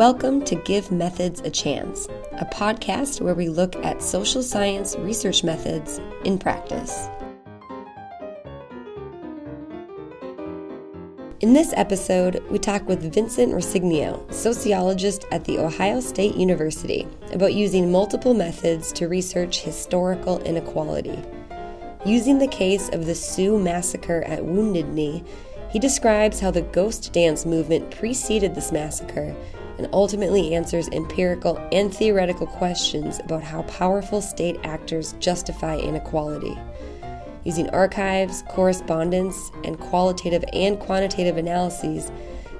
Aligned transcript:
Welcome 0.00 0.42
to 0.46 0.54
Give 0.54 0.90
Methods 0.90 1.42
a 1.42 1.50
Chance, 1.50 2.08
a 2.32 2.46
podcast 2.46 3.20
where 3.20 3.34
we 3.34 3.50
look 3.50 3.76
at 3.84 4.02
social 4.02 4.42
science 4.42 4.96
research 4.96 5.44
methods 5.44 6.00
in 6.24 6.38
practice. 6.38 7.10
In 11.40 11.52
this 11.52 11.74
episode, 11.76 12.42
we 12.50 12.58
talk 12.58 12.88
with 12.88 13.12
Vincent 13.12 13.52
Roscigno, 13.52 14.32
sociologist 14.32 15.26
at 15.32 15.44
The 15.44 15.58
Ohio 15.58 16.00
State 16.00 16.34
University, 16.34 17.06
about 17.34 17.52
using 17.52 17.92
multiple 17.92 18.32
methods 18.32 18.92
to 18.92 19.06
research 19.06 19.60
historical 19.60 20.40
inequality. 20.44 21.22
Using 22.06 22.38
the 22.38 22.48
case 22.48 22.88
of 22.88 23.04
the 23.04 23.14
Sioux 23.14 23.58
massacre 23.58 24.22
at 24.22 24.46
Wounded 24.46 24.88
Knee, 24.88 25.22
he 25.70 25.78
describes 25.78 26.40
how 26.40 26.50
the 26.50 26.62
ghost 26.62 27.12
dance 27.12 27.44
movement 27.44 27.90
preceded 27.90 28.54
this 28.54 28.72
massacre 28.72 29.36
and 29.80 29.88
ultimately 29.94 30.54
answers 30.54 30.90
empirical 30.90 31.56
and 31.72 31.94
theoretical 31.94 32.46
questions 32.46 33.18
about 33.20 33.42
how 33.42 33.62
powerful 33.62 34.20
state 34.20 34.60
actors 34.62 35.14
justify 35.20 35.78
inequality. 35.78 36.54
Using 37.44 37.70
archives, 37.70 38.44
correspondence, 38.50 39.50
and 39.64 39.80
qualitative 39.80 40.44
and 40.52 40.78
quantitative 40.78 41.38
analyses, 41.38 42.12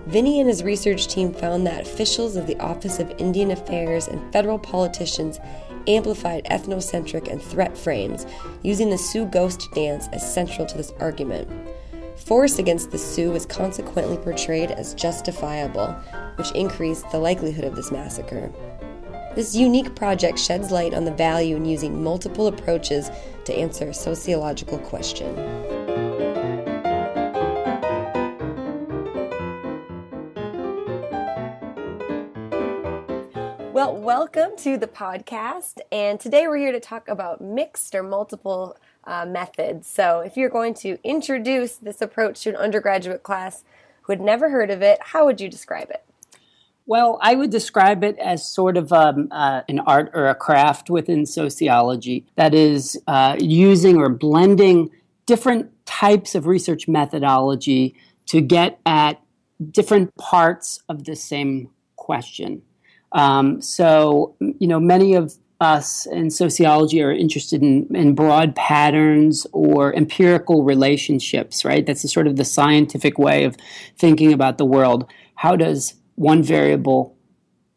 Vinny 0.06 0.40
and 0.40 0.48
his 0.48 0.64
research 0.64 1.08
team 1.08 1.34
found 1.34 1.66
that 1.66 1.82
officials 1.82 2.36
of 2.36 2.46
the 2.46 2.58
Office 2.58 2.98
of 2.98 3.12
Indian 3.18 3.50
Affairs 3.50 4.08
and 4.08 4.32
federal 4.32 4.58
politicians 4.58 5.38
amplified 5.86 6.46
ethnocentric 6.46 7.30
and 7.30 7.42
threat 7.42 7.76
frames, 7.76 8.24
using 8.62 8.88
the 8.88 8.96
Sioux 8.96 9.26
ghost 9.26 9.68
dance 9.74 10.08
as 10.14 10.34
central 10.34 10.66
to 10.66 10.76
this 10.78 10.94
argument. 11.00 11.50
Force 12.30 12.60
against 12.60 12.92
the 12.92 12.98
Sioux 12.98 13.32
was 13.32 13.44
consequently 13.44 14.16
portrayed 14.16 14.70
as 14.70 14.94
justifiable, 14.94 15.88
which 16.36 16.52
increased 16.52 17.10
the 17.10 17.18
likelihood 17.18 17.64
of 17.64 17.74
this 17.74 17.90
massacre. 17.90 18.52
This 19.34 19.56
unique 19.56 19.96
project 19.96 20.38
sheds 20.38 20.70
light 20.70 20.94
on 20.94 21.04
the 21.04 21.10
value 21.10 21.56
in 21.56 21.64
using 21.64 22.04
multiple 22.04 22.46
approaches 22.46 23.10
to 23.46 23.52
answer 23.52 23.88
a 23.88 23.94
sociological 23.94 24.78
question. 24.78 25.79
Welcome 34.10 34.56
to 34.56 34.76
the 34.76 34.88
podcast. 34.88 35.78
And 35.92 36.18
today 36.18 36.48
we're 36.48 36.56
here 36.56 36.72
to 36.72 36.80
talk 36.80 37.06
about 37.06 37.40
mixed 37.40 37.94
or 37.94 38.02
multiple 38.02 38.76
uh, 39.04 39.24
methods. 39.24 39.86
So, 39.86 40.18
if 40.18 40.36
you're 40.36 40.50
going 40.50 40.74
to 40.82 40.98
introduce 41.04 41.76
this 41.76 42.02
approach 42.02 42.40
to 42.40 42.50
an 42.50 42.56
undergraduate 42.56 43.22
class 43.22 43.62
who 44.02 44.12
had 44.12 44.20
never 44.20 44.50
heard 44.50 44.68
of 44.72 44.82
it, 44.82 44.98
how 45.00 45.26
would 45.26 45.40
you 45.40 45.48
describe 45.48 45.90
it? 45.90 46.02
Well, 46.86 47.20
I 47.22 47.36
would 47.36 47.50
describe 47.50 48.02
it 48.02 48.18
as 48.18 48.44
sort 48.44 48.76
of 48.76 48.92
um, 48.92 49.28
uh, 49.30 49.60
an 49.68 49.78
art 49.78 50.10
or 50.12 50.26
a 50.26 50.34
craft 50.34 50.90
within 50.90 51.24
sociology 51.24 52.26
that 52.34 52.52
is 52.52 53.00
uh, 53.06 53.36
using 53.38 53.96
or 53.96 54.08
blending 54.08 54.90
different 55.26 55.70
types 55.86 56.34
of 56.34 56.48
research 56.48 56.88
methodology 56.88 57.94
to 58.26 58.40
get 58.40 58.80
at 58.84 59.22
different 59.70 60.12
parts 60.16 60.80
of 60.88 61.04
the 61.04 61.14
same 61.14 61.70
question. 61.94 62.62
Um, 63.12 63.60
so, 63.60 64.36
you 64.40 64.66
know, 64.66 64.80
many 64.80 65.14
of 65.14 65.34
us 65.60 66.06
in 66.06 66.30
sociology 66.30 67.02
are 67.02 67.12
interested 67.12 67.62
in, 67.62 67.86
in 67.94 68.14
broad 68.14 68.56
patterns 68.56 69.46
or 69.52 69.94
empirical 69.94 70.64
relationships, 70.64 71.64
right? 71.64 71.84
That's 71.84 72.10
sort 72.10 72.26
of 72.26 72.36
the 72.36 72.44
scientific 72.44 73.18
way 73.18 73.44
of 73.44 73.56
thinking 73.98 74.32
about 74.32 74.56
the 74.56 74.64
world. 74.64 75.10
How 75.34 75.56
does 75.56 75.94
one 76.14 76.42
variable 76.42 77.16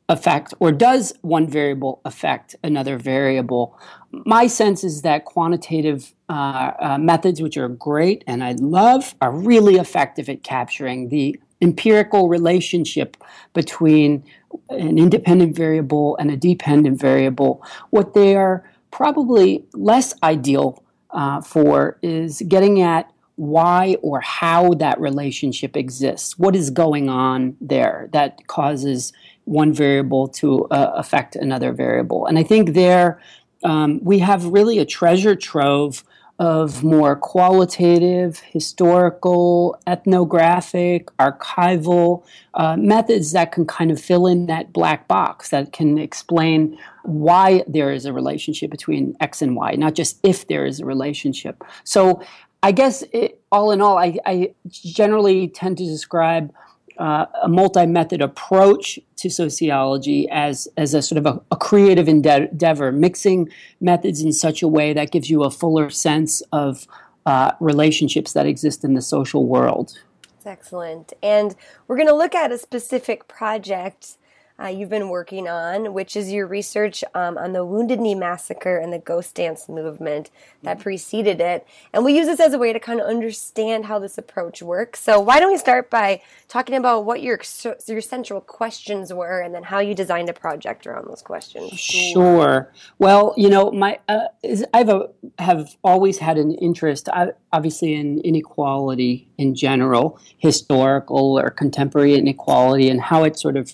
affect, 0.10 0.54
or 0.60 0.72
does 0.72 1.14
one 1.22 1.48
variable 1.48 2.02
affect 2.06 2.56
another 2.64 2.98
variable? 2.98 3.78
My 4.12 4.48
sense 4.48 4.84
is 4.84 5.02
that 5.02 5.26
quantitative 5.26 6.14
uh, 6.30 6.72
uh, 6.80 6.98
methods, 6.98 7.42
which 7.42 7.58
are 7.58 7.70
great 7.70 8.24
and 8.28 8.44
I 8.44 8.54
love, 8.60 9.16
are 9.22 9.32
really 9.32 9.76
effective 9.76 10.30
at 10.30 10.44
capturing 10.44 11.10
the 11.10 11.40
empirical 11.64 12.30
relationship 12.30 13.18
between 13.54 14.24
an 14.70 15.00
independent 15.00 15.56
variable 15.56 16.16
and 16.18 16.30
a 16.30 16.38
dependent 16.38 17.00
variable. 17.00 17.64
What 17.90 18.14
they 18.14 18.36
are 18.36 18.70
probably 18.92 19.66
less 19.74 20.14
ideal 20.22 20.84
uh, 21.10 21.42
for 21.42 21.98
is 22.02 22.44
getting 22.48 22.82
at 22.82 23.10
why 23.36 23.98
or 24.02 24.20
how 24.22 24.74
that 24.76 25.00
relationship 25.00 25.76
exists. 25.76 26.38
What 26.38 26.56
is 26.56 26.70
going 26.70 27.10
on 27.10 27.58
there 27.60 28.10
that 28.14 28.46
causes 28.48 29.14
one 29.46 29.74
variable 29.74 30.28
to 30.28 30.66
uh, 30.66 30.92
affect 30.96 31.36
another 31.36 31.72
variable? 31.72 32.28
And 32.28 32.38
I 32.38 32.44
think 32.44 32.74
there 32.74 33.20
um, 33.64 34.00
we 34.04 34.20
have 34.20 34.46
really 34.46 34.78
a 34.78 34.86
treasure 34.86 35.36
trove 35.36 36.04
of 36.40 36.84
more 36.84 37.16
qualitative, 37.16 38.40
historical, 38.40 39.80
ethnographic, 39.86 41.16
archival 41.18 42.24
uh, 42.56 42.76
methods 42.76 43.32
that 43.34 43.52
can 43.52 43.66
kind 43.66 43.92
of 43.92 44.02
fill 44.02 44.26
in 44.26 44.48
that 44.48 44.74
black 44.74 45.08
box 45.08 45.50
that 45.50 45.72
can 45.72 45.98
explain 45.98 46.78
why 47.04 47.64
there 47.68 47.92
is 47.92 48.06
a 48.06 48.14
relationship 48.14 48.72
between 48.72 49.16
X 49.20 49.42
and 49.42 49.56
Y, 49.56 49.76
not 49.76 49.94
just 49.94 50.20
if 50.24 50.48
there 50.48 50.66
is 50.66 50.80
a 50.80 50.86
relationship. 50.86 51.64
So 51.84 52.22
I 52.64 52.72
guess 52.72 53.04
it, 53.12 53.42
all 53.52 53.72
in 53.72 53.82
all, 53.82 53.98
I, 53.98 54.18
I 54.26 54.54
generally 54.70 55.50
tend 55.50 55.78
to 55.78 55.86
describe 55.86 56.52
uh, 56.98 57.26
a 57.42 57.50
multi-method 57.50 58.22
approach 58.22 59.00
to 59.18 59.30
sociology 59.30 60.28
as 60.30 60.68
as 60.78 60.94
a 60.94 61.02
sort 61.02 61.18
of 61.18 61.26
a, 61.26 61.42
a 61.52 61.56
creative 61.56 62.08
endeavor, 62.08 62.92
mixing 62.92 63.50
methods 63.80 64.22
in 64.22 64.34
such 64.34 64.62
a 64.62 64.68
way 64.68 64.94
that 64.94 65.12
gives 65.12 65.30
you 65.30 65.44
a 65.44 65.50
fuller 65.50 65.90
sense 65.90 66.42
of 66.52 66.88
uh, 67.26 67.52
relationships 67.60 68.34
that 68.34 68.46
exist 68.46 68.84
in 68.84 68.94
the 68.94 69.02
social 69.02 69.46
world. 69.46 69.98
That's 70.22 70.60
excellent. 70.60 71.14
And 71.24 71.56
we're 71.88 71.96
going 71.96 72.08
to 72.10 72.16
look 72.16 72.36
at 72.36 72.52
a 72.52 72.58
specific 72.58 73.28
project 73.28 74.18
uh, 74.62 74.68
you've 74.68 74.90
been 74.90 75.10
working 75.10 75.48
on, 75.48 75.94
which 75.94 76.16
is 76.16 76.32
your 76.32 76.46
research 76.46 77.04
um, 77.16 77.38
on 77.38 77.54
the 77.54 77.66
Wounded 77.66 78.00
Knee 78.00 78.14
Massacre 78.14 78.78
and 78.78 78.94
the 78.94 79.00
Ghost 79.00 79.34
Dance 79.34 79.68
movement 79.68 80.30
that 80.62 80.78
mm-hmm. 80.78 80.84
preceded 80.84 81.42
it. 81.42 81.66
And 81.92 82.06
we 82.06 82.16
use 82.16 82.28
this 82.28 82.40
as 82.40 82.54
a 82.54 82.60
way 82.60 82.72
to 82.72 82.80
kind 82.80 83.00
of 83.00 83.08
understand 83.08 83.86
how 83.86 83.98
this 83.98 84.18
approach 84.18 84.62
works. 84.62 85.00
So 85.00 85.20
why 85.20 85.40
don't 85.40 85.52
we 85.52 85.58
start 85.58 85.90
by 85.90 86.22
talking 86.48 86.76
about 86.76 87.06
what 87.06 87.24
your 87.24 87.40
your 87.88 88.02
central 88.02 88.42
questions 88.42 89.12
were, 89.12 89.42
and 89.42 89.56
then 89.56 89.64
how 89.64 89.80
you 89.80 89.96
designed 89.96 90.30
a 90.30 90.34
project 90.34 90.86
around 90.86 91.08
those 91.08 91.24
questions? 91.24 91.72
Sure. 91.80 92.72
Well, 93.00 93.34
you 93.36 93.50
know, 93.50 93.72
my 93.72 94.00
uh, 94.08 94.28
I've 94.74 94.90
a, 94.90 95.10
have 95.40 95.76
always 95.84 96.20
had 96.20 96.38
an 96.38 96.54
interest, 96.56 97.10
uh, 97.10 97.32
obviously, 97.52 97.96
in 97.96 98.20
inequality 98.20 99.28
in 99.38 99.56
general, 99.56 100.20
historical 100.38 101.40
or 101.40 101.50
contemporary 101.50 102.14
inequality, 102.14 102.90
and 102.90 103.02
how 103.02 103.24
it 103.24 103.38
sort 103.38 103.58
of 103.58 103.74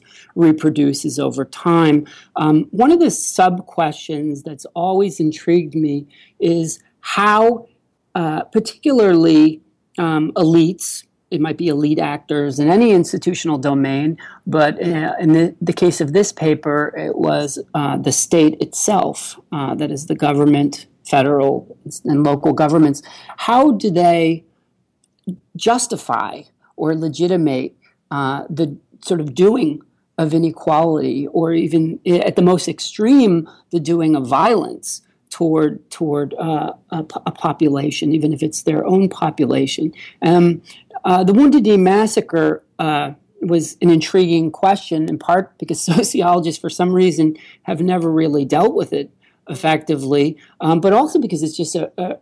reproduces 0.70 1.20
over 1.20 1.46
time. 1.46 2.06
Um, 2.36 2.68
one 2.72 2.92
of 2.92 3.00
the 3.00 3.12
sub 3.12 3.66
questions 3.66 4.44
that's 4.44 4.66
always 4.76 5.20
intrigued 5.20 5.76
me 5.76 6.08
is 6.40 6.80
how, 7.02 7.68
uh, 8.16 8.44
particularly 8.44 9.62
um, 9.98 10.32
elites, 10.36 11.06
it 11.32 11.42
might 11.42 11.58
be 11.58 11.68
elite 11.68 12.00
actors 12.00 12.60
in 12.60 12.70
any 12.70 12.92
institutional 12.92 13.58
domain, 13.58 14.18
but 14.48 14.76
uh, 14.76 15.14
in 15.20 15.34
the, 15.34 15.56
the, 15.62 15.74
case 15.74 16.02
of 16.02 16.12
this 16.14 16.32
paper, 16.32 16.94
it 16.98 17.16
was 17.16 17.60
uh, 17.76 17.98
the 17.98 18.12
state 18.12 18.60
itself, 18.62 19.40
uh, 19.52 19.76
that 19.76 19.92
is 19.92 20.08
the 20.08 20.16
government, 20.16 20.88
federal 21.06 21.78
and 22.06 22.24
local 22.24 22.54
governments. 22.54 23.04
How 23.38 23.72
do 23.72 23.92
they 23.92 24.44
justify 25.56 26.44
or 26.76 26.96
legitimate 26.96 27.76
uh, 28.10 28.46
the 28.50 28.78
sort 29.04 29.22
of 29.22 29.36
doing 29.36 29.82
of 30.20 30.34
inequality, 30.34 31.28
or 31.28 31.54
even 31.54 31.98
at 32.06 32.36
the 32.36 32.42
most 32.42 32.68
extreme, 32.68 33.50
the 33.72 33.80
doing 33.80 34.18
of 34.18 34.28
violence 34.28 35.02
toward 35.30 35.90
toward 35.90 36.34
uh, 36.34 36.74
a, 36.90 36.98
a, 37.26 37.32
population, 37.32 38.12
even 38.12 38.34
if 38.34 38.44
it's 38.44 38.64
their 38.64 38.86
own 38.86 39.08
population. 39.08 39.94
Um, 40.22 40.62
uh, 41.06 41.24
the 41.24 41.32
Wounded 41.32 41.64
Knee 41.64 41.78
massacre 41.78 42.62
uh, 42.80 43.14
was 43.42 43.78
an 43.82 43.90
intriguing 43.90 44.52
question, 44.52 45.08
in 45.08 45.18
part 45.18 45.58
because 45.58 45.82
sociologists, 45.96 46.60
for 46.60 46.70
some 46.70 46.92
reason, 46.92 47.38
have 47.64 47.80
never 47.80 48.12
really 48.12 48.44
dealt 48.44 48.76
with 48.76 48.92
it 48.92 49.10
effectively, 49.48 50.38
um, 50.60 50.82
but 50.82 50.92
also 50.92 51.18
because 51.18 51.44
it's 51.44 51.56
just 51.56 51.76
a, 51.76 51.92
a 51.98 52.18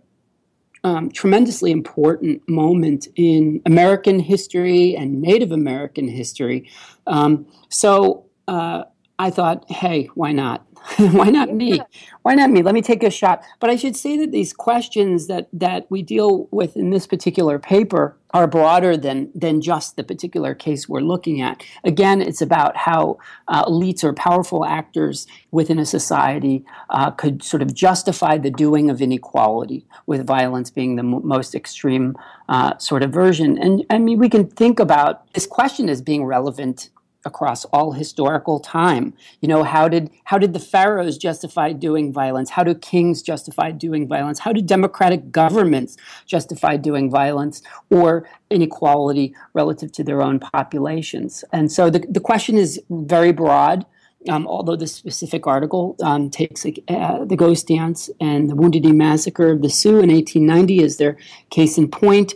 um, 0.84 1.10
tremendously 1.12 1.72
important 1.72 2.48
moment 2.48 3.08
in 3.16 3.62
American 3.66 4.20
history 4.20 4.96
and 4.96 5.22
Native 5.22 5.52
American 5.52 6.08
history. 6.08 6.70
Um, 7.08 7.48
so 7.70 8.26
uh, 8.48 8.84
I 9.20 9.30
thought, 9.30 9.70
hey, 9.72 10.10
why 10.14 10.32
not? 10.32 10.67
Why 10.98 11.30
not 11.30 11.54
me? 11.54 11.82
Why 12.22 12.36
not 12.36 12.50
me? 12.50 12.62
Let 12.62 12.74
me 12.74 12.82
take 12.82 13.04
a 13.04 13.10
shot. 13.10 13.44
But 13.60 13.70
I 13.70 13.76
should 13.76 13.96
say 13.96 14.18
that 14.18 14.32
these 14.32 14.54
questions 14.54 15.28
that 15.28 15.50
that 15.52 15.86
we 15.90 16.02
deal 16.02 16.48
with 16.52 16.78
in 16.78 16.92
this 16.92 17.06
particular 17.06 17.60
paper 17.60 18.16
are 18.34 18.48
broader 18.48 18.96
than 18.96 19.30
than 19.36 19.62
just 19.62 19.96
the 19.96 20.04
particular 20.04 20.56
case 20.56 20.88
we're 20.88 21.02
looking 21.02 21.42
at. 21.42 21.62
Again, 21.84 22.22
it's 22.22 22.42
about 22.42 22.78
how 22.78 23.18
uh, 23.50 23.66
elites 23.66 24.04
or 24.04 24.14
powerful 24.14 24.66
actors 24.66 25.28
within 25.52 25.78
a 25.78 25.86
society 25.86 26.64
uh, 26.90 27.12
could 27.12 27.44
sort 27.44 27.62
of 27.62 27.74
justify 27.74 28.38
the 28.38 28.52
doing 28.52 28.90
of 28.90 29.02
inequality, 29.02 29.86
with 30.06 30.26
violence 30.26 30.70
being 30.70 30.96
the 30.96 31.04
m- 31.04 31.28
most 31.28 31.54
extreme 31.54 32.16
uh, 32.48 32.78
sort 32.78 33.04
of 33.04 33.12
version. 33.12 33.58
And 33.58 33.86
I 33.90 33.98
mean, 33.98 34.20
we 34.20 34.30
can 34.30 34.48
think 34.48 34.80
about 34.80 35.32
this 35.34 35.46
question 35.46 35.90
as 35.90 36.02
being 36.02 36.24
relevant 36.24 36.90
across 37.28 37.66
all 37.66 37.92
historical 37.92 38.60
time. 38.60 39.14
You 39.42 39.48
know, 39.48 39.64
how 39.64 39.88
did 39.88 40.10
how 40.24 40.40
did 40.40 40.54
the 40.54 40.60
pharaohs 40.60 41.18
justify 41.18 41.74
doing 41.74 42.12
violence? 42.12 42.50
How 42.50 42.64
do 42.64 42.74
kings 42.74 43.22
justify 43.22 43.72
doing 43.72 44.08
violence? 44.08 44.40
How 44.40 44.52
do 44.54 44.62
democratic 44.62 45.32
governments 45.32 45.98
justify 46.26 46.78
doing 46.78 47.12
violence 47.12 47.62
or 47.92 48.28
inequality 48.50 49.36
relative 49.54 49.92
to 49.92 50.04
their 50.04 50.24
own 50.24 50.40
populations? 50.40 51.44
And 51.52 51.72
so 51.72 51.90
the, 51.92 52.00
the 52.10 52.22
question 52.22 52.58
is 52.58 52.82
very 52.90 53.32
broad. 53.32 53.86
Um, 54.30 54.48
although 54.48 54.76
this 54.76 54.94
specific 54.94 55.48
article 55.48 55.96
um, 56.04 56.30
takes 56.30 56.66
uh, 56.66 57.24
the 57.24 57.36
ghost 57.38 57.68
dance 57.68 58.10
and 58.20 58.50
the 58.50 58.56
Wounded 58.56 58.84
Knee 58.84 58.92
Massacre 58.92 59.52
of 59.52 59.62
the 59.62 59.70
Sioux 59.70 60.02
in 60.02 60.10
1890 60.10 60.84
as 60.84 60.98
their 60.98 61.18
case 61.50 61.78
in 61.78 61.88
point 61.88 62.34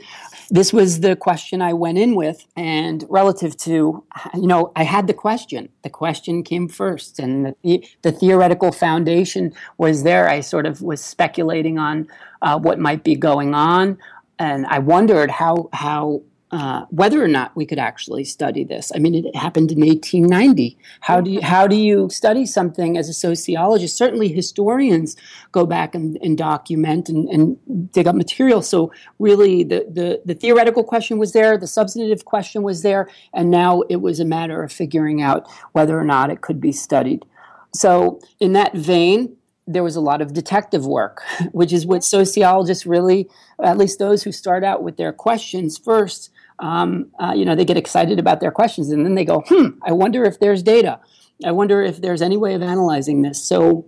this 0.52 0.74
was 0.74 1.00
the 1.00 1.16
question 1.16 1.62
I 1.62 1.72
went 1.72 1.98
in 1.98 2.14
with. 2.14 2.46
And 2.58 3.06
relative 3.10 3.56
to, 3.58 4.04
you 4.36 4.48
know, 4.48 4.74
I 4.76 4.84
had 4.84 5.08
the 5.08 5.14
question. 5.14 5.70
The 5.84 5.90
question 5.90 6.44
came 6.44 6.68
first, 6.68 7.20
and 7.20 7.56
the, 7.64 7.88
the 8.02 8.12
theoretical 8.12 8.74
foundation 8.74 9.54
was 9.78 10.04
there. 10.04 10.28
I 10.30 10.42
sort 10.42 10.66
of 10.66 10.82
was 10.82 11.02
speculating 11.02 11.80
on 11.80 12.08
uh, 12.42 12.60
what 12.60 12.80
might 12.80 13.04
be 13.04 13.16
going 13.16 13.56
on. 13.56 13.98
And 14.38 14.66
I 14.66 14.80
wondered 14.80 15.32
how, 15.32 15.70
how 15.72 16.22
uh, 16.52 16.86
whether 16.90 17.24
or 17.24 17.28
not 17.30 17.56
we 17.56 17.66
could 17.66 17.80
actually 17.80 18.26
study 18.26 18.64
this. 18.64 18.92
I 18.94 19.00
mean, 19.00 19.16
it 19.16 19.36
happened 19.36 19.72
in 19.72 19.80
1890. 19.80 20.78
How 21.00 21.22
do 21.22 21.32
you, 21.32 21.42
how 21.42 21.66
do 21.66 21.78
you 21.78 22.10
study 22.10 22.46
something 22.46 22.98
as 22.98 23.08
a 23.08 23.14
sociologist? 23.14 23.98
Certainly, 23.98 24.30
historians 24.30 25.16
go 25.54 25.66
back 25.66 25.96
and, 25.96 26.18
and 26.22 26.38
document 26.38 27.08
and, 27.08 27.30
and, 27.30 27.92
dig 27.92 28.06
up 28.06 28.16
material. 28.16 28.62
So, 28.62 28.92
really, 29.18 29.64
the, 29.64 29.88
the, 29.90 30.22
the 30.26 30.36
theoretical 30.36 30.84
question 30.84 31.18
was 31.18 31.32
there, 31.32 31.58
the 31.58 31.68
substantive 31.68 32.26
question 32.26 32.64
was 32.64 32.82
there, 32.82 33.10
and 33.34 33.50
now 33.50 33.84
it 33.90 34.02
was 34.02 34.20
a 34.20 34.26
matter 34.26 34.62
of 34.62 34.74
figuring 34.74 35.22
out 35.22 35.50
whether 35.72 35.98
or 35.98 36.06
not 36.06 36.30
it 36.30 36.42
could 36.42 36.60
be 36.60 36.74
studied. 36.74 37.26
So, 37.74 38.20
in 38.42 38.52
that 38.54 38.76
vein, 38.76 39.38
there 39.68 39.84
was 39.84 39.96
a 39.96 40.02
lot 40.02 40.22
of 40.22 40.34
detective 40.34 40.86
work, 40.86 41.22
which 41.52 41.72
is 41.72 41.86
what 41.86 42.04
sociologists 42.04 42.86
really, 42.86 43.30
at 43.64 43.78
least 43.78 44.00
those 44.00 44.24
who 44.24 44.32
start 44.32 44.64
out 44.64 44.84
with 44.84 44.98
their 44.98 45.14
questions 45.14 45.78
first, 45.78 46.30
um, 46.62 47.12
uh, 47.20 47.34
you 47.36 47.44
know, 47.44 47.56
they 47.56 47.66
get 47.66 47.76
excited 47.76 48.20
about 48.20 48.40
their 48.40 48.52
questions 48.52 48.92
and 48.92 49.06
then 49.06 49.16
they 49.16 49.26
go, 49.26 49.44
hmm, 49.48 49.70
I 49.84 49.92
wonder 49.92 50.24
if 50.24 50.40
there's 50.40 50.64
data. 50.64 51.00
I 51.44 51.52
wonder 51.52 51.82
if 51.82 52.00
there's 52.02 52.22
any 52.22 52.38
way 52.38 52.54
of 52.54 52.62
analyzing 52.62 53.24
this. 53.24 53.44
So, 53.44 53.86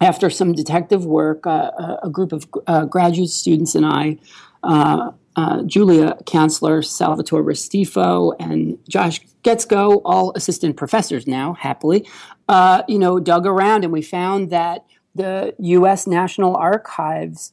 after 0.00 0.28
some 0.28 0.52
detective 0.52 1.06
work, 1.06 1.46
uh, 1.46 1.70
a 2.02 2.10
group 2.10 2.32
of 2.32 2.46
uh, 2.66 2.84
graduate 2.84 3.30
students 3.30 3.74
and 3.74 3.86
I, 3.86 4.18
uh, 4.62 5.12
uh, 5.36 5.62
Julia 5.62 6.18
Cantzler, 6.24 6.84
Salvatore 6.84 7.42
Restifo, 7.42 8.34
and 8.38 8.78
Josh 8.88 9.20
Guetzkow, 9.42 10.02
all 10.04 10.32
assistant 10.36 10.76
professors 10.76 11.26
now, 11.26 11.54
happily, 11.54 12.06
uh, 12.48 12.82
you 12.86 12.98
know, 12.98 13.18
dug 13.18 13.46
around 13.46 13.84
and 13.84 13.92
we 13.92 14.02
found 14.02 14.50
that 14.50 14.84
the 15.14 15.54
U.S. 15.58 16.06
National 16.06 16.54
Archives 16.54 17.52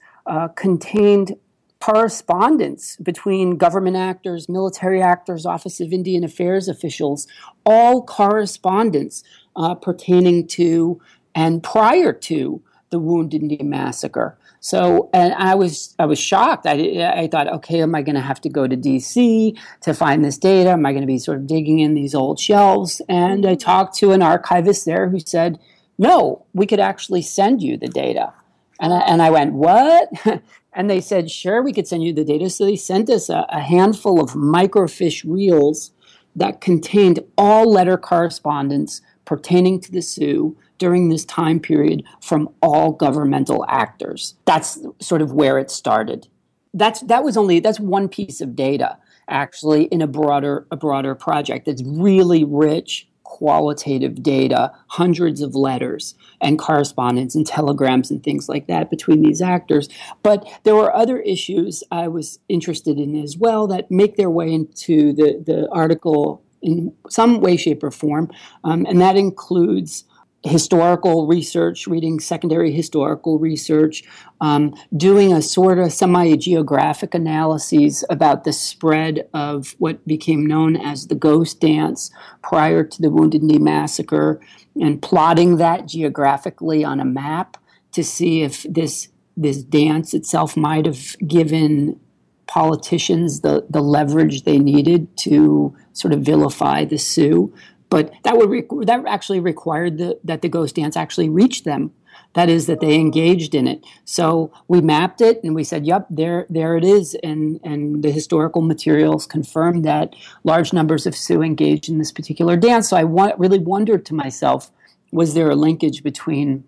contained 0.55 1.38
correspondence 1.83 2.95
between 3.03 3.57
government 3.57 3.97
actors, 3.97 4.47
military 4.47 5.01
actors, 5.01 5.45
Office 5.45 5.81
of 5.81 5.91
Indian 5.91 6.24
Affairs 6.24 6.69
officials, 6.69 7.27
all 7.65 8.01
correspondence 8.01 9.21
uh, 9.57 9.75
pertaining 9.75 10.47
to 10.47 11.01
and 11.35 11.62
prior 11.62 12.13
to 12.13 12.62
the 12.89 13.00
Wounded 13.00 13.41
Knee 13.41 13.63
massacre. 13.63 14.38
So, 14.62 15.09
and 15.13 15.33
I 15.33 15.56
was 15.56 15.94
I 16.00 16.06
was 16.06 16.18
shocked. 16.18 16.65
I, 16.65 16.74
I 17.18 17.27
thought, 17.27 17.51
okay, 17.56 17.81
am 17.81 17.95
I 17.95 18.01
going 18.01 18.15
to 18.15 18.21
have 18.21 18.39
to 18.41 18.50
go 18.50 18.65
to 18.65 18.77
D.C. 18.77 19.57
to 19.81 19.94
find 19.94 20.24
this 20.24 20.38
data? 20.38 20.69
Am 20.69 20.86
I 20.86 20.94
going 20.94 21.01
to 21.01 21.13
be 21.15 21.19
sort 21.19 21.39
of 21.39 21.47
digging 21.47 21.79
in 21.79 21.95
these 21.95 22.15
old 22.15 22.39
shelves? 22.39 23.01
And 23.09 23.45
I 23.45 23.56
talked 23.56 23.97
to 23.97 24.13
an 24.13 24.21
archivist 24.21 24.86
there 24.86 25.09
who 25.09 25.19
said, 25.19 25.59
no, 25.97 26.45
we 26.53 26.65
could 26.65 26.79
actually 26.79 27.24
send 27.24 27.62
you 27.62 27.75
the 27.75 27.89
data. 27.89 28.31
And 28.79 28.94
I, 28.94 29.00
and 29.00 29.21
I 29.21 29.31
went, 29.31 29.51
what? 29.53 30.09
And 30.75 30.89
they 30.89 31.01
said, 31.01 31.29
sure, 31.29 31.61
we 31.61 31.73
could 31.73 31.87
send 31.87 32.03
you 32.03 32.13
the 32.13 32.23
data. 32.23 32.49
So 32.49 32.65
they 32.65 32.75
sent 32.75 33.09
us 33.09 33.29
a, 33.29 33.45
a 33.49 33.59
handful 33.59 34.21
of 34.21 34.31
microfiche 34.31 35.23
reels 35.25 35.91
that 36.35 36.61
contained 36.61 37.19
all 37.37 37.71
letter 37.71 37.97
correspondence 37.97 39.01
pertaining 39.25 39.79
to 39.81 39.91
the 39.91 40.01
Sioux 40.01 40.57
during 40.77 41.09
this 41.09 41.25
time 41.25 41.59
period 41.59 42.03
from 42.21 42.49
all 42.61 42.91
governmental 42.91 43.65
actors. 43.69 44.35
That's 44.45 44.79
sort 44.99 45.21
of 45.21 45.31
where 45.31 45.59
it 45.59 45.71
started. 45.71 46.27
That's 46.73 47.01
that 47.01 47.23
was 47.23 47.37
only 47.37 47.59
that's 47.59 47.79
one 47.79 48.09
piece 48.09 48.41
of 48.41 48.55
data 48.55 48.97
actually 49.29 49.83
in 49.85 50.01
a 50.01 50.07
broader 50.07 50.65
a 50.71 50.75
broader 50.75 51.13
project 51.13 51.67
that's 51.67 51.83
really 51.83 52.43
rich 52.43 53.07
qualitative 53.33 54.21
data, 54.21 54.71
hundreds 54.89 55.41
of 55.41 55.56
letters 55.56 56.13
and 56.39 56.59
correspondence 56.59 57.33
and 57.33 57.47
telegrams 57.47 58.12
and 58.12 58.24
things 58.24 58.47
like 58.47 58.68
that 58.68 58.91
between 58.91 59.24
these 59.24 59.41
actors. 59.41 59.89
But 60.21 60.47
there 60.65 60.75
were 60.75 60.95
other 60.95 61.19
issues 61.19 61.83
I 61.89 62.09
was 62.09 62.38
interested 62.47 63.00
in 63.00 63.19
as 63.19 63.35
well 63.35 63.65
that 63.68 63.89
make 63.89 64.18
their 64.18 64.30
way 64.30 64.53
into 64.53 65.13
the, 65.13 65.44
the 65.44 65.68
article 65.71 66.44
in 66.62 66.94
some 67.09 67.41
way, 67.41 67.57
shape, 67.57 67.81
or 67.83 67.89
form. 67.89 68.30
Um, 68.63 68.85
and 68.88 69.01
that 69.01 69.18
includes 69.18 70.06
historical 70.43 71.25
research, 71.25 71.87
reading 71.87 72.19
secondary 72.19 72.71
historical 72.71 73.39
research, 73.39 74.03
um, 74.41 74.75
doing 74.95 75.31
a 75.31 75.41
sort 75.41 75.79
of 75.79 75.91
semi 75.93 76.35
geographic 76.35 77.13
analyses 77.13 78.03
about 78.09 78.43
the 78.43 78.53
spread 78.53 79.27
of 79.33 79.75
what 79.79 80.05
became 80.05 80.45
known 80.45 80.75
as 80.75 81.07
the 81.07 81.15
ghost 81.15 81.61
dance 81.61 82.11
prior 82.41 82.83
to 82.83 83.01
the 83.01 83.09
Wounded 83.09 83.41
Knee 83.41 83.57
Massacre, 83.57 84.41
and 84.79 85.01
plotting 85.01 85.57
that 85.57 85.87
geographically 85.87 86.83
on 86.83 86.99
a 86.99 87.05
map 87.05 87.57
to 87.93 88.03
see 88.03 88.41
if 88.41 88.63
this 88.63 89.09
this 89.35 89.63
dance 89.63 90.13
itself 90.13 90.55
might 90.55 90.85
have 90.85 91.15
given 91.25 91.99
politicians 92.47 93.41
the, 93.41 93.65
the 93.69 93.81
leverage 93.81 94.43
they 94.43 94.59
needed 94.59 95.15
to 95.17 95.75
sort 95.93 96.13
of 96.13 96.21
vilify 96.21 96.85
the 96.85 96.97
Sioux. 96.97 97.51
But 97.93 98.12
that 98.23 98.38
would 98.38 98.50
re- 98.50 98.67
that 98.85 99.05
actually 99.05 99.39
required 99.39 100.00
the, 100.00 100.19
that 100.23 100.41
the 100.41 100.50
ghost 100.50 100.73
dance 100.77 100.97
actually 100.97 101.29
reached 101.29 101.63
them. 101.63 101.91
That 102.33 102.50
is 102.50 102.65
that 102.65 102.79
they 102.79 102.95
engaged 102.95 103.53
in 103.53 103.67
it. 103.67 103.85
So 104.03 104.51
we 104.67 104.81
mapped 104.81 105.21
it 105.21 105.43
and 105.43 105.53
we 105.53 105.63
said, 105.63 105.85
"Yep, 105.85 106.07
there 106.09 106.47
there 106.50 106.75
it 106.75 106.83
is." 106.83 107.15
And 107.21 107.59
and 107.63 108.01
the 108.01 108.09
historical 108.09 108.63
materials 108.63 109.27
confirmed 109.27 109.85
that 109.85 110.15
large 110.43 110.73
numbers 110.73 111.05
of 111.05 111.15
Sioux 111.15 111.43
engaged 111.43 111.88
in 111.88 112.00
this 112.00 112.12
particular 112.12 112.57
dance. 112.57 112.89
So 112.89 112.97
I 112.97 113.03
wa- 113.03 113.35
really 113.38 113.59
wondered 113.59 114.07
to 114.07 114.15
myself, 114.15 114.71
was 115.12 115.35
there 115.35 115.51
a 115.51 115.55
linkage 115.55 116.01
between 116.01 116.63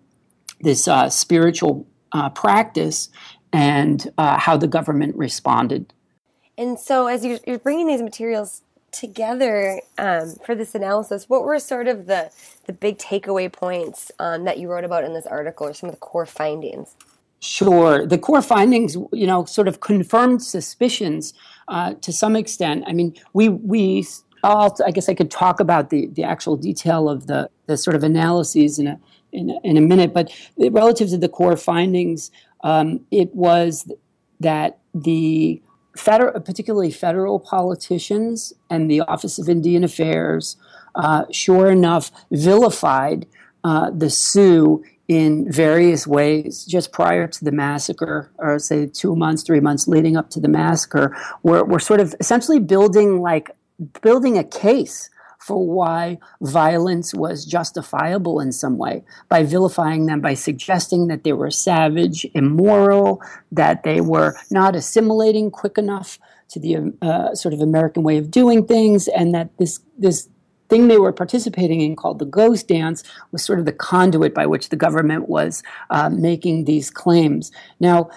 this 0.60 0.86
uh, 0.86 1.10
spiritual 1.10 1.88
uh, 2.12 2.30
practice 2.30 3.08
and 3.52 4.12
uh, 4.16 4.38
how 4.38 4.56
the 4.56 4.68
government 4.68 5.16
responded? 5.16 5.92
And 6.56 6.78
so, 6.78 7.08
as 7.08 7.24
you're, 7.24 7.40
you're 7.48 7.58
bringing 7.58 7.88
these 7.88 8.00
materials 8.00 8.62
together 8.92 9.80
um, 9.98 10.34
for 10.44 10.54
this 10.54 10.74
analysis, 10.74 11.28
what 11.28 11.44
were 11.44 11.58
sort 11.58 11.88
of 11.88 12.06
the 12.06 12.30
the 12.66 12.72
big 12.72 12.98
takeaway 12.98 13.52
points 13.52 14.10
um, 14.18 14.44
that 14.44 14.58
you 14.58 14.68
wrote 14.68 14.84
about 14.84 15.04
in 15.04 15.14
this 15.14 15.26
article, 15.26 15.66
or 15.66 15.74
some 15.74 15.88
of 15.88 15.94
the 15.94 16.00
core 16.00 16.26
findings? 16.26 16.96
Sure, 17.40 18.06
the 18.06 18.18
core 18.18 18.42
findings, 18.42 18.96
you 19.12 19.26
know, 19.26 19.44
sort 19.44 19.68
of 19.68 19.80
confirmed 19.80 20.42
suspicions 20.42 21.34
uh, 21.68 21.94
to 22.00 22.12
some 22.12 22.34
extent. 22.34 22.84
I 22.86 22.92
mean, 22.92 23.14
we 23.32 23.48
we. 23.48 24.06
I'll, 24.44 24.76
I 24.84 24.92
guess 24.92 25.08
I 25.08 25.14
could 25.14 25.30
talk 25.30 25.60
about 25.60 25.90
the, 25.90 26.06
the 26.08 26.22
actual 26.22 26.56
detail 26.56 27.08
of 27.08 27.26
the, 27.26 27.50
the 27.66 27.76
sort 27.76 27.96
of 27.96 28.04
analyses 28.04 28.78
in 28.78 28.86
a, 28.86 29.00
in 29.32 29.50
a, 29.50 29.58
in 29.64 29.76
a 29.76 29.80
minute, 29.80 30.12
but 30.12 30.30
relative 30.56 31.08
to 31.08 31.18
the 31.18 31.28
core 31.28 31.56
findings, 31.56 32.30
um, 32.62 33.00
it 33.10 33.34
was 33.34 33.90
that 34.38 34.78
the 34.94 35.60
federal, 35.96 36.40
particularly 36.40 36.90
federal 36.90 37.40
politicians 37.40 38.52
and 38.70 38.90
the 38.90 39.00
Office 39.00 39.38
of 39.38 39.48
Indian 39.48 39.84
Affairs, 39.84 40.56
uh, 40.94 41.24
sure 41.30 41.70
enough, 41.70 42.10
vilified 42.30 43.26
uh, 43.64 43.90
the 43.90 44.10
Sioux 44.10 44.84
in 45.08 45.50
various 45.50 46.06
ways 46.06 46.64
just 46.64 46.92
prior 46.92 47.28
to 47.28 47.44
the 47.44 47.52
massacre, 47.52 48.30
or 48.38 48.58
say 48.58 48.86
two 48.86 49.14
months, 49.14 49.42
three 49.42 49.60
months 49.60 49.86
leading 49.86 50.16
up 50.16 50.30
to 50.30 50.40
the 50.40 50.48
massacre, 50.48 51.16
were, 51.42 51.64
were 51.64 51.78
sort 51.78 52.00
of 52.00 52.14
essentially 52.18 52.58
building 52.58 53.20
like 53.20 53.50
building 54.02 54.38
a 54.38 54.44
case 54.44 55.10
for 55.46 55.64
why 55.64 56.18
violence 56.40 57.14
was 57.14 57.44
justifiable 57.44 58.40
in 58.40 58.50
some 58.50 58.78
way 58.78 59.04
by 59.28 59.44
vilifying 59.44 60.06
them, 60.06 60.20
by 60.20 60.34
suggesting 60.34 61.06
that 61.06 61.22
they 61.22 61.32
were 61.32 61.52
savage, 61.52 62.26
immoral, 62.34 63.22
that 63.52 63.84
they 63.84 64.00
were 64.00 64.34
not 64.50 64.74
assimilating 64.74 65.52
quick 65.52 65.78
enough 65.78 66.18
to 66.48 66.58
the 66.58 66.92
uh, 67.00 67.32
sort 67.32 67.54
of 67.54 67.60
American 67.60 68.02
way 68.02 68.16
of 68.18 68.28
doing 68.28 68.66
things, 68.66 69.06
and 69.06 69.32
that 69.34 69.56
this 69.58 69.78
this 69.96 70.28
thing 70.68 70.88
they 70.88 70.98
were 70.98 71.12
participating 71.12 71.80
in 71.80 71.94
called 71.94 72.18
the 72.18 72.24
ghost 72.24 72.66
dance 72.66 73.04
was 73.30 73.44
sort 73.44 73.60
of 73.60 73.66
the 73.66 73.72
conduit 73.72 74.34
by 74.34 74.46
which 74.46 74.70
the 74.70 74.76
government 74.76 75.28
was 75.28 75.62
uh, 75.90 76.10
making 76.10 76.64
these 76.64 76.90
claims. 76.90 77.52
Now, 77.78 78.10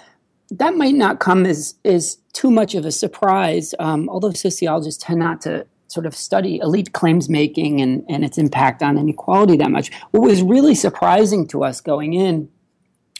that 0.50 0.74
might 0.74 0.96
not 0.96 1.20
come 1.20 1.46
as, 1.46 1.76
as 1.84 2.18
too 2.32 2.50
much 2.50 2.74
of 2.74 2.84
a 2.84 2.90
surprise, 2.90 3.72
um, 3.78 4.08
although 4.08 4.32
sociologists 4.32 5.04
tend 5.04 5.20
not 5.20 5.40
to 5.42 5.64
sort 5.90 6.06
of 6.06 6.14
study 6.14 6.58
elite 6.58 6.92
claims 6.92 7.28
making 7.28 7.80
and, 7.80 8.04
and 8.08 8.24
its 8.24 8.38
impact 8.38 8.82
on 8.82 8.96
inequality 8.96 9.56
that 9.56 9.70
much. 9.70 9.90
What 10.12 10.22
was 10.22 10.42
really 10.42 10.74
surprising 10.74 11.48
to 11.48 11.64
us 11.64 11.80
going 11.80 12.12
in, 12.14 12.48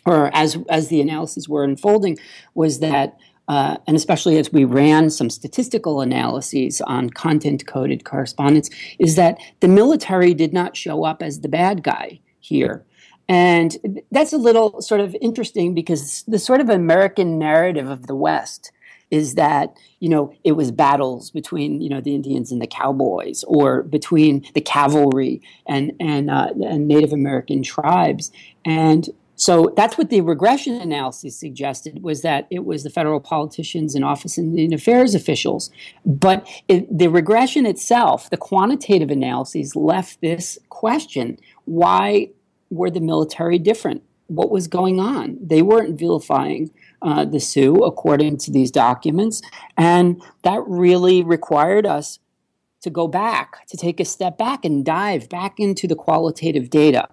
or 0.06 0.30
as, 0.34 0.56
as 0.68 0.88
the 0.88 1.00
analyses 1.00 1.48
were 1.48 1.64
unfolding, 1.64 2.18
was 2.54 2.78
that 2.78 3.18
uh, 3.48 3.76
and 3.88 3.96
especially 3.96 4.38
as 4.38 4.52
we 4.52 4.64
ran 4.64 5.10
some 5.10 5.28
statistical 5.28 6.00
analyses 6.00 6.80
on 6.82 7.10
content 7.10 7.66
coded 7.66 8.04
correspondence, 8.04 8.70
is 9.00 9.16
that 9.16 9.38
the 9.58 9.66
military 9.66 10.34
did 10.34 10.52
not 10.52 10.76
show 10.76 11.02
up 11.04 11.20
as 11.20 11.40
the 11.40 11.48
bad 11.48 11.82
guy 11.82 12.20
here. 12.38 12.84
And 13.28 14.02
that's 14.12 14.32
a 14.32 14.38
little 14.38 14.80
sort 14.80 15.00
of 15.00 15.16
interesting 15.20 15.74
because 15.74 16.22
the 16.28 16.38
sort 16.38 16.60
of 16.60 16.68
American 16.68 17.40
narrative 17.40 17.88
of 17.88 18.06
the 18.06 18.14
West 18.14 18.70
is 19.10 19.34
that 19.34 19.76
you 19.98 20.08
know 20.08 20.32
it 20.44 20.52
was 20.52 20.70
battles 20.70 21.30
between 21.30 21.80
you 21.80 21.88
know 21.88 22.00
the 22.00 22.14
Indians 22.14 22.52
and 22.52 22.60
the 22.60 22.66
cowboys, 22.66 23.44
or 23.44 23.82
between 23.82 24.46
the 24.54 24.60
cavalry 24.60 25.42
and 25.66 25.92
and, 26.00 26.30
uh, 26.30 26.52
and 26.64 26.88
Native 26.88 27.12
American 27.12 27.62
tribes, 27.62 28.30
and 28.64 29.08
so 29.40 29.72
that's 29.74 29.96
what 29.96 30.10
the 30.10 30.20
regression 30.20 30.78
analysis 30.78 31.34
suggested 31.34 32.02
was 32.02 32.20
that 32.20 32.46
it 32.50 32.66
was 32.66 32.82
the 32.82 32.90
federal 32.90 33.20
politicians 33.20 33.94
and 33.94 34.04
office 34.04 34.36
and 34.36 34.50
Indian 34.50 34.74
affairs 34.74 35.14
officials. 35.14 35.70
But 36.04 36.46
it, 36.68 36.86
the 36.98 37.08
regression 37.08 37.64
itself, 37.64 38.28
the 38.28 38.36
quantitative 38.36 39.10
analyses 39.10 39.74
left 39.74 40.20
this 40.20 40.58
question 40.68 41.38
why 41.64 42.28
were 42.68 42.90
the 42.90 43.00
military 43.00 43.58
different? 43.58 44.02
What 44.26 44.50
was 44.50 44.68
going 44.68 45.00
on? 45.00 45.38
They 45.40 45.62
weren't 45.62 45.98
vilifying 45.98 46.70
uh, 47.02 47.24
the 47.24 47.40
Sioux 47.40 47.76
according 47.84 48.38
to 48.38 48.50
these 48.50 48.70
documents. 48.70 49.42
And 49.76 50.22
that 50.42 50.62
really 50.66 51.22
required 51.22 51.86
us 51.86 52.18
to 52.82 52.90
go 52.90 53.06
back, 53.06 53.66
to 53.68 53.76
take 53.76 54.00
a 54.00 54.04
step 54.04 54.38
back 54.38 54.64
and 54.64 54.84
dive 54.84 55.28
back 55.28 55.58
into 55.58 55.86
the 55.86 55.94
qualitative 55.94 56.70
data 56.70 57.08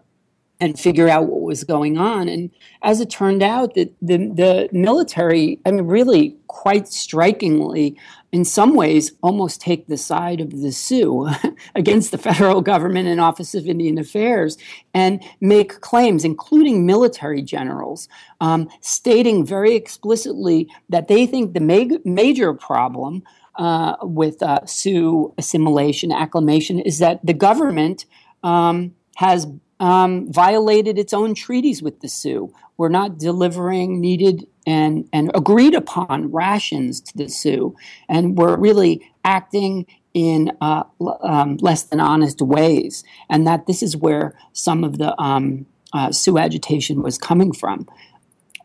and 0.59 0.79
figure 0.79 1.07
out 1.07 1.27
what 1.27 1.41
was 1.41 1.63
going 1.63 1.97
on. 1.97 2.27
And 2.27 2.51
as 2.81 2.99
it 2.99 3.09
turned 3.09 3.43
out, 3.43 3.75
that 3.75 3.93
the, 4.01 4.17
the 4.17 4.69
military, 4.71 5.59
I 5.65 5.71
mean, 5.71 5.85
really 5.85 6.35
quite 6.47 6.87
strikingly, 6.87 7.97
in 8.37 8.45
some 8.45 8.75
ways, 8.75 9.13
almost 9.23 9.59
take 9.59 9.87
the 9.87 9.97
side 9.97 10.39
of 10.39 10.51
the 10.61 10.71
Sioux 10.71 11.27
against 11.75 12.11
the 12.11 12.19
federal 12.19 12.61
government 12.61 13.07
and 13.07 13.19
Office 13.19 13.55
of 13.55 13.65
Indian 13.65 13.97
Affairs 13.97 14.59
and 14.93 15.23
make 15.41 15.81
claims, 15.81 16.23
including 16.23 16.85
military 16.85 17.41
generals, 17.41 18.07
um, 18.39 18.69
stating 18.81 19.43
very 19.43 19.73
explicitly 19.73 20.69
that 20.87 21.07
they 21.07 21.25
think 21.25 21.55
the 21.55 21.59
ma- 21.59 21.97
major 22.05 22.53
problem 22.53 23.23
uh, 23.55 23.95
with 24.03 24.43
uh, 24.43 24.63
Sioux 24.67 25.33
assimilation, 25.39 26.11
acclimation, 26.11 26.77
is 26.77 26.99
that 26.99 27.19
the 27.25 27.33
government 27.33 28.05
um, 28.43 28.93
has 29.15 29.47
um, 29.79 30.31
violated 30.31 30.97
its 30.97 31.13
own 31.13 31.33
treaties 31.33 31.81
with 31.81 32.01
the 32.01 32.09
Sioux. 32.09 32.53
We're 32.77 32.89
not 32.89 33.17
delivering 33.17 33.99
needed 34.01 34.47
and, 34.65 35.07
and 35.13 35.31
agreed 35.33 35.73
upon 35.73 36.31
rations 36.31 37.01
to 37.01 37.17
the 37.17 37.29
Sioux. 37.29 37.75
And 38.09 38.37
we're 38.37 38.57
really 38.57 39.09
acting 39.23 39.85
in 40.13 40.51
uh, 40.61 40.83
um, 41.21 41.57
less 41.57 41.83
than 41.83 41.99
honest 41.99 42.41
ways. 42.41 43.03
And 43.29 43.45
that 43.45 43.67
this 43.67 43.83
is 43.83 43.95
where 43.95 44.37
some 44.53 44.83
of 44.83 44.97
the 44.97 45.19
um, 45.21 45.65
uh, 45.93 46.11
Sioux 46.11 46.37
agitation 46.37 47.01
was 47.01 47.17
coming 47.17 47.53
from. 47.53 47.87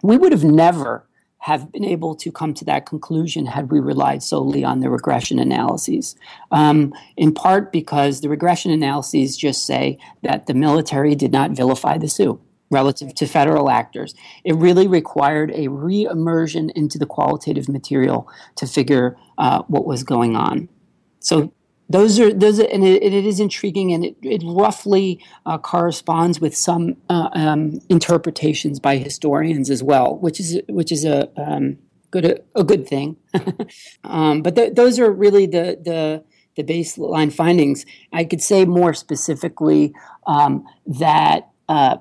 We 0.02 0.16
would 0.16 0.33
have 0.33 0.45
never 0.45 1.07
have 1.43 1.73
been 1.73 1.85
able 1.85 2.15
to 2.15 2.31
come 2.31 2.55
to 2.55 2.65
that 2.65 2.87
conclusion 2.87 3.47
had 3.47 3.73
we 3.73 3.81
relied 3.81 4.23
solely 4.23 4.63
on 4.63 4.79
the 4.79 4.89
regression 4.89 5.41
analyses. 5.41 6.15
Um, 6.53 6.95
in 7.17 7.35
part 7.35 7.73
because 7.73 8.21
the 8.21 8.29
regression 8.29 8.71
analyses 8.71 9.37
just 9.37 9.67
say 9.67 9.99
that 10.23 10.47
the 10.47 10.55
military 10.55 11.17
did 11.17 11.33
not 11.33 11.51
vilify 11.51 11.99
the 11.99 12.09
Sioux 12.09 12.41
relative 12.71 13.13
to 13.17 13.27
federal 13.27 13.71
actors. 13.71 14.15
It 14.45 14.55
really 14.55 14.87
required 14.87 15.51
a 15.53 15.67
re 15.67 16.05
immersion 16.05 16.71
into 16.77 16.97
the 16.97 17.07
qualitative 17.07 17.69
material 17.69 18.29
to 18.55 18.69
figure 18.69 19.17
uh, 19.37 19.63
what 19.67 19.85
was 19.85 20.05
going 20.05 20.37
on. 20.37 20.69
So 21.19 21.53
those 21.93 22.19
are 22.19 22.33
those 22.33 22.59
are, 22.59 22.67
and 22.67 22.85
it, 22.85 23.03
it 23.03 23.25
is 23.25 23.41
intriguing 23.41 23.93
and 23.93 24.05
it, 24.05 24.17
it 24.23 24.43
roughly 24.45 25.23
uh, 25.47 25.59
corresponds 25.59 26.41
with 26.41 26.57
some 26.57 26.97
uh, 27.09 27.29
um, 27.33 27.81
interpretations 27.89 28.81
by 28.81 28.97
historians 28.97 29.71
as 29.71 29.83
well 29.83 30.17
which 30.19 30.41
is 30.41 30.61
which 30.69 30.91
is 30.91 31.05
a 31.05 31.29
um, 31.41 31.79
good 32.13 32.41
a, 32.55 32.63
good 32.63 32.87
thing. 32.87 33.17
Um, 34.05 34.43
but 34.43 34.57
th- 34.57 34.75
those 34.75 34.99
are 34.99 35.11
really 35.11 35.47
the 35.47 35.79
the 35.83 36.25
the 36.57 36.63
baseline 36.63 37.33
findings. 37.33 37.87
I 38.13 38.25
could 38.25 38.43
say 38.43 38.65
more 38.65 38.93
specifically 38.95 39.95
um, 40.27 40.67
that 40.87 41.49
uh, 41.69 41.97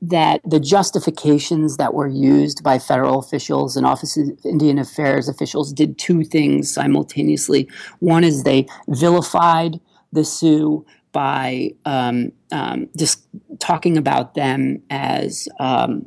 that 0.00 0.40
the 0.44 0.60
justifications 0.60 1.76
that 1.76 1.94
were 1.94 2.06
used 2.06 2.62
by 2.62 2.78
federal 2.78 3.18
officials 3.18 3.76
and 3.76 3.84
Office 3.84 4.16
of 4.16 4.30
Indian 4.44 4.78
Affairs 4.78 5.28
officials 5.28 5.72
did 5.72 5.98
two 5.98 6.24
things 6.24 6.72
simultaneously. 6.72 7.68
One 7.98 8.22
is 8.22 8.44
they 8.44 8.66
vilified 8.88 9.80
the 10.12 10.24
Sioux 10.24 10.86
by 11.12 11.72
um, 11.84 12.32
um, 12.52 12.88
just 12.96 13.26
talking 13.58 13.96
about 13.96 14.34
them 14.34 14.80
as 14.90 15.48
um, 15.58 16.06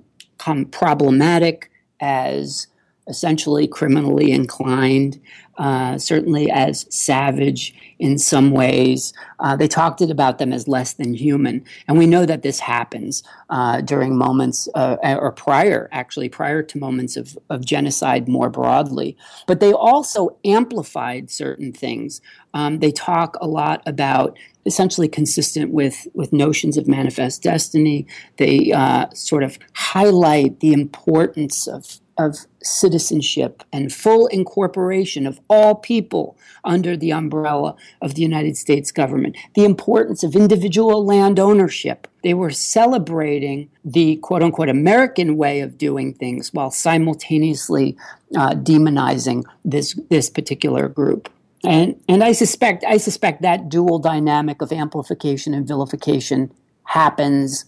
problematic, 0.72 1.70
as 2.00 2.68
essentially 3.08 3.68
criminally 3.68 4.32
inclined, 4.32 5.20
uh, 5.58 5.98
certainly 5.98 6.50
as 6.50 6.86
savage 6.94 7.74
in 8.00 8.18
some 8.18 8.52
ways. 8.52 9.14
Uh, 9.40 9.56
they 9.56 9.68
talked 9.68 10.02
about 10.02 10.40
them 10.40 10.52
as 10.52 10.68
less 10.68 10.94
than 10.94 11.14
human. 11.14 11.64
And 11.88 11.98
we 11.98 12.08
know 12.08 12.26
that 12.26 12.42
this 12.42 12.60
happens 12.60 13.22
uh, 13.50 13.82
during 13.82 14.18
moments, 14.18 14.68
uh, 14.74 14.98
or 15.04 15.32
prior, 15.32 15.88
actually, 15.92 16.30
prior 16.30 16.64
to 16.64 16.78
moments 16.80 17.16
of, 17.16 17.38
of 17.50 17.64
genocide 17.64 18.28
more 18.28 18.50
broadly. 18.50 19.16
But 19.46 19.60
they 19.60 19.72
also 19.72 20.36
amplified 20.44 21.30
certain 21.30 21.72
things. 21.74 22.22
Um, 22.54 22.80
they 22.80 22.92
talk 22.92 23.38
a 23.40 23.48
lot 23.48 23.84
about 23.86 24.38
essentially 24.66 25.08
consistent 25.08 25.72
with, 25.72 26.08
with 26.14 26.34
notions 26.34 26.78
of 26.78 26.88
manifest 26.88 27.44
destiny. 27.44 28.08
They 28.38 28.72
uh, 28.72 29.10
sort 29.14 29.44
of 29.44 29.58
highlight 29.74 30.60
the 30.60 30.74
importance 30.74 31.68
of 31.68 32.00
of 32.18 32.46
citizenship 32.62 33.64
and 33.72 33.92
full 33.92 34.28
incorporation 34.28 35.26
of 35.26 35.40
all 35.52 35.76
people 35.76 36.38
under 36.64 36.96
the 36.96 37.12
umbrella 37.12 37.76
of 38.02 38.16
the 38.16 38.22
United 38.22 38.56
States 38.56 38.92
government, 38.92 39.36
the 39.54 39.66
importance 39.66 40.24
of 40.24 40.36
individual 40.36 41.06
land 41.06 41.40
ownership. 41.40 42.08
They 42.24 42.34
were 42.34 42.52
celebrating 42.52 43.70
the 43.84 44.16
quote 44.18 44.44
unquote 44.44 44.70
American 44.70 45.36
way 45.36 45.60
of 45.60 45.78
doing 45.78 46.14
things 46.14 46.54
while 46.54 46.72
simultaneously 46.72 47.98
uh, 48.36 48.52
demonizing 48.52 49.44
this, 49.66 50.00
this 50.10 50.30
particular 50.30 50.88
group. 50.88 51.30
And, 51.64 52.00
and 52.08 52.24
I 52.24 52.32
suspect 52.32 52.84
I 52.84 52.98
suspect 52.98 53.44
that 53.44 53.70
dual 53.70 54.00
dynamic 54.00 54.62
of 54.62 54.72
amplification 54.72 55.54
and 55.54 55.68
vilification 55.68 56.52
happens 56.86 57.66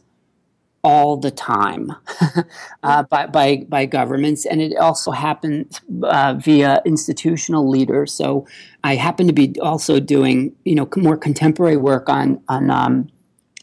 all 0.83 1.15
the 1.15 1.31
time 1.31 1.91
uh, 2.83 3.03
by, 3.03 3.25
by, 3.27 3.65
by 3.69 3.85
governments, 3.85 4.45
and 4.45 4.61
it 4.61 4.75
also 4.77 5.11
happens 5.11 5.79
uh, 6.03 6.33
via 6.33 6.81
institutional 6.85 7.69
leaders. 7.69 8.13
So 8.13 8.45
I 8.83 8.95
happen 8.95 9.27
to 9.27 9.33
be 9.33 9.55
also 9.61 9.99
doing 9.99 10.53
you 10.65 10.75
know 10.75 10.89
more 10.97 11.17
contemporary 11.17 11.77
work 11.77 12.09
on 12.09 12.41
on 12.49 12.69
um, 12.69 13.09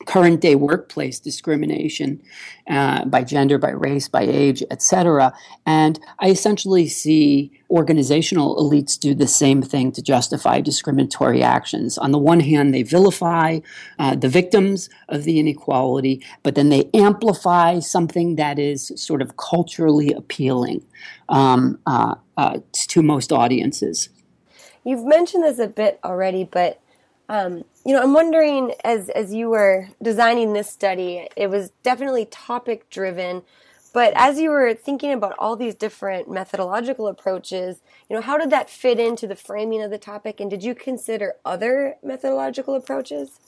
current 0.06 0.40
day 0.40 0.54
workplace 0.54 1.20
discrimination 1.20 2.20
uh, 2.68 3.04
by 3.04 3.22
gender, 3.22 3.58
by 3.58 3.70
race, 3.70 4.08
by 4.08 4.22
age, 4.22 4.62
etc. 4.70 5.32
And 5.66 6.00
I 6.18 6.30
essentially 6.30 6.88
see 6.88 7.52
organizational 7.70 8.56
elites 8.56 8.98
do 8.98 9.14
the 9.14 9.26
same 9.26 9.62
thing 9.62 9.92
to 9.92 10.02
justify 10.02 10.60
discriminatory 10.60 11.42
actions. 11.42 11.98
On 11.98 12.10
the 12.10 12.18
one 12.18 12.40
hand, 12.40 12.74
they 12.74 12.82
vilify 12.82 13.60
uh, 13.98 14.16
the 14.16 14.28
victims 14.28 14.88
of 15.08 15.24
the 15.24 15.38
inequality, 15.38 16.24
but 16.42 16.54
then 16.54 16.68
they 16.70 16.88
amplify 16.94 17.78
something 17.78 18.36
that 18.36 18.58
is 18.58 18.92
sort 18.96 19.22
of 19.22 19.36
culturally 19.36 20.12
appealing 20.12 20.84
um, 21.28 21.78
uh, 21.86 22.14
uh 22.36 22.58
to 22.72 23.02
most 23.02 23.32
audiences. 23.32 24.08
You've 24.84 25.04
mentioned 25.04 25.44
this 25.44 25.58
a 25.58 25.68
bit 25.68 26.00
already, 26.02 26.44
but 26.44 26.80
Um, 27.30 27.64
you 27.86 27.94
know, 27.94 28.02
I'm 28.02 28.12
wondering 28.12 28.74
as 28.82 29.08
as 29.10 29.32
you 29.32 29.50
were 29.50 29.88
designing 30.02 30.52
this 30.52 30.68
study, 30.68 31.28
it 31.36 31.48
was 31.48 31.70
definitely 31.84 32.26
topic 32.26 32.90
driven, 32.90 33.42
but 33.94 34.12
as 34.16 34.40
you 34.40 34.50
were 34.50 34.74
thinking 34.74 35.12
about 35.12 35.36
all 35.38 35.54
these 35.54 35.76
different 35.76 36.28
methodological 36.28 37.06
approaches, 37.06 37.82
you 38.08 38.16
know, 38.16 38.22
how 38.22 38.36
did 38.36 38.50
that 38.50 38.68
fit 38.68 38.98
into 38.98 39.28
the 39.28 39.36
framing 39.36 39.80
of 39.80 39.92
the 39.92 39.96
topic, 39.96 40.40
and 40.40 40.50
did 40.50 40.64
you 40.64 40.74
consider 40.74 41.34
other 41.44 41.94
methodological 42.02 42.74
approaches? 42.74 43.38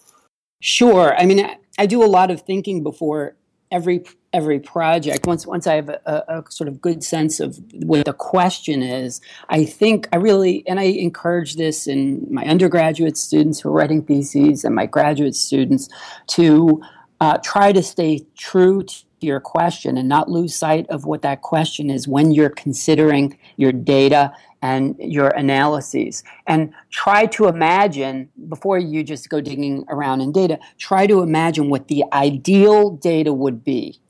Sure. 0.60 1.16
I 1.18 1.26
mean, 1.26 1.44
I, 1.44 1.56
I 1.76 1.86
do 1.86 2.04
a 2.04 2.06
lot 2.06 2.30
of 2.30 2.42
thinking 2.42 2.84
before 2.84 3.34
every 3.72 4.04
every 4.32 4.60
project 4.60 5.26
once 5.26 5.46
once 5.46 5.66
i 5.66 5.74
have 5.74 5.88
a, 5.88 6.24
a, 6.28 6.44
sort 6.50 6.68
of 6.68 6.80
good 6.80 7.02
sense 7.02 7.40
of 7.40 7.58
what 7.72 8.04
the 8.04 8.12
question 8.12 8.82
is 8.82 9.20
i 9.48 9.64
think 9.64 10.08
i 10.12 10.16
really 10.16 10.62
and 10.68 10.78
i 10.78 10.84
encourage 10.84 11.56
this 11.56 11.86
in 11.86 12.24
my 12.30 12.44
undergraduate 12.44 13.16
students 13.16 13.60
who 13.60 13.70
are 13.70 13.72
writing 13.72 14.02
theses 14.02 14.64
and 14.64 14.74
my 14.74 14.86
graduate 14.86 15.34
students 15.34 15.88
to 16.26 16.80
uh, 17.20 17.38
try 17.38 17.72
to 17.72 17.82
stay 17.82 18.26
true 18.36 18.82
to 18.82 19.04
your 19.20 19.38
question 19.38 19.96
and 19.96 20.08
not 20.08 20.28
lose 20.28 20.54
sight 20.54 20.84
of 20.90 21.04
what 21.04 21.22
that 21.22 21.40
question 21.40 21.88
is 21.88 22.08
when 22.08 22.32
you're 22.32 22.50
considering 22.50 23.38
your 23.56 23.72
data 23.72 24.32
and 24.62 24.94
your 24.98 25.28
analyses. 25.30 26.22
And 26.46 26.72
try 26.90 27.26
to 27.26 27.48
imagine 27.48 28.30
before 28.48 28.78
you 28.78 29.02
just 29.02 29.28
go 29.28 29.40
digging 29.40 29.84
around 29.88 30.20
in 30.20 30.32
data 30.32 30.58
try 30.78 31.06
to 31.06 31.20
imagine 31.20 31.68
what 31.68 31.88
the 31.88 32.04
ideal 32.12 32.90
data 32.90 33.32
would 33.32 33.64
be 33.64 34.00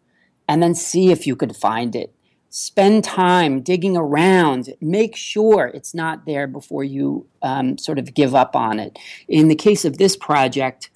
and 0.49 0.63
then 0.63 0.75
see 0.75 1.11
if 1.11 1.27
you 1.27 1.35
could 1.35 1.57
find 1.57 1.97
it. 1.97 2.15
Spend 2.51 3.03
time 3.03 3.63
digging 3.63 3.97
around. 3.97 4.75
Make 4.81 5.17
sure 5.17 5.69
it's 5.69 5.95
not 5.95 6.27
there 6.27 6.47
before 6.47 6.85
you 6.85 7.27
um, 7.41 7.79
sort 7.79 7.99
of 7.99 8.13
give 8.13 8.35
up 8.35 8.55
on 8.55 8.79
it. 8.79 8.99
In 9.27 9.49
the 9.49 9.55
case 9.55 9.87
of 9.87 9.97
this 9.97 10.17
project 10.17 10.91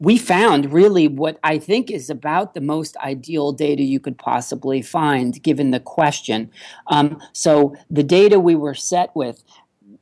we 0.00 0.16
found 0.18 0.72
really 0.72 1.08
what 1.08 1.38
I 1.42 1.58
think 1.58 1.90
is 1.90 2.08
about 2.08 2.54
the 2.54 2.60
most 2.60 2.96
ideal 2.98 3.52
data 3.52 3.82
you 3.82 3.98
could 3.98 4.18
possibly 4.18 4.80
find 4.82 5.42
given 5.42 5.70
the 5.70 5.80
question. 5.80 6.50
Um, 6.86 7.20
so 7.32 7.74
the 7.90 8.04
data 8.04 8.38
we 8.38 8.54
were 8.54 8.74
set 8.74 9.14
with, 9.14 9.42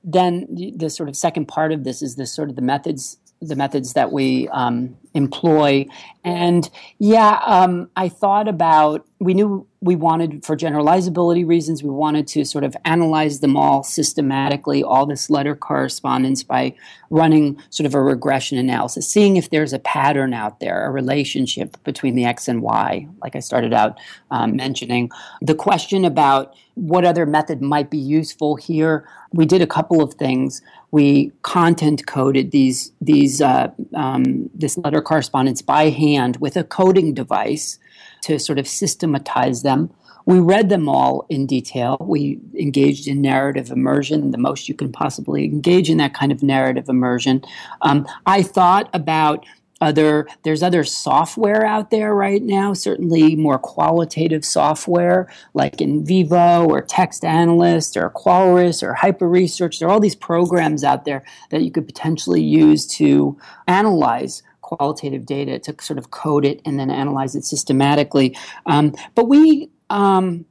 then 0.05 0.47
the 0.77 0.91
sort 0.91 1.09
of 1.09 1.17
second 1.17 1.47
part 1.47 1.73
of 1.73 1.85
this 1.85 2.03
is 2.03 2.17
the 2.17 2.27
sort 2.27 2.51
of 2.51 2.57
the 2.57 2.63
methods 2.63 3.19
the 3.41 3.57
methods 3.57 3.93
that 3.93 4.13
we 4.13 4.49
um, 4.49 4.97
employ. 5.15 5.87
And 6.25 6.69
yeah, 6.99 7.41
um, 7.45 7.91
I 7.97 8.09
thought 8.09 8.49
about, 8.49 9.07
we 9.19 9.35
knew 9.35 9.67
we 9.81 9.95
wanted, 9.95 10.45
for 10.45 10.57
generalizability 10.57 11.47
reasons, 11.47 11.83
we 11.83 11.91
wanted 11.91 12.27
to 12.29 12.45
sort 12.45 12.65
of 12.65 12.77
analyze 12.85 13.41
them 13.41 13.57
all 13.57 13.83
systematically, 13.83 14.83
all 14.83 15.07
this 15.07 15.31
letter 15.31 15.55
correspondence 15.55 16.43
by 16.43 16.75
running 17.11 17.63
sort 17.71 17.87
of 17.87 17.95
a 17.95 18.03
regression 18.03 18.59
analysis, 18.59 19.07
seeing 19.09 19.37
if 19.37 19.51
there's 19.51 19.73
a 19.73 19.79
pattern 19.79 20.35
out 20.35 20.61
there, 20.61 20.87
a 20.87 20.91
relationship 20.91 21.77
between 21.85 22.15
the 22.15 22.25
X 22.25 22.49
and 22.49 22.63
Y, 22.63 23.07
like 23.23 23.37
I 23.37 23.41
started 23.41 23.73
out 23.73 23.99
um, 24.31 24.57
mentioning. 24.57 25.11
The 25.41 25.55
question 25.55 26.05
about 26.05 26.55
what 26.75 27.05
other 27.05 27.25
method 27.25 27.63
might 27.63 27.91
be 27.91 27.99
useful 27.99 28.57
here, 28.57 29.09
we 29.33 29.47
did 29.47 29.63
a 29.63 29.67
couple 29.67 30.03
of 30.03 30.15
things 30.15 30.63
we 30.97 31.31
content 31.43 32.07
coded 32.07 32.53
these 32.53 32.91
these 33.03 33.43
uh, 33.43 33.69
um, 33.95 34.49
this 34.55 34.79
letter 34.79 35.03
correspondence 35.03 35.61
by 35.61 35.91
hand 35.91 36.39
with 36.39 36.57
a 36.57 36.65
coding 36.65 37.13
device 37.13 37.79
to 38.23 38.39
sort 38.39 38.59
of 38.59 38.67
systematize 38.67 39.63
them. 39.63 39.91
We 40.25 40.41
read 40.41 40.71
them 40.71 40.89
all 40.89 41.27
in 41.29 41.47
detail. 41.47 41.99
We 42.01 42.41
engaged 42.59 43.07
in 43.07 43.21
narrative 43.21 43.71
immersion, 43.71 44.31
the 44.31 44.39
most 44.39 44.71
you 44.71 44.75
can 44.75 44.91
possibly 44.91 45.45
engage 45.45 45.91
in 45.91 45.99
that 45.99 46.15
kind 46.15 46.33
of 46.33 46.43
narrative 46.43 46.89
immersion. 46.89 47.43
Um, 47.83 48.07
I 48.25 48.43
thought 48.43 48.89
about 48.95 49.45
other 49.81 50.27
there's 50.43 50.63
other 50.63 50.85
software 50.85 51.65
out 51.65 51.91
there 51.91 52.15
right 52.15 52.43
now 52.43 52.73
certainly 52.73 53.37
more 53.37 53.59
qualitative 53.59 54.45
software 54.45 55.31
like 55.53 55.77
NVivo 55.77 56.67
or 56.67 56.81
text 56.81 57.25
analyst 57.25 57.97
or 57.97 58.11
Qualrus 58.11 58.83
or 58.83 58.95
hyper 58.95 59.29
research 59.29 59.79
there 59.79 59.89
are 59.89 59.93
all 59.93 60.01
these 60.01 60.15
programs 60.15 60.83
out 60.83 61.05
there 61.05 61.23
that 61.51 61.63
you 61.63 61.71
could 61.71 61.87
potentially 61.87 62.43
use 62.43 62.87
to 62.87 63.39
analyze 63.67 64.43
qualitative 64.67 65.25
data 65.25 65.61
to 65.61 65.75
sort 65.81 65.99
of 65.99 66.11
code 66.11 66.45
it 66.45 66.61
and 66.65 66.79
then 66.79 66.91
analyze 66.91 67.37
it 67.37 67.45
systematically. 67.45 68.37
Um, 68.67 68.95
but 69.15 69.29
we 69.29 69.71
um, 69.91 70.45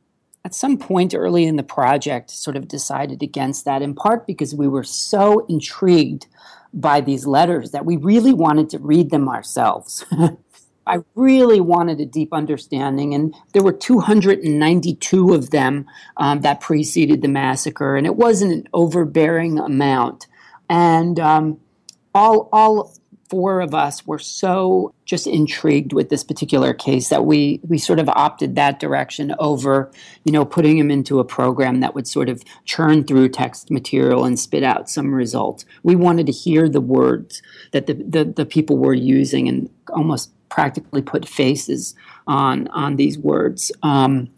at 0.46 0.56
some 0.56 0.78
point 0.78 1.14
early 1.14 1.44
in 1.44 1.58
the 1.58 1.64
project 1.64 2.30
sort 2.30 2.56
of 2.56 2.68
decided 2.68 3.22
against 3.22 3.66
that 3.66 3.82
in 3.82 3.94
part 3.94 4.26
because 4.26 4.56
we 4.56 4.68
were 4.68 4.84
so 4.84 5.46
intrigued 5.48 6.28
by 6.76 7.02
these 7.02 7.26
letters 7.26 7.72
that 7.72 7.86
we 7.86 7.96
really 7.98 8.34
wanted 8.34 8.70
to 8.72 8.80
read 8.80 9.10
them 9.10 9.30
ourselves. 9.30 10.06
I 10.88 11.00
really 11.16 11.62
wanted 11.62 12.00
a 12.00 12.06
deep 12.06 12.32
understanding, 12.32 13.16
and 13.16 13.34
there 13.54 13.64
were 13.64 13.74
292 13.74 15.34
of 15.34 15.50
them 15.50 15.88
um, 16.18 16.42
that 16.42 16.62
preceded 16.62 17.24
the 17.24 17.28
massacre, 17.28 17.96
and 17.96 18.06
it 18.06 18.16
wasn't 18.16 18.54
an 18.54 18.68
overbearing 18.72 19.58
amount. 19.58 20.28
And 20.70 21.20
um, 21.20 21.60
all, 22.14 22.50
all 22.52 22.94
four 23.30 23.62
of 23.62 23.74
us 23.74 24.06
were 24.06 24.20
so 24.20 24.94
just 25.06 25.26
intrigued 25.28 25.94
with 25.94 26.10
this 26.10 26.24
particular 26.24 26.74
case 26.74 27.10
that 27.10 27.26
we 27.26 27.60
we 27.68 27.78
sort 27.78 28.00
of 28.00 28.08
opted 28.10 28.56
that 28.56 28.80
direction 28.80 29.34
over 29.40 29.92
you 30.24 30.32
know 30.32 30.46
putting 30.46 30.78
him 30.78 30.92
into 30.92 31.20
a 31.20 31.24
program 31.24 31.80
that 31.80 31.96
would 31.96 32.08
sort 32.08 32.30
of 32.30 32.44
churn 32.66 33.04
through 33.04 33.30
text 33.30 33.72
material 33.72 34.26
and 34.26 34.40
spit 34.40 34.64
out 34.64 34.90
some 34.90 35.14
results. 35.14 35.66
We 35.84 35.96
wanted 35.96 36.26
to 36.28 36.32
hear 36.32 36.70
the 36.70 36.82
words 36.82 37.42
that 37.72 37.88
the 37.88 37.94
the, 37.94 38.26
the 38.26 38.46
people 38.46 38.78
were 38.78 38.94
using 38.94 39.48
and 39.48 39.70
almost 39.90 40.32
practically 40.50 41.02
put 41.02 41.28
faces 41.28 41.96
on 42.28 42.68
on 42.70 42.96
these 42.96 43.18
words. 43.18 43.72
Um, 43.82 44.30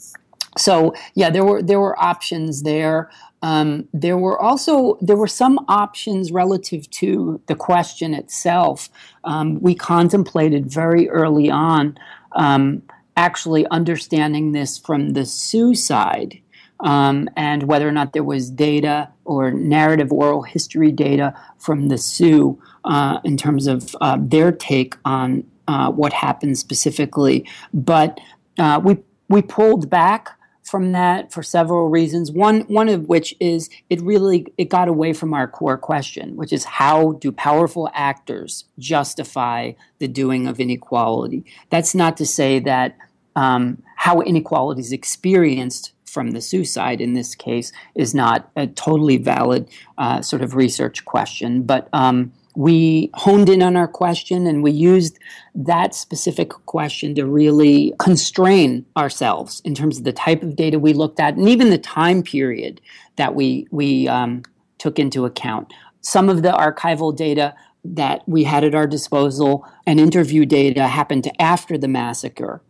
so 0.58 0.94
yeah 1.14 1.30
there 1.30 1.46
were 1.46 1.62
there 1.62 1.80
were 1.80 2.00
options 2.02 2.64
there 2.64 3.12
um, 3.42 3.88
there 3.94 4.18
were 4.18 4.40
also 4.40 4.98
there 5.02 5.16
were 5.16 5.28
some 5.28 5.60
options 5.68 6.32
relative 6.32 6.90
to 6.92 7.40
the 7.48 7.56
question 7.56 8.14
itself. 8.14 8.90
Um, 9.24 9.62
we 9.62 9.76
contemplated 9.76 10.72
very 10.72 11.10
early 11.10 11.50
on 11.50 11.98
um, 12.34 12.82
actually 13.16 13.68
understanding 13.68 14.52
this 14.52 14.78
from 14.78 15.10
the 15.10 15.26
Sioux 15.26 15.76
side. 15.76 16.40
Um, 16.80 17.28
and 17.36 17.64
whether 17.64 17.88
or 17.88 17.92
not 17.92 18.14
there 18.14 18.24
was 18.24 18.52
data 18.52 19.10
or 19.26 19.50
narrative 19.50 20.12
oral 20.12 20.44
history 20.44 20.92
data 20.92 21.34
from 21.58 21.88
the 21.88 21.98
Sioux 21.98 22.62
uh, 22.86 23.20
in 23.24 23.36
terms 23.36 23.66
of 23.66 23.96
uh, 24.00 24.18
their 24.20 24.52
take 24.52 24.96
on 25.04 25.44
uh, 25.68 25.92
what 25.92 26.14
happened 26.14 26.60
specifically. 26.60 27.50
But 27.74 28.20
uh, 28.60 28.80
we 28.84 28.98
we 29.28 29.42
pulled 29.42 29.90
back 29.90 30.37
from 30.68 30.92
that 30.92 31.32
for 31.32 31.42
several 31.42 31.88
reasons. 31.90 32.32
One 32.32 32.62
one 32.62 32.90
of 32.90 33.08
which 33.08 33.34
is 33.40 33.70
it 33.90 34.02
really 34.02 34.46
it 34.58 34.66
got 34.66 34.90
away 34.90 35.14
from 35.14 35.34
our 35.34 35.48
core 35.48 35.78
question, 35.78 36.36
which 36.36 36.52
is 36.52 36.66
how 36.66 37.14
do 37.14 37.32
powerful 37.32 37.90
actors 37.94 38.66
justify 38.78 39.72
the 40.00 40.08
doing 40.10 40.46
of 40.46 40.60
inequality? 40.60 41.46
That's 41.70 41.96
not 41.96 42.18
to 42.18 42.26
say 42.26 42.60
that 42.60 42.98
um, 43.36 43.82
how 43.96 44.20
inequality 44.22 44.82
is 44.82 44.92
experienced 44.92 45.94
from 46.06 46.32
the 46.32 46.42
Sioux 46.42 46.66
side 46.66 47.00
in 47.00 47.14
this 47.14 47.36
case 47.36 47.72
is 47.96 48.14
not 48.14 48.50
a 48.56 48.68
totally 48.68 49.18
valid 49.18 49.70
uh, 49.98 50.22
sort 50.22 50.42
of 50.42 50.56
research 50.56 51.06
question, 51.06 51.64
but 51.64 51.88
um, 51.94 52.34
we 52.58 53.12
honed 53.14 53.50
in 53.50 53.62
on 53.62 53.76
our 53.76 53.88
question 53.88 54.48
and 54.48 54.64
we 54.64 54.72
used 54.72 55.20
that 55.54 55.94
specific 55.94 56.50
question 56.66 57.14
to 57.14 57.24
really 57.24 57.94
constrain 58.00 58.84
ourselves 58.98 59.62
in 59.64 59.76
terms 59.76 60.00
of 60.00 60.06
the 60.06 60.12
type 60.12 60.42
of 60.42 60.56
data 60.56 60.80
we 60.80 60.92
looked 60.92 61.20
at 61.20 61.36
and 61.36 61.48
even 61.48 61.70
the 61.70 61.78
time 61.78 62.24
period 62.24 62.82
that 63.16 63.36
we 63.36 63.68
we 63.70 64.08
um, 64.08 64.42
took 64.80 64.98
into 64.98 65.24
account. 65.24 65.72
Some 66.02 66.30
of 66.30 66.42
the 66.42 66.50
archival 66.50 67.16
data 67.16 67.54
that 67.86 68.28
we 68.28 68.44
had 68.44 68.64
at 68.64 68.74
our 68.74 68.88
disposal 68.88 69.64
and 69.86 70.00
interview 70.00 70.44
data 70.44 70.88
happened 70.88 71.30
after 71.40 71.78
the 71.78 71.88
massacre, 71.88 72.64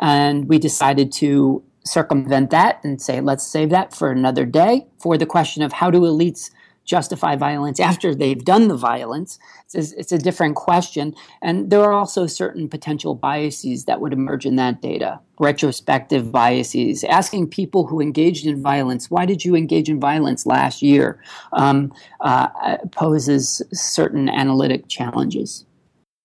and 0.00 0.48
we 0.48 0.60
decided 0.60 1.10
to 1.14 1.64
circumvent 1.84 2.50
that 2.50 2.78
and 2.84 3.02
say 3.02 3.20
let's 3.20 3.44
save 3.44 3.70
that 3.70 3.92
for 3.92 4.12
another 4.12 4.46
day 4.46 4.86
for 5.00 5.18
the 5.18 5.26
question 5.26 5.64
of 5.64 5.72
how 5.72 5.90
do 5.90 6.02
elites 6.02 6.52
justify 6.84 7.36
violence 7.36 7.80
after 7.80 8.14
they've 8.14 8.44
done 8.44 8.68
the 8.68 8.76
violence. 8.76 9.38
It's, 9.72 9.92
it's, 9.92 10.12
a 10.12 10.18
different 10.18 10.56
question. 10.56 11.14
And 11.40 11.70
there 11.70 11.80
are 11.80 11.92
also 11.92 12.26
certain 12.26 12.68
potential 12.68 13.14
biases 13.14 13.84
that 13.86 14.00
would 14.00 14.12
emerge 14.12 14.44
in 14.44 14.56
that 14.56 14.82
data, 14.82 15.20
retrospective 15.38 16.30
biases. 16.30 17.04
Asking 17.04 17.48
people 17.48 17.86
who 17.86 18.00
engaged 18.00 18.46
in 18.46 18.60
violence, 18.62 19.10
why 19.10 19.24
did 19.24 19.44
you 19.44 19.54
engage 19.54 19.88
in 19.88 20.00
violence 20.00 20.44
last 20.44 20.82
year, 20.82 21.22
um, 21.52 21.92
uh, 22.20 22.76
poses 22.90 23.62
certain 23.72 24.28
analytic 24.28 24.88
challenges. 24.88 25.64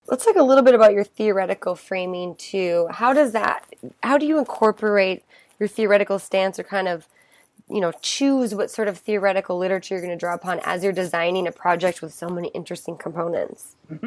Let's 0.06 0.24
talk 0.24 0.36
a 0.36 0.42
little 0.42 0.64
bit 0.64 0.74
about 0.74 0.92
your 0.92 1.04
theoretical 1.04 1.74
framing 1.74 2.34
too. 2.36 2.88
How 2.90 3.12
does 3.12 3.32
that, 3.32 3.66
how 4.02 4.16
do 4.16 4.26
you 4.26 4.38
incorporate 4.38 5.22
your 5.58 5.68
theoretical 5.68 6.18
stance 6.18 6.58
or 6.58 6.62
kind 6.62 6.88
of 6.88 7.08
you 7.70 7.80
know, 7.80 7.92
choose 8.00 8.54
what 8.54 8.70
sort 8.70 8.88
of 8.88 8.98
theoretical 8.98 9.58
literature 9.58 9.94
you're 9.94 10.02
going 10.02 10.16
to 10.16 10.18
draw 10.18 10.34
upon 10.34 10.60
as 10.64 10.82
you're 10.82 10.92
designing 10.92 11.46
a 11.46 11.52
project 11.52 12.02
with 12.02 12.12
so 12.14 12.28
many 12.28 12.48
interesting 12.48 12.96
components? 12.96 13.76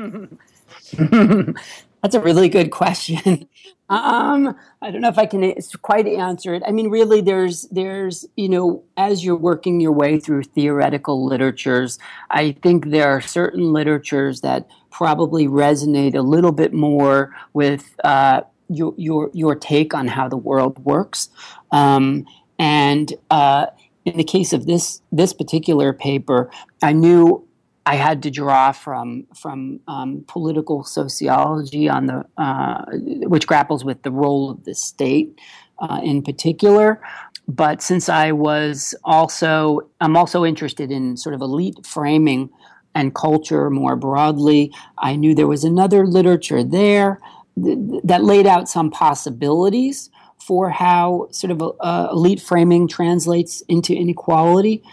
That's 2.01 2.15
a 2.15 2.19
really 2.19 2.49
good 2.49 2.71
question. 2.71 3.47
um, 3.89 4.55
I 4.81 4.89
don't 4.89 5.01
know 5.01 5.09
if 5.09 5.19
I 5.19 5.25
can 5.27 5.53
quite 5.81 6.07
answer 6.07 6.53
it. 6.55 6.63
I 6.65 6.71
mean, 6.71 6.89
really, 6.89 7.21
there's 7.21 7.63
there's 7.69 8.25
you 8.35 8.49
know, 8.49 8.83
as 8.97 9.23
you're 9.23 9.35
working 9.35 9.79
your 9.79 9.91
way 9.91 10.19
through 10.19 10.43
theoretical 10.43 11.25
literatures, 11.25 11.99
I 12.29 12.53
think 12.63 12.89
there 12.89 13.09
are 13.09 13.21
certain 13.21 13.71
literatures 13.71 14.41
that 14.41 14.67
probably 14.89 15.47
resonate 15.47 16.15
a 16.15 16.21
little 16.21 16.51
bit 16.51 16.73
more 16.73 17.35
with 17.53 17.95
uh, 18.03 18.41
your 18.69 18.93
your 18.97 19.29
your 19.33 19.55
take 19.55 19.93
on 19.93 20.07
how 20.07 20.27
the 20.27 20.37
world 20.37 20.83
works. 20.83 21.29
Um, 21.71 22.25
and 22.61 23.11
uh, 23.31 23.65
in 24.05 24.17
the 24.17 24.23
case 24.23 24.53
of 24.53 24.67
this 24.67 25.01
this 25.11 25.33
particular 25.33 25.93
paper, 25.93 26.51
I 26.83 26.93
knew 26.93 27.43
I 27.87 27.95
had 27.95 28.21
to 28.21 28.29
draw 28.29 28.71
from 28.71 29.25
from 29.35 29.79
um, 29.87 30.23
political 30.27 30.83
sociology 30.83 31.89
on 31.89 32.05
the 32.05 32.23
uh, 32.37 32.85
which 33.27 33.47
grapples 33.47 33.83
with 33.83 34.03
the 34.03 34.11
role 34.11 34.51
of 34.51 34.63
the 34.63 34.75
state 34.75 35.39
uh, 35.79 36.01
in 36.03 36.21
particular. 36.21 37.01
But 37.47 37.81
since 37.81 38.09
I 38.09 38.31
was 38.31 38.93
also 39.03 39.89
I'm 39.99 40.15
also 40.15 40.45
interested 40.45 40.91
in 40.91 41.17
sort 41.17 41.33
of 41.33 41.41
elite 41.41 41.83
framing 41.83 42.51
and 42.93 43.15
culture 43.15 43.71
more 43.71 43.95
broadly, 43.95 44.71
I 44.99 45.15
knew 45.15 45.33
there 45.33 45.47
was 45.47 45.63
another 45.63 46.05
literature 46.05 46.63
there 46.63 47.19
th- 47.63 47.79
that 48.03 48.23
laid 48.23 48.45
out 48.45 48.69
some 48.69 48.91
possibilities 48.91 50.11
for 50.45 50.69
how 50.69 51.27
sort 51.31 51.51
of 51.51 51.61
uh, 51.79 52.07
elite 52.11 52.41
framing 52.41 52.87
translates 52.87 53.61
into 53.67 53.93
inequality. 53.93 54.83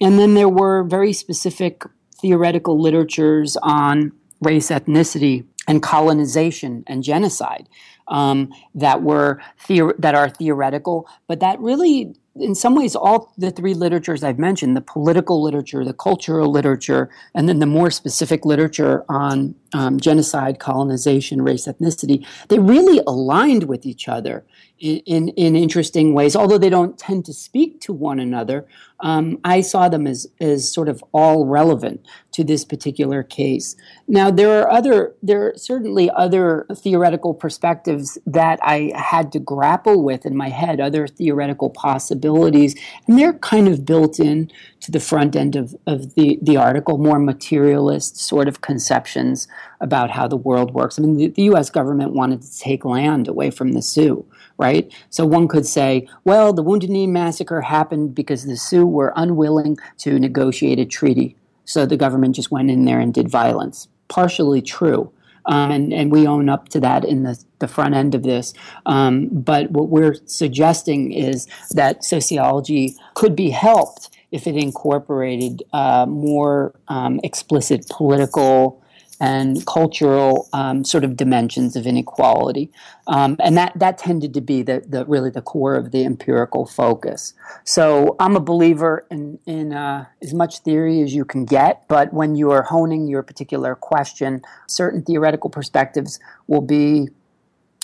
And 0.00 0.18
then 0.18 0.34
there 0.34 0.48
were 0.48 0.84
very 0.84 1.12
specific 1.12 1.84
theoretical 2.20 2.80
literatures 2.80 3.56
on 3.62 4.12
race, 4.40 4.68
ethnicity, 4.68 5.46
and 5.68 5.82
colonization 5.82 6.84
and 6.86 7.02
genocide 7.02 7.68
um, 8.08 8.52
that 8.74 9.02
were 9.02 9.40
theor- 9.66 9.96
that 9.98 10.14
are 10.14 10.28
theoretical, 10.28 11.08
but 11.26 11.40
that 11.40 11.58
really 11.60 12.14
in 12.38 12.54
some 12.54 12.74
ways, 12.74 12.94
all 12.94 13.32
the 13.38 13.50
three 13.50 13.74
literatures 13.74 14.22
I've 14.22 14.38
mentioned 14.38 14.76
the 14.76 14.80
political 14.80 15.42
literature, 15.42 15.84
the 15.84 15.92
cultural 15.92 16.50
literature, 16.50 17.10
and 17.34 17.48
then 17.48 17.58
the 17.58 17.66
more 17.66 17.90
specific 17.90 18.44
literature 18.44 19.04
on 19.08 19.54
um, 19.72 19.98
genocide, 19.98 20.58
colonization, 20.58 21.42
race, 21.42 21.66
ethnicity 21.66 22.26
they 22.48 22.58
really 22.58 23.00
aligned 23.06 23.64
with 23.64 23.84
each 23.84 24.08
other 24.08 24.44
in, 24.78 24.98
in, 25.00 25.28
in, 25.30 25.56
interesting 25.56 26.14
ways. 26.14 26.36
Although 26.36 26.58
they 26.58 26.70
don't 26.70 26.98
tend 26.98 27.24
to 27.26 27.32
speak 27.32 27.80
to 27.82 27.92
one 27.92 28.20
another, 28.20 28.66
um, 29.00 29.38
I 29.44 29.60
saw 29.60 29.88
them 29.88 30.06
as, 30.06 30.26
as 30.40 30.72
sort 30.72 30.88
of 30.88 31.04
all 31.12 31.46
relevant 31.46 32.04
to 32.32 32.44
this 32.44 32.64
particular 32.64 33.22
case. 33.22 33.76
Now, 34.08 34.30
there 34.30 34.60
are 34.60 34.70
other, 34.70 35.14
there 35.22 35.48
are 35.48 35.54
certainly 35.56 36.10
other 36.10 36.66
theoretical 36.74 37.34
perspectives 37.34 38.18
that 38.26 38.58
I 38.62 38.92
had 38.94 39.32
to 39.32 39.38
grapple 39.38 40.02
with 40.02 40.24
in 40.24 40.36
my 40.36 40.48
head, 40.48 40.80
other 40.80 41.06
theoretical 41.06 41.70
possibilities, 41.70 42.74
and 43.06 43.18
they're 43.18 43.34
kind 43.34 43.68
of 43.68 43.84
built 43.84 44.18
in 44.18 44.50
to 44.80 44.90
the 44.90 45.00
front 45.00 45.36
end 45.36 45.56
of, 45.56 45.74
of 45.86 46.14
the, 46.14 46.38
the 46.42 46.56
article, 46.56 46.98
more 46.98 47.18
materialist 47.18 48.18
sort 48.18 48.48
of 48.48 48.60
conceptions 48.60 49.48
about 49.80 50.10
how 50.10 50.26
the 50.26 50.36
world 50.36 50.72
works. 50.74 50.98
I 50.98 51.02
mean, 51.02 51.16
the, 51.16 51.28
the 51.28 51.42
US 51.54 51.70
government 51.70 52.12
wanted 52.12 52.42
to 52.42 52.58
take 52.58 52.84
land 52.84 53.28
away 53.28 53.50
from 53.50 53.72
the 53.72 53.82
Sioux 53.82 54.26
right? 54.58 54.92
So 55.10 55.26
one 55.26 55.48
could 55.48 55.66
say, 55.66 56.08
well, 56.24 56.52
the 56.52 56.62
Wounded 56.62 56.90
Knee 56.90 57.06
massacre 57.06 57.60
happened 57.60 58.14
because 58.14 58.44
the 58.44 58.56
Sioux 58.56 58.86
were 58.86 59.12
unwilling 59.16 59.76
to 59.98 60.18
negotiate 60.18 60.78
a 60.78 60.84
treaty. 60.84 61.36
So 61.64 61.84
the 61.84 61.96
government 61.96 62.36
just 62.36 62.50
went 62.50 62.70
in 62.70 62.84
there 62.84 63.00
and 63.00 63.12
did 63.12 63.28
violence. 63.28 63.88
Partially 64.08 64.62
true. 64.62 65.12
Um, 65.46 65.70
and, 65.70 65.92
and 65.92 66.12
we 66.12 66.26
own 66.26 66.48
up 66.48 66.68
to 66.70 66.80
that 66.80 67.04
in 67.04 67.22
the, 67.22 67.42
the 67.60 67.68
front 67.68 67.94
end 67.94 68.14
of 68.14 68.22
this. 68.24 68.52
Um, 68.84 69.28
but 69.28 69.70
what 69.70 69.88
we're 69.88 70.16
suggesting 70.26 71.12
is 71.12 71.46
that 71.70 72.04
sociology 72.04 72.96
could 73.14 73.36
be 73.36 73.50
helped 73.50 74.10
if 74.32 74.46
it 74.46 74.56
incorporated 74.56 75.62
uh, 75.72 76.06
more 76.06 76.74
um, 76.88 77.20
explicit 77.22 77.86
political 77.88 78.82
and 79.20 79.64
cultural 79.66 80.48
um, 80.52 80.84
sort 80.84 81.04
of 81.04 81.16
dimensions 81.16 81.76
of 81.76 81.86
inequality, 81.86 82.70
um, 83.06 83.36
and 83.40 83.56
that 83.56 83.72
that 83.76 83.98
tended 83.98 84.34
to 84.34 84.40
be 84.40 84.62
the, 84.62 84.84
the 84.86 85.04
really 85.06 85.30
the 85.30 85.42
core 85.42 85.74
of 85.74 85.90
the 85.90 86.04
empirical 86.04 86.66
focus. 86.66 87.34
So 87.64 88.16
I'm 88.20 88.36
a 88.36 88.40
believer 88.40 89.06
in 89.10 89.38
in 89.46 89.72
uh, 89.72 90.06
as 90.22 90.34
much 90.34 90.58
theory 90.60 91.02
as 91.02 91.14
you 91.14 91.24
can 91.24 91.44
get, 91.44 91.88
but 91.88 92.12
when 92.12 92.36
you 92.36 92.50
are 92.50 92.62
honing 92.62 93.08
your 93.08 93.22
particular 93.22 93.74
question, 93.74 94.42
certain 94.66 95.02
theoretical 95.02 95.50
perspectives 95.50 96.20
will 96.46 96.62
be 96.62 97.08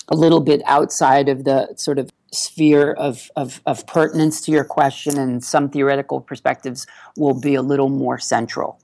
a 0.08 0.16
little 0.16 0.40
bit 0.40 0.60
outside 0.66 1.28
of 1.28 1.44
the 1.44 1.74
sort 1.76 1.98
of 1.98 2.10
sphere 2.32 2.92
of, 2.92 3.30
of, 3.36 3.60
of 3.66 3.86
pertinence 3.86 4.40
to 4.40 4.50
your 4.50 4.64
question, 4.64 5.18
and 5.18 5.44
some 5.44 5.68
theoretical 5.68 6.20
perspectives 6.20 6.86
will 7.16 7.38
be 7.38 7.54
a 7.54 7.62
little 7.62 7.88
more 7.88 8.18
central. 8.18 8.80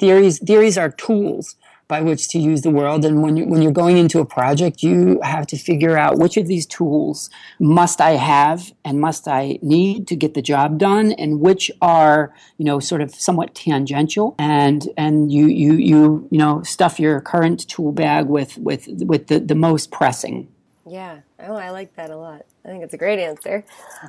Theories 0.00 0.38
theories 0.38 0.78
are 0.78 0.90
tools 0.90 1.56
by 1.88 2.02
which 2.02 2.28
to 2.28 2.38
use 2.38 2.62
the 2.62 2.70
world. 2.70 3.04
And 3.04 3.22
when 3.22 3.36
you 3.36 3.46
when 3.46 3.62
you're 3.62 3.72
going 3.72 3.96
into 3.96 4.20
a 4.20 4.24
project, 4.24 4.82
you 4.82 5.20
have 5.22 5.46
to 5.48 5.56
figure 5.56 5.96
out 5.96 6.18
which 6.18 6.36
of 6.36 6.46
these 6.46 6.66
tools 6.66 7.30
must 7.58 8.00
I 8.00 8.10
have 8.10 8.72
and 8.84 9.00
must 9.00 9.26
I 9.26 9.58
need 9.62 10.06
to 10.08 10.16
get 10.16 10.34
the 10.34 10.42
job 10.42 10.78
done, 10.78 11.12
and 11.12 11.40
which 11.40 11.70
are 11.80 12.34
you 12.58 12.64
know 12.64 12.78
sort 12.78 13.00
of 13.00 13.14
somewhat 13.14 13.54
tangential. 13.54 14.34
And 14.38 14.88
and 14.96 15.32
you 15.32 15.46
you 15.46 15.72
you 15.72 16.28
you 16.30 16.38
know 16.38 16.62
stuff 16.62 17.00
your 17.00 17.20
current 17.20 17.66
tool 17.68 17.92
bag 17.92 18.26
with 18.26 18.58
with 18.58 18.86
with 18.88 19.28
the, 19.28 19.40
the 19.40 19.54
most 19.54 19.90
pressing. 19.90 20.48
Yeah. 20.86 21.20
Oh, 21.40 21.54
I 21.54 21.70
like 21.70 21.94
that 21.96 22.10
a 22.10 22.16
lot. 22.16 22.44
I 22.64 22.68
think 22.68 22.82
it's 22.82 22.94
a 22.94 22.98
great 22.98 23.18
answer. 23.18 23.64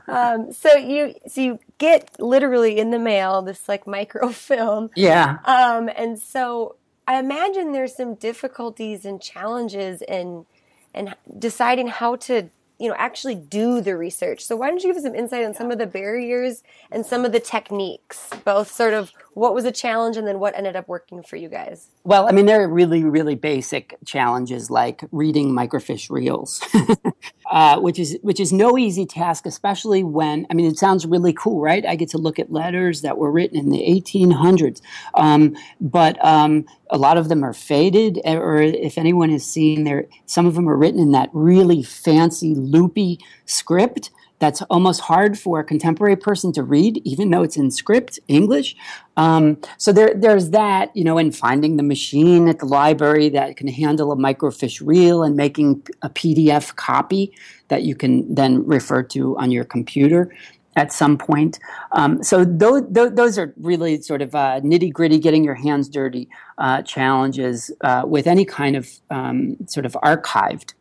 Um, 0.08 0.52
so 0.52 0.76
you 0.76 1.16
so 1.28 1.42
you 1.42 1.60
get 1.78 2.20
literally 2.20 2.80
in 2.80 2.92
the 2.92 3.00
mail 3.00 3.42
this 3.42 3.68
like 3.70 3.86
microfilm. 3.86 4.90
Yeah. 4.96 5.38
Um, 5.46 5.90
and 5.96 6.20
so 6.20 6.76
I 7.10 7.18
imagine 7.18 7.72
there's 7.72 7.96
some 7.96 8.14
difficulties 8.14 9.04
and 9.04 9.20
challenges 9.20 10.04
in 10.04 10.46
in 10.94 11.16
deciding 11.40 11.88
how 11.88 12.18
to 12.18 12.50
you 12.78 12.88
know 12.88 12.96
actually 13.00 13.34
do 13.34 13.82
the 13.82 13.98
research. 13.98 14.46
So 14.46 14.56
why 14.56 14.70
don't 14.70 14.84
you 14.84 14.90
give 14.90 14.98
us 14.98 15.04
some 15.04 15.16
insight 15.16 15.44
on 15.44 15.56
some 15.56 15.72
of 15.72 15.80
the 15.80 15.88
barriers 15.88 16.62
and 16.92 17.04
some 17.04 17.26
of 17.26 17.32
the 17.32 17.40
techniques, 17.40 18.30
both 18.46 18.72
sort 18.72 18.94
of 18.94 19.12
what 19.34 19.54
was 19.54 19.66
a 19.66 19.72
challenge 19.72 20.18
and 20.18 20.28
then 20.28 20.40
what 20.40 20.56
ended 20.56 20.76
up 20.76 20.88
working 20.88 21.22
for 21.22 21.36
you 21.36 21.50
guys? 21.50 21.90
Well, 22.04 22.28
I 22.28 22.32
mean, 22.32 22.46
there 22.46 22.62
are 22.62 22.68
really, 22.68 23.04
really 23.04 23.36
basic 23.36 23.96
challenges 24.06 24.70
like 24.70 25.04
reading 25.12 25.52
microfiche 25.52 26.10
reels, 26.10 26.62
uh, 27.52 27.80
which 27.80 28.00
is 28.00 28.18
which 28.22 28.40
is 28.40 28.52
no 28.52 28.78
easy 28.78 29.06
task, 29.06 29.46
especially 29.46 30.04
when 30.04 30.48
I 30.50 30.54
mean, 30.54 30.66
it 30.66 30.78
sounds 30.78 31.06
really 31.06 31.34
cool, 31.34 31.62
right? 31.62 31.86
I 31.86 31.96
get 31.96 32.10
to 32.10 32.18
look 32.18 32.40
at 32.40 32.52
letters 32.52 33.02
that 33.02 33.18
were 33.18 33.32
written 33.32 33.58
in 33.58 33.70
the 33.70 33.80
1800s, 33.80 34.82
um, 35.14 35.56
but 35.80 36.24
um, 36.26 36.66
a 36.90 36.98
lot 36.98 37.18
of 37.18 37.30
them 37.30 37.44
are 37.44 37.54
faded, 37.54 38.20
or 38.26 38.62
if 38.62 38.98
anyone 38.98 39.30
has 39.30 39.46
seen 39.46 39.84
there, 39.84 40.08
some 40.26 40.46
of 40.48 40.56
them 40.56 40.68
are 40.68 40.78
written 40.78 41.00
in 41.00 41.12
that 41.12 41.30
really 41.34 41.84
fancy, 41.84 42.56
loopy 42.56 43.20
script 43.46 44.10
that's 44.40 44.62
almost 44.64 45.02
hard 45.02 45.38
for 45.38 45.60
a 45.60 45.64
contemporary 45.64 46.16
person 46.16 46.52
to 46.54 46.64
read, 46.64 47.02
even 47.06 47.30
though 47.30 47.44
it's 47.44 47.58
in 47.58 47.72
script 47.72 48.20
English. 48.28 48.76
Um, 49.18 49.58
so 49.78 49.92
there, 49.92 50.14
there's 50.16 50.52
that, 50.52 50.96
you 50.96 51.04
know, 51.04 51.18
and 51.18 51.36
finding 51.36 51.78
the 51.78 51.84
machine 51.84 52.48
at 52.48 52.60
the 52.60 52.66
library 52.66 53.30
that 53.30 53.58
can 53.58 53.68
handle 53.68 54.12
a 54.12 54.16
microfiche 54.16 54.82
reel 54.86 55.24
and 55.24 55.36
making 55.36 55.86
a 56.02 56.10
PDF 56.10 56.76
copy 56.76 57.34
that 57.68 57.84
you 57.84 57.96
can 57.96 58.34
then 58.34 58.66
refer 58.66 59.04
to 59.04 59.38
on 59.38 59.52
your 59.52 59.66
computer 59.66 60.34
at 60.76 60.94
some 60.94 61.18
point. 61.18 61.60
Um, 61.92 62.24
so 62.24 62.46
those, 62.46 62.84
those 62.90 63.38
are 63.38 63.54
really 63.58 64.02
sort 64.02 64.22
of 64.22 64.34
uh, 64.34 64.62
nitty 64.62 64.94
gritty, 64.94 65.20
getting 65.20 65.44
your 65.44 65.56
hands 65.56 65.90
dirty 65.90 66.30
uh, 66.58 66.82
challenges 66.84 67.72
uh, 67.82 68.04
with 68.06 68.28
any 68.28 68.46
kind 68.46 68.78
of 68.78 68.90
um, 69.10 69.58
sort 69.68 69.86
of 69.86 69.94
archived 70.04 70.74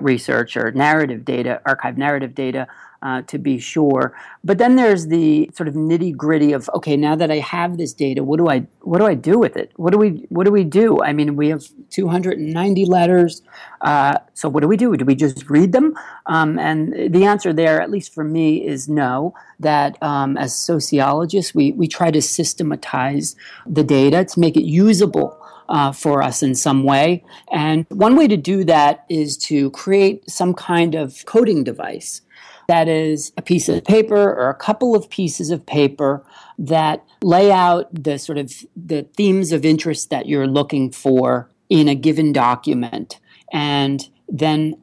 research 0.00 0.56
or 0.56 0.70
narrative 0.72 1.24
data, 1.24 1.60
archive 1.64 1.96
narrative 1.96 2.34
data, 2.34 2.66
uh, 3.02 3.22
to 3.22 3.38
be 3.38 3.58
sure. 3.58 4.14
But 4.44 4.58
then 4.58 4.76
there's 4.76 5.08
the 5.08 5.50
sort 5.54 5.68
of 5.68 5.74
nitty 5.74 6.16
gritty 6.16 6.52
of 6.52 6.70
okay, 6.74 6.96
now 6.96 7.16
that 7.16 7.30
I 7.30 7.38
have 7.38 7.76
this 7.76 7.92
data, 7.92 8.22
what 8.22 8.38
do 8.38 8.48
I 8.48 8.66
what 8.80 8.98
do 8.98 9.06
I 9.06 9.14
do 9.14 9.38
with 9.38 9.56
it? 9.56 9.72
What 9.76 9.90
do 9.90 9.98
we 9.98 10.26
what 10.28 10.44
do 10.44 10.52
we 10.52 10.64
do? 10.64 11.02
I 11.02 11.12
mean, 11.12 11.36
we 11.36 11.48
have 11.48 11.64
290 11.90 12.86
letters. 12.86 13.42
Uh, 13.80 14.18
so 14.34 14.48
what 14.48 14.60
do 14.60 14.68
we 14.68 14.76
do? 14.76 14.96
Do 14.96 15.04
we 15.04 15.14
just 15.14 15.48
read 15.50 15.72
them? 15.72 15.94
Um, 16.26 16.58
and 16.58 17.12
the 17.12 17.24
answer 17.24 17.52
there, 17.52 17.80
at 17.80 17.90
least 17.90 18.14
for 18.14 18.24
me, 18.24 18.64
is 18.64 18.88
no. 18.88 19.34
That 19.58 20.00
um, 20.02 20.36
as 20.36 20.56
sociologists, 20.56 21.54
we 21.54 21.72
we 21.72 21.88
try 21.88 22.10
to 22.10 22.22
systematize 22.22 23.36
the 23.66 23.84
data 23.84 24.24
to 24.24 24.40
make 24.40 24.56
it 24.56 24.64
usable 24.64 25.41
uh, 25.72 25.90
for 25.90 26.22
us 26.22 26.42
in 26.42 26.54
some 26.54 26.84
way. 26.84 27.24
And 27.50 27.86
one 27.88 28.14
way 28.14 28.28
to 28.28 28.36
do 28.36 28.62
that 28.64 29.04
is 29.08 29.36
to 29.38 29.70
create 29.70 30.30
some 30.30 30.52
kind 30.52 30.94
of 30.94 31.24
coding 31.24 31.64
device. 31.64 32.20
That 32.68 32.88
is 32.88 33.32
a 33.38 33.42
piece 33.42 33.68
of 33.68 33.82
paper 33.82 34.34
or 34.34 34.50
a 34.50 34.54
couple 34.54 34.94
of 34.94 35.08
pieces 35.08 35.50
of 35.50 35.64
paper 35.64 36.24
that 36.58 37.04
lay 37.22 37.50
out 37.50 37.88
the 37.92 38.18
sort 38.18 38.38
of 38.38 38.52
the 38.76 39.04
themes 39.16 39.50
of 39.50 39.64
interest 39.64 40.10
that 40.10 40.26
you're 40.26 40.46
looking 40.46 40.92
for 40.92 41.48
in 41.70 41.88
a 41.88 41.94
given 41.94 42.32
document 42.32 43.18
and 43.50 44.08
then 44.28 44.74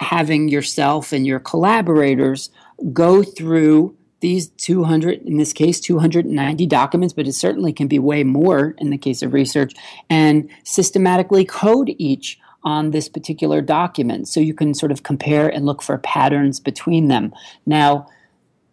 having 0.00 0.48
yourself 0.48 1.12
and 1.12 1.26
your 1.26 1.40
collaborators 1.40 2.50
go 2.92 3.22
through 3.22 3.96
these 4.20 4.48
200 4.48 5.22
in 5.22 5.36
this 5.36 5.52
case 5.52 5.78
290 5.80 6.66
documents 6.66 7.14
but 7.14 7.28
it 7.28 7.32
certainly 7.34 7.72
can 7.72 7.86
be 7.86 7.98
way 7.98 8.24
more 8.24 8.74
in 8.78 8.90
the 8.90 8.98
case 8.98 9.22
of 9.22 9.32
research 9.32 9.74
and 10.10 10.50
systematically 10.64 11.44
code 11.44 11.94
each 11.98 12.38
on 12.64 12.90
this 12.90 13.08
particular 13.08 13.60
document. 13.60 14.28
So 14.28 14.40
you 14.40 14.54
can 14.54 14.74
sort 14.74 14.92
of 14.92 15.02
compare 15.02 15.48
and 15.48 15.64
look 15.64 15.82
for 15.82 15.96
patterns 15.98 16.60
between 16.60 17.08
them. 17.08 17.32
Now 17.66 18.08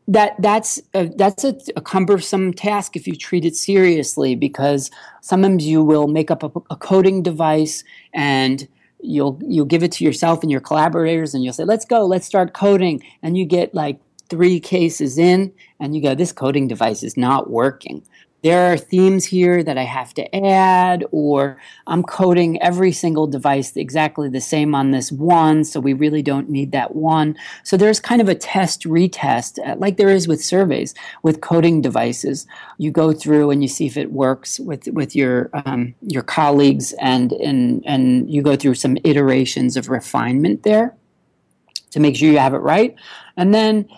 that 0.08 0.36
that's 0.40 0.80
a, 0.94 1.08
that's 1.08 1.44
a, 1.44 1.56
a, 1.76 1.82
cumbersome 1.82 2.54
task 2.54 2.96
if 2.96 3.08
you 3.08 3.16
treat 3.16 3.44
it 3.44 3.56
seriously 3.56 4.36
because 4.36 4.92
sometimes 5.22 5.66
you 5.66 5.84
will 5.84 6.08
make 6.08 6.30
up 6.30 6.44
a, 6.44 6.52
a, 6.70 6.76
coding 6.76 7.24
device 7.24 7.84
and 8.14 8.68
you'll 9.02 9.40
you'll 9.48 9.66
give 9.66 9.82
it 9.82 9.92
to 9.94 10.04
yourself 10.04 10.44
and 10.44 10.52
your 10.52 10.62
collaborators 10.62 11.34
and 11.34 11.44
you'll 11.44 11.54
say 11.54 11.64
let's 11.64 11.86
go 11.86 12.06
let's 12.06 12.28
start 12.28 12.54
coding. 12.54 13.04
And 13.24 13.36
you 13.36 13.46
get 13.46 13.74
like 13.74 14.00
three 14.30 14.60
cases 14.60 15.18
in 15.18 15.54
and 15.80 15.96
you 15.96 16.02
go 16.02 16.16
this 16.16 16.32
coding 16.32 16.68
device 16.68 17.04
is 17.04 17.18
not 17.18 17.50
working 17.50 18.04
there 18.46 18.72
are 18.72 18.78
themes 18.78 19.26
here 19.26 19.64
that 19.64 19.76
I 19.76 19.86
have 19.86 20.14
to 20.14 20.36
add, 20.36 21.04
or 21.10 21.60
I'm 21.88 22.04
coding 22.04 22.62
every 22.62 22.92
single 22.92 23.26
device 23.26 23.76
exactly 23.76 24.30
the 24.30 24.40
same 24.40 24.76
on 24.76 24.92
this 24.92 25.12
one, 25.12 25.64
so 25.64 25.80
we 25.80 25.94
really 25.94 26.22
don't 26.22 26.48
need 26.48 26.72
that 26.72 26.96
one. 26.96 27.36
So 27.64 27.76
there's 27.76 28.00
kind 28.00 28.22
of 28.22 28.30
a 28.30 28.36
test 28.36 28.84
retest, 28.84 29.58
uh, 29.68 29.78
like 29.78 29.98
there 29.98 30.10
is 30.10 30.28
with 30.28 30.46
surveys, 30.46 30.94
with 31.24 31.42
coding 31.42 31.82
devices. 31.82 32.46
You 32.78 32.92
go 32.92 33.14
through 33.14 33.50
and 33.50 33.64
you 33.64 33.68
see 33.68 33.88
if 33.88 33.98
it 33.98 34.12
works 34.12 34.60
with 34.60 34.90
with 34.90 35.16
your 35.16 35.50
um, 35.66 35.96
your 36.02 36.22
colleagues, 36.22 36.94
and 37.02 37.32
and 37.32 37.84
and 37.88 38.30
you 38.30 38.44
go 38.44 38.56
through 38.56 38.76
some 38.76 38.96
iterations 39.04 39.76
of 39.76 39.90
refinement 39.90 40.62
there 40.62 40.96
to 41.90 42.00
make 42.00 42.16
sure 42.16 42.30
you 42.30 42.38
have 42.38 42.54
it 42.54 42.60
right, 42.60 42.94
and 43.38 43.56
then. 43.56 43.90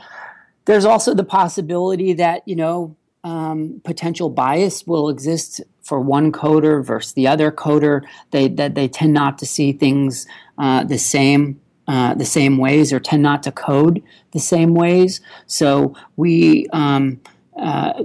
There's 0.68 0.86
also 0.86 1.14
the 1.14 1.24
possibility 1.24 2.14
that, 2.14 2.44
you 2.46 2.56
know, 2.56 2.96
um, 3.24 3.82
potential 3.84 4.30
bias 4.30 4.86
will 4.86 5.10
exist 5.10 5.62
for 5.82 6.00
one 6.02 6.32
coder 6.32 6.86
versus 6.86 7.14
the 7.14 7.28
other 7.28 7.52
coder. 7.52 8.04
They 8.32 8.50
that 8.50 8.76
they 8.76 8.88
tend 8.88 9.14
not 9.14 9.38
to 9.40 9.46
see 9.46 9.72
things 9.72 10.28
uh, 10.58 10.84
the 10.84 10.98
same 10.98 11.60
uh, 11.88 12.14
the 12.14 12.26
same 12.26 12.58
ways 12.58 12.92
or 12.92 13.00
tend 13.00 13.24
not 13.24 13.44
to 13.44 13.52
code 13.52 14.04
the 14.34 14.40
same 14.40 14.76
ways. 14.76 15.22
So 15.48 15.96
we. 16.16 16.68
Um, 16.72 17.22
uh, 17.58 18.04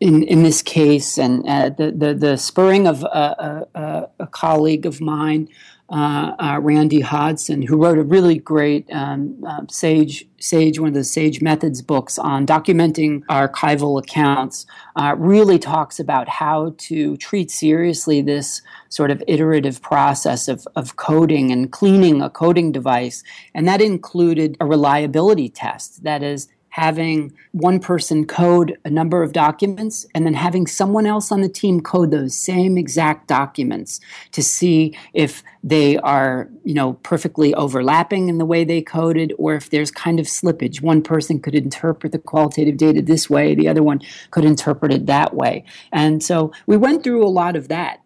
in, 0.00 0.24
in 0.24 0.42
this 0.42 0.62
case, 0.62 1.16
and 1.16 1.48
uh, 1.48 1.68
the, 1.68 1.92
the, 1.92 2.12
the 2.12 2.36
spurring 2.36 2.88
of 2.88 3.04
a, 3.04 3.68
a, 3.72 4.08
a 4.18 4.26
colleague 4.26 4.84
of 4.84 5.00
mine 5.00 5.48
uh, 5.92 6.34
uh, 6.38 6.58
Randy 6.62 7.00
Hodson, 7.00 7.60
who 7.60 7.76
wrote 7.76 7.98
a 7.98 8.02
really 8.02 8.38
great 8.38 8.90
um, 8.90 9.44
uh, 9.46 9.60
Sage, 9.68 10.26
Sage, 10.40 10.78
one 10.78 10.88
of 10.88 10.94
the 10.94 11.04
Sage 11.04 11.42
Methods 11.42 11.82
books 11.82 12.18
on 12.18 12.46
documenting 12.46 13.22
archival 13.26 14.02
accounts, 14.02 14.64
uh, 14.96 15.14
really 15.18 15.58
talks 15.58 16.00
about 16.00 16.30
how 16.30 16.74
to 16.78 17.18
treat 17.18 17.50
seriously 17.50 18.22
this 18.22 18.62
sort 18.88 19.10
of 19.10 19.22
iterative 19.28 19.82
process 19.82 20.48
of, 20.48 20.66
of 20.76 20.96
coding 20.96 21.52
and 21.52 21.72
cleaning 21.72 22.22
a 22.22 22.30
coding 22.30 22.72
device. 22.72 23.22
And 23.54 23.68
that 23.68 23.82
included 23.82 24.56
a 24.60 24.66
reliability 24.66 25.50
test. 25.50 26.04
That 26.04 26.22
is, 26.22 26.48
having 26.72 27.30
one 27.52 27.78
person 27.78 28.26
code 28.26 28.78
a 28.86 28.88
number 28.88 29.22
of 29.22 29.34
documents 29.34 30.06
and 30.14 30.24
then 30.24 30.32
having 30.32 30.66
someone 30.66 31.04
else 31.04 31.30
on 31.30 31.42
the 31.42 31.48
team 31.48 31.82
code 31.82 32.10
those 32.10 32.34
same 32.34 32.78
exact 32.78 33.28
documents 33.28 34.00
to 34.30 34.42
see 34.42 34.96
if 35.12 35.42
they 35.62 35.98
are 35.98 36.48
you 36.64 36.72
know 36.72 36.94
perfectly 37.02 37.52
overlapping 37.54 38.30
in 38.30 38.38
the 38.38 38.46
way 38.46 38.64
they 38.64 38.80
coded 38.80 39.34
or 39.38 39.54
if 39.54 39.68
there's 39.68 39.90
kind 39.90 40.18
of 40.18 40.24
slippage. 40.24 40.80
One 40.80 41.02
person 41.02 41.40
could 41.40 41.54
interpret 41.54 42.10
the 42.10 42.18
qualitative 42.18 42.78
data 42.78 43.02
this 43.02 43.28
way 43.28 43.54
the 43.54 43.68
other 43.68 43.82
one 43.82 44.00
could 44.30 44.46
interpret 44.46 44.94
it 44.94 45.04
that 45.06 45.34
way. 45.34 45.64
And 45.92 46.22
so 46.22 46.52
we 46.66 46.78
went 46.78 47.04
through 47.04 47.22
a 47.22 47.28
lot 47.28 47.54
of 47.54 47.68
that 47.68 48.01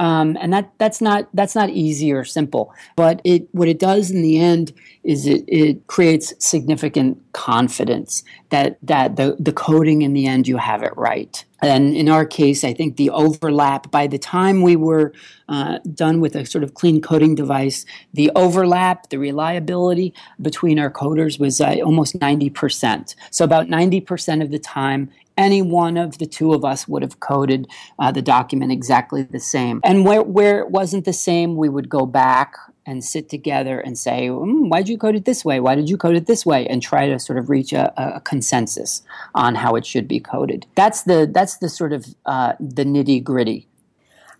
um, 0.00 0.38
and 0.40 0.50
that 0.54 0.72
that's 0.78 1.02
not 1.02 1.28
that's 1.34 1.54
not 1.54 1.68
easy 1.68 2.10
or 2.10 2.24
simple. 2.24 2.74
But 2.96 3.20
it 3.22 3.48
what 3.52 3.68
it 3.68 3.78
does 3.78 4.10
in 4.10 4.22
the 4.22 4.38
end 4.38 4.72
is 5.04 5.26
it, 5.26 5.44
it 5.46 5.86
creates 5.88 6.32
significant 6.38 7.20
confidence 7.32 8.24
that 8.48 8.78
that 8.82 9.16
the 9.16 9.36
the 9.38 9.52
coding 9.52 10.00
in 10.00 10.14
the 10.14 10.26
end 10.26 10.48
you 10.48 10.56
have 10.56 10.82
it 10.82 10.96
right. 10.96 11.44
And 11.62 11.96
in 11.96 12.08
our 12.08 12.24
case, 12.24 12.64
I 12.64 12.72
think 12.72 12.96
the 12.96 13.10
overlap 13.10 13.90
by 13.90 14.06
the 14.06 14.18
time 14.18 14.62
we 14.62 14.76
were 14.76 15.12
uh, 15.48 15.78
done 15.94 16.20
with 16.20 16.36
a 16.36 16.46
sort 16.46 16.64
of 16.64 16.74
clean 16.74 17.00
coding 17.00 17.34
device, 17.34 17.84
the 18.14 18.30
overlap, 18.34 19.10
the 19.10 19.18
reliability 19.18 20.14
between 20.40 20.78
our 20.78 20.90
coders 20.90 21.38
was 21.38 21.60
uh, 21.60 21.76
almost 21.84 22.18
90%. 22.18 23.14
So 23.30 23.44
about 23.44 23.66
90% 23.66 24.42
of 24.42 24.50
the 24.50 24.58
time, 24.58 25.10
any 25.36 25.62
one 25.62 25.96
of 25.96 26.18
the 26.18 26.26
two 26.26 26.52
of 26.52 26.64
us 26.64 26.86
would 26.86 27.02
have 27.02 27.20
coded 27.20 27.66
uh, 27.98 28.12
the 28.12 28.22
document 28.22 28.72
exactly 28.72 29.22
the 29.22 29.40
same. 29.40 29.80
And 29.84 30.04
where, 30.04 30.22
where 30.22 30.60
it 30.60 30.70
wasn't 30.70 31.04
the 31.04 31.12
same, 31.12 31.56
we 31.56 31.68
would 31.68 31.88
go 31.88 32.06
back 32.06 32.56
and 32.90 33.04
sit 33.04 33.28
together 33.28 33.78
and 33.78 33.96
say, 33.96 34.26
mm, 34.26 34.68
why 34.68 34.78
did 34.78 34.88
you 34.88 34.98
code 34.98 35.14
it 35.14 35.24
this 35.24 35.44
way? 35.44 35.60
Why 35.60 35.76
did 35.76 35.88
you 35.88 35.96
code 35.96 36.16
it 36.16 36.26
this 36.26 36.44
way? 36.44 36.66
And 36.66 36.82
try 36.82 37.06
to 37.06 37.18
sort 37.20 37.38
of 37.38 37.48
reach 37.48 37.72
a, 37.72 37.92
a 37.96 38.20
consensus 38.20 39.02
on 39.34 39.54
how 39.54 39.76
it 39.76 39.86
should 39.86 40.08
be 40.08 40.18
coded. 40.18 40.66
That's 40.74 41.02
the, 41.02 41.30
that's 41.32 41.58
the 41.58 41.68
sort 41.68 41.92
of 41.92 42.06
uh, 42.26 42.54
the 42.58 42.84
nitty 42.84 43.22
gritty. 43.22 43.68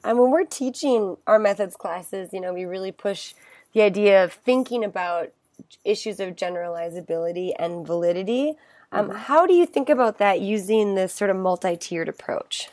And 0.03 0.19
when 0.19 0.31
we're 0.31 0.45
teaching 0.45 1.17
our 1.27 1.39
methods 1.39 1.77
classes, 1.77 2.31
you 2.33 2.41
know, 2.41 2.53
we 2.53 2.65
really 2.65 2.91
push 2.91 3.35
the 3.73 3.83
idea 3.83 4.25
of 4.25 4.33
thinking 4.33 4.83
about 4.83 5.31
issues 5.85 6.19
of 6.19 6.35
generalizability 6.35 7.53
and 7.59 7.87
validity 7.87 8.57
um, 8.93 9.09
mm-hmm. 9.09 9.19
How 9.19 9.47
do 9.47 9.55
you 9.55 9.67
think 9.67 9.89
about 9.89 10.19
that 10.19 10.41
using 10.41 10.95
this 10.97 11.15
sort 11.15 11.31
of 11.31 11.37
multi-tiered 11.37 12.09
approach? 12.09 12.71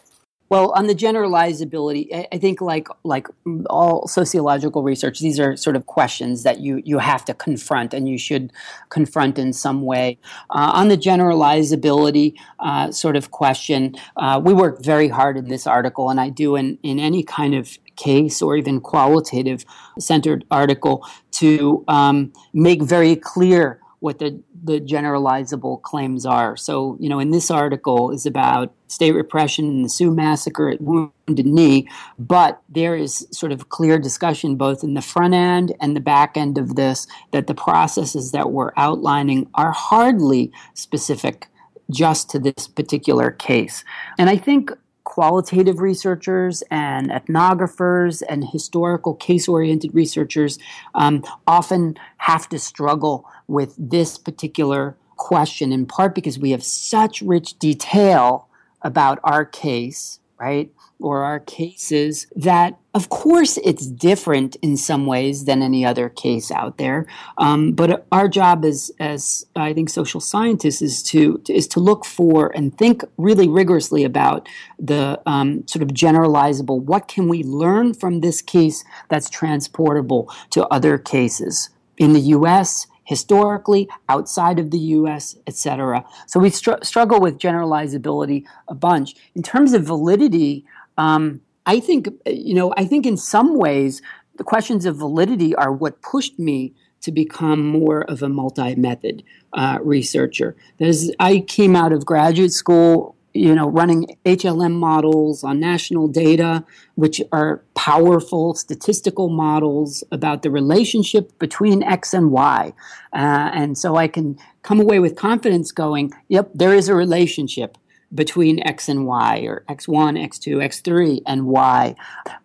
Well, 0.49 0.71
on 0.71 0.87
the 0.87 0.95
generalizability, 0.95 2.27
I 2.31 2.37
think 2.37 2.61
like 2.61 2.87
like 3.03 3.27
all 3.69 4.07
sociological 4.07 4.81
research, 4.81 5.19
these 5.19 5.39
are 5.39 5.57
sort 5.57 5.75
of 5.75 5.85
questions 5.87 6.43
that 6.43 6.59
you 6.61 6.81
you 6.85 6.99
have 6.99 7.25
to 7.25 7.33
confront, 7.33 7.93
and 7.93 8.07
you 8.07 8.17
should 8.17 8.53
confront 8.89 9.37
in 9.37 9.51
some 9.51 9.81
way. 9.81 10.17
Uh, 10.49 10.71
on 10.73 10.87
the 10.87 10.97
generalizability 10.97 12.33
uh, 12.59 12.91
sort 12.91 13.17
of 13.17 13.31
question, 13.31 13.95
uh, 14.15 14.39
we 14.43 14.53
work 14.53 14.81
very 14.81 15.09
hard 15.09 15.35
in 15.35 15.49
this 15.49 15.67
article, 15.67 16.09
and 16.09 16.19
I 16.19 16.29
do 16.29 16.55
in 16.55 16.77
in 16.81 16.97
any 16.99 17.23
kind 17.23 17.53
of 17.53 17.77
case 17.97 18.41
or 18.41 18.55
even 18.55 18.79
qualitative 18.79 19.65
centered 19.99 20.45
article 20.49 21.05
to 21.31 21.83
um, 21.87 22.31
make 22.53 22.81
very 22.81 23.15
clear 23.15 23.81
what 23.99 24.19
the, 24.19 24.41
the 24.63 24.79
generalizable 24.79 25.81
claims 25.81 26.25
are. 26.25 26.55
So, 26.55 26.97
you 26.99 27.09
know, 27.09 27.19
in 27.19 27.31
this 27.31 27.49
article 27.49 28.11
is 28.11 28.25
about 28.25 28.73
state 28.87 29.13
repression 29.13 29.65
and 29.65 29.85
the 29.85 29.89
Sioux 29.89 30.11
massacre 30.11 30.69
at 30.69 30.81
Wounded 30.81 31.45
Knee, 31.45 31.87
but 32.19 32.61
there 32.69 32.95
is 32.95 33.27
sort 33.31 33.51
of 33.51 33.69
clear 33.69 33.97
discussion 33.97 34.55
both 34.55 34.83
in 34.83 34.93
the 34.93 35.01
front 35.01 35.33
end 35.33 35.73
and 35.81 35.95
the 35.95 36.01
back 36.01 36.37
end 36.37 36.57
of 36.57 36.75
this 36.75 37.07
that 37.31 37.47
the 37.47 37.55
processes 37.55 38.31
that 38.31 38.51
we're 38.51 38.71
outlining 38.77 39.49
are 39.55 39.71
hardly 39.71 40.51
specific 40.73 41.47
just 41.89 42.29
to 42.29 42.39
this 42.39 42.67
particular 42.67 43.31
case. 43.31 43.83
And 44.17 44.29
I 44.29 44.37
think 44.37 44.71
qualitative 45.17 45.79
researchers 45.79 46.61
and 46.69 47.09
ethnographers 47.09 48.21
and 48.29 48.47
historical 48.47 49.15
case 49.15 49.47
oriented 49.47 49.89
researchers 49.95 50.59
um, 50.93 51.23
often 51.47 51.97
have 52.17 52.47
to 52.47 52.59
struggle 52.59 53.25
with 53.47 53.73
this 53.79 54.15
particular 54.15 54.95
question, 55.15 55.71
in 55.71 55.87
part 55.87 56.13
because 56.13 56.37
we 56.37 56.51
have 56.51 56.63
such 56.63 57.23
rich 57.23 57.57
detail 57.57 58.47
about 58.83 59.17
our 59.23 59.43
case, 59.43 60.19
right? 60.39 60.71
Or 60.99 61.23
our 61.23 61.39
cases 61.39 62.25
that, 62.35 62.79
of 62.95 63.09
course, 63.09 63.57
it's 63.63 63.85
different 63.85 64.55
in 64.63 64.77
some 64.77 65.05
ways 65.05 65.45
than 65.45 65.61
any 65.61 65.85
other 65.85 66.09
case 66.09 66.49
out 66.49 66.79
there. 66.79 67.05
Um, 67.37 67.73
but 67.73 68.07
our 68.11 68.27
job 68.27 68.65
as, 68.65 68.89
as 68.99 69.45
I 69.55 69.73
think 69.73 69.89
social 69.89 70.19
scientists 70.19 70.81
is 70.81 71.03
to 71.03 71.39
is 71.47 71.67
to 71.67 71.79
look 71.79 72.03
for 72.03 72.51
and 72.55 72.75
think 72.75 73.03
really 73.17 73.47
rigorously 73.47 74.03
about 74.03 74.49
the 74.79 75.21
um, 75.27 75.67
sort 75.67 75.83
of 75.83 75.89
generalizable. 75.89 76.81
What 76.81 77.07
can 77.07 77.27
we 77.27 77.43
learn 77.43 77.93
from 77.93 78.21
this 78.21 78.41
case 78.41 78.83
that's 79.07 79.29
transportable 79.29 80.33
to 80.49 80.65
other 80.69 80.97
cases 80.97 81.69
in 81.97 82.13
the 82.13 82.21
U.S 82.21 82.87
historically, 83.07 83.87
outside 84.09 84.59
of 84.59 84.69
the 84.69 84.79
US, 84.99 85.37
etc. 85.47 86.03
So 86.25 86.41
we 86.41 86.49
str- 86.49 86.83
struggle 86.83 87.21
with 87.21 87.39
generalizability 87.39 88.43
a 88.67 88.75
bunch. 88.75 89.15
In 89.33 89.41
terms 89.41 89.71
of 89.71 89.83
validity, 89.83 90.65
um, 90.97 91.41
I 91.65 91.79
think, 91.79 92.09
you 92.25 92.53
know, 92.53 92.73
I 92.77 92.85
think 92.85 93.05
in 93.05 93.17
some 93.17 93.57
ways 93.57 94.01
the 94.37 94.43
questions 94.43 94.85
of 94.85 94.95
validity 94.95 95.55
are 95.55 95.71
what 95.71 96.01
pushed 96.01 96.39
me 96.39 96.73
to 97.01 97.11
become 97.11 97.65
more 97.65 98.01
of 98.09 98.23
a 98.23 98.29
multi 98.29 98.75
method 98.75 99.23
uh, 99.53 99.79
researcher. 99.81 100.55
There's, 100.77 101.11
I 101.19 101.39
came 101.41 101.75
out 101.75 101.91
of 101.91 102.05
graduate 102.05 102.53
school 102.53 103.17
you 103.37 103.53
know, 103.53 103.69
running 103.69 104.17
HLM 104.25 104.73
models 104.73 105.43
on 105.43 105.59
national 105.59 106.07
data, 106.07 106.65
which 106.95 107.21
are 107.31 107.61
powerful 107.75 108.55
statistical 108.55 109.29
models 109.29 110.03
about 110.11 110.41
the 110.41 110.49
relationship 110.49 111.37
between 111.37 111.83
X 111.83 112.13
and 112.13 112.31
Y. 112.31 112.73
Uh, 113.13 113.51
and 113.53 113.77
so 113.77 113.95
I 113.95 114.07
can 114.07 114.37
come 114.63 114.79
away 114.79 114.99
with 114.99 115.15
confidence 115.15 115.71
going, 115.71 116.11
yep, 116.27 116.49
there 116.53 116.73
is 116.73 116.89
a 116.89 116.95
relationship 116.95 117.77
between 118.13 118.65
X 118.65 118.87
and 118.87 119.05
Y, 119.05 119.39
or 119.41 119.63
X1, 119.69 120.17
X2, 120.17 120.57
X3, 120.57 121.21
and 121.25 121.45
Y. 121.45 121.95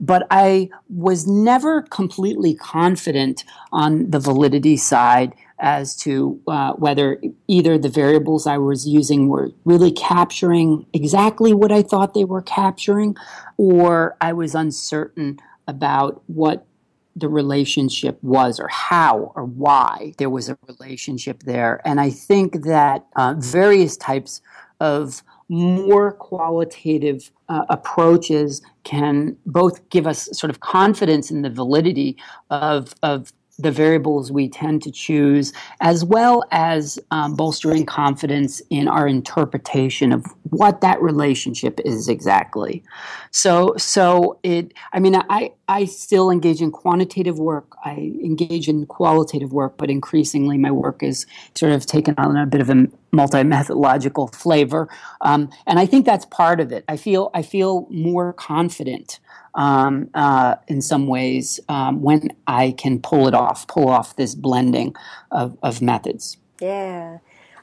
But 0.01 0.27
I 0.31 0.71
was 0.89 1.27
never 1.27 1.83
completely 1.83 2.55
confident 2.55 3.45
on 3.73 4.11
the 4.11 4.19
validity 4.19 4.77
side 4.77 5.35
as 5.61 5.95
to 5.95 6.41
uh, 6.49 6.73
whether 6.73 7.23
either 7.47 7.79
the 7.79 7.89
variables 7.89 8.49
I 8.49 8.59
was 8.59 8.87
using 8.87 9.29
were 9.29 9.53
really 9.65 9.93
capturing 9.93 10.87
exactly 10.93 11.55
what 11.55 11.71
I 11.71 11.83
thought 11.83 12.15
they 12.15 12.25
were 12.25 12.43
capturing, 12.43 13.17
or 13.57 14.17
I 14.21 14.33
was 14.33 14.57
uncertain 14.57 15.39
about 15.69 16.23
what 16.27 16.67
the 17.15 17.29
relationship 17.29 18.19
was 18.23 18.59
or 18.59 18.69
how 18.69 19.33
or 19.37 19.45
why 19.45 20.15
there 20.19 20.31
was 20.31 20.49
a 20.49 20.59
relationship 20.67 21.45
there. 21.45 21.81
And 21.85 22.01
I 22.01 22.11
think 22.11 22.65
that 22.65 23.07
uh, 23.15 23.35
various 23.39 23.97
types 23.97 24.41
of 24.81 25.23
more 25.53 26.13
qualitative 26.13 27.31
uh, 27.51 27.67
approaches 27.69 28.63
can 28.85 29.37
both 29.45 29.87
give 29.91 30.07
us 30.07 30.27
sort 30.33 30.49
of 30.49 30.61
confidence 30.61 31.31
in 31.31 31.43
the 31.43 31.51
validity 31.51 32.17
of, 32.49 32.95
of 33.03 33.35
the 33.59 33.71
variables 33.71 34.33
we 34.33 34.49
tend 34.49 34.81
to 34.83 34.91
choose, 34.91 35.53
as 35.83 36.07
well 36.07 36.43
as 36.53 36.99
um, 37.11 37.37
bolstering 37.37 37.85
confidence 37.85 38.63
in 38.71 38.89
our 38.89 39.07
interpretation 39.07 40.11
of 40.11 40.25
what 40.45 40.81
that 40.81 41.01
relationship 41.03 41.79
is 41.85 42.09
exactly. 42.09 42.83
So, 43.31 43.75
so 43.77 44.39
it. 44.43 44.73
I 44.95 45.01
mean, 45.01 45.17
I 45.29 45.53
I 45.69 45.85
still 45.85 46.31
engage 46.31 46.63
in 46.63 46.71
quantitative 46.71 47.39
work. 47.39 47.77
I 47.85 48.15
engage 48.25 48.69
in 48.69 48.87
qualitative 48.87 49.53
work, 49.53 49.77
but 49.77 49.91
increasingly 49.91 50.57
my 50.57 50.71
work 50.71 51.03
is 51.03 51.27
sort 51.55 51.73
of 51.73 51.85
taken 51.85 52.15
on 52.17 52.39
a 52.39 52.47
bit 52.47 52.63
of 52.63 52.71
a 53.13 53.17
multi-methodological 53.17 54.29
flavor, 54.29 54.89
um, 55.21 55.51
and 55.67 55.79
I 55.79 55.87
think 55.87 56.07
that's 56.07 56.25
part 56.27 56.61
of 56.61 56.73
it. 56.73 56.85
I 56.89 56.97
feel 56.97 57.31
I 57.35 57.43
feel 57.43 57.87
more 57.91 58.33
confident 58.33 59.21
um, 59.55 60.09
uh, 60.15 60.57
in 60.69 60.81
some 60.81 61.07
ways 61.07 61.61
um, 61.69 62.03
when 62.03 62.31
I 62.47 62.73
can 62.73 63.01
pull 63.01 63.29
it 63.29 63.35
off, 63.35 63.67
pull 63.67 63.89
off 63.89 64.17
this 64.17 64.35
blending 64.35 64.95
of, 65.31 65.57
of 65.63 65.83
methods. 65.83 66.39
Yeah. 66.61 67.19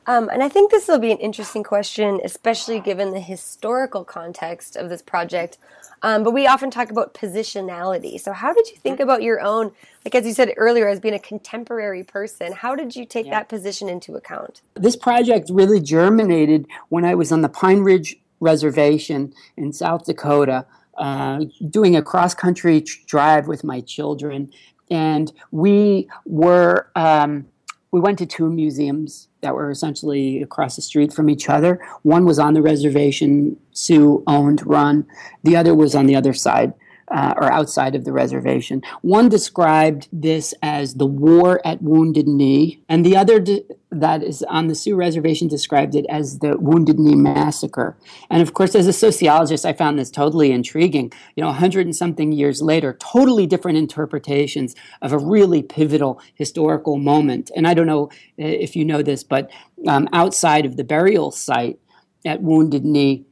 Um, 0.07 0.29
and 0.29 0.41
I 0.41 0.49
think 0.49 0.71
this 0.71 0.87
will 0.87 0.99
be 0.99 1.11
an 1.11 1.19
interesting 1.19 1.63
question, 1.63 2.19
especially 2.23 2.79
given 2.79 3.11
the 3.11 3.19
historical 3.19 4.03
context 4.03 4.75
of 4.75 4.89
this 4.89 5.01
project. 5.01 5.57
Um, 6.01 6.23
but 6.23 6.31
we 6.31 6.47
often 6.47 6.71
talk 6.71 6.89
about 6.89 7.13
positionality. 7.13 8.19
So, 8.19 8.33
how 8.33 8.53
did 8.53 8.69
you 8.69 8.77
think 8.77 8.95
mm-hmm. 8.95 9.03
about 9.03 9.23
your 9.23 9.41
own, 9.41 9.71
like 10.05 10.15
as 10.15 10.25
you 10.25 10.33
said 10.33 10.53
earlier, 10.57 10.87
as 10.87 10.99
being 10.99 11.13
a 11.13 11.19
contemporary 11.19 12.03
person? 12.03 12.53
How 12.53 12.75
did 12.75 12.95
you 12.95 13.05
take 13.05 13.25
yeah. 13.25 13.39
that 13.39 13.49
position 13.49 13.89
into 13.89 14.15
account? 14.15 14.61
This 14.75 14.95
project 14.95 15.49
really 15.51 15.79
germinated 15.79 16.67
when 16.89 17.05
I 17.05 17.15
was 17.15 17.31
on 17.31 17.41
the 17.41 17.49
Pine 17.49 17.79
Ridge 17.79 18.15
Reservation 18.39 19.33
in 19.57 19.73
South 19.73 20.05
Dakota 20.05 20.65
uh, 20.97 21.45
doing 21.69 21.95
a 21.95 22.01
cross 22.01 22.33
country 22.33 22.83
drive 23.07 23.47
with 23.47 23.63
my 23.63 23.81
children, 23.81 24.51
and 24.91 25.31
we 25.51 26.09
were 26.25 26.89
um, 26.95 27.47
we 27.91 27.99
went 27.99 28.19
to 28.19 28.25
two 28.25 28.49
museums 28.49 29.27
that 29.41 29.55
were 29.55 29.71
essentially 29.71 30.41
across 30.41 30.75
the 30.75 30.81
street 30.81 31.11
from 31.11 31.29
each 31.29 31.49
other. 31.49 31.81
One 32.03 32.25
was 32.25 32.37
on 32.37 32.53
the 32.53 32.61
reservation, 32.61 33.57
Sioux 33.71 34.23
owned, 34.27 34.65
run. 34.65 35.07
The 35.43 35.55
other 35.55 35.73
was 35.73 35.95
on 35.95 36.05
the 36.05 36.15
other 36.15 36.33
side 36.33 36.73
uh, 37.11 37.33
or 37.37 37.51
outside 37.51 37.95
of 37.95 38.05
the 38.05 38.11
reservation. 38.11 38.81
One 39.01 39.29
described 39.29 40.07
this 40.11 40.53
as 40.61 40.95
the 40.95 41.05
war 41.05 41.65
at 41.65 41.81
Wounded 41.81 42.27
Knee, 42.27 42.83
and 42.87 43.05
the 43.05 43.15
other 43.15 43.39
de- 43.39 43.63
that 43.91 44.21
is 44.21 44.43
on 44.43 44.67
the 44.67 44.75
Sioux 44.75 44.95
Reservation 44.95 45.47
described 45.47 45.95
it 45.95 46.05
as 46.09 46.39
the 46.39 46.57
Wounded 46.57 46.99
Knee 46.99 47.15
Massacre. 47.15 47.97
And 48.29 48.41
of 48.41 48.53
course, 48.53 48.75
as 48.75 48.85
a 48.85 48.93
sociologist, 48.93 49.65
I 49.65 49.73
found 49.73 49.97
this 49.97 50.11
totally 50.11 50.51
intriguing. 50.51 51.11
You 51.35 51.43
know, 51.43 51.49
a 51.49 51.53
hundred 51.53 51.87
and 51.87 51.95
something 51.95 52.31
years 52.31 52.61
later, 52.61 52.95
totally 52.99 53.47
different 53.47 53.77
interpretations 53.77 54.75
of 55.01 55.11
a 55.11 55.17
really 55.17 55.63
pivotal 55.63 56.21
historical 56.35 56.97
moment. 56.97 57.49
And 57.55 57.67
I 57.67 57.73
don't 57.73 57.87
know 57.87 58.05
uh, 58.37 58.45
if 58.45 58.75
you 58.75 58.85
know 58.85 59.01
this, 59.01 59.23
but 59.23 59.49
um, 59.87 60.07
outside 60.13 60.65
of 60.65 60.77
the 60.77 60.83
burial 60.83 61.31
site 61.31 61.79
at 62.25 62.41
Wounded 62.41 62.85
Knee, 62.85 63.25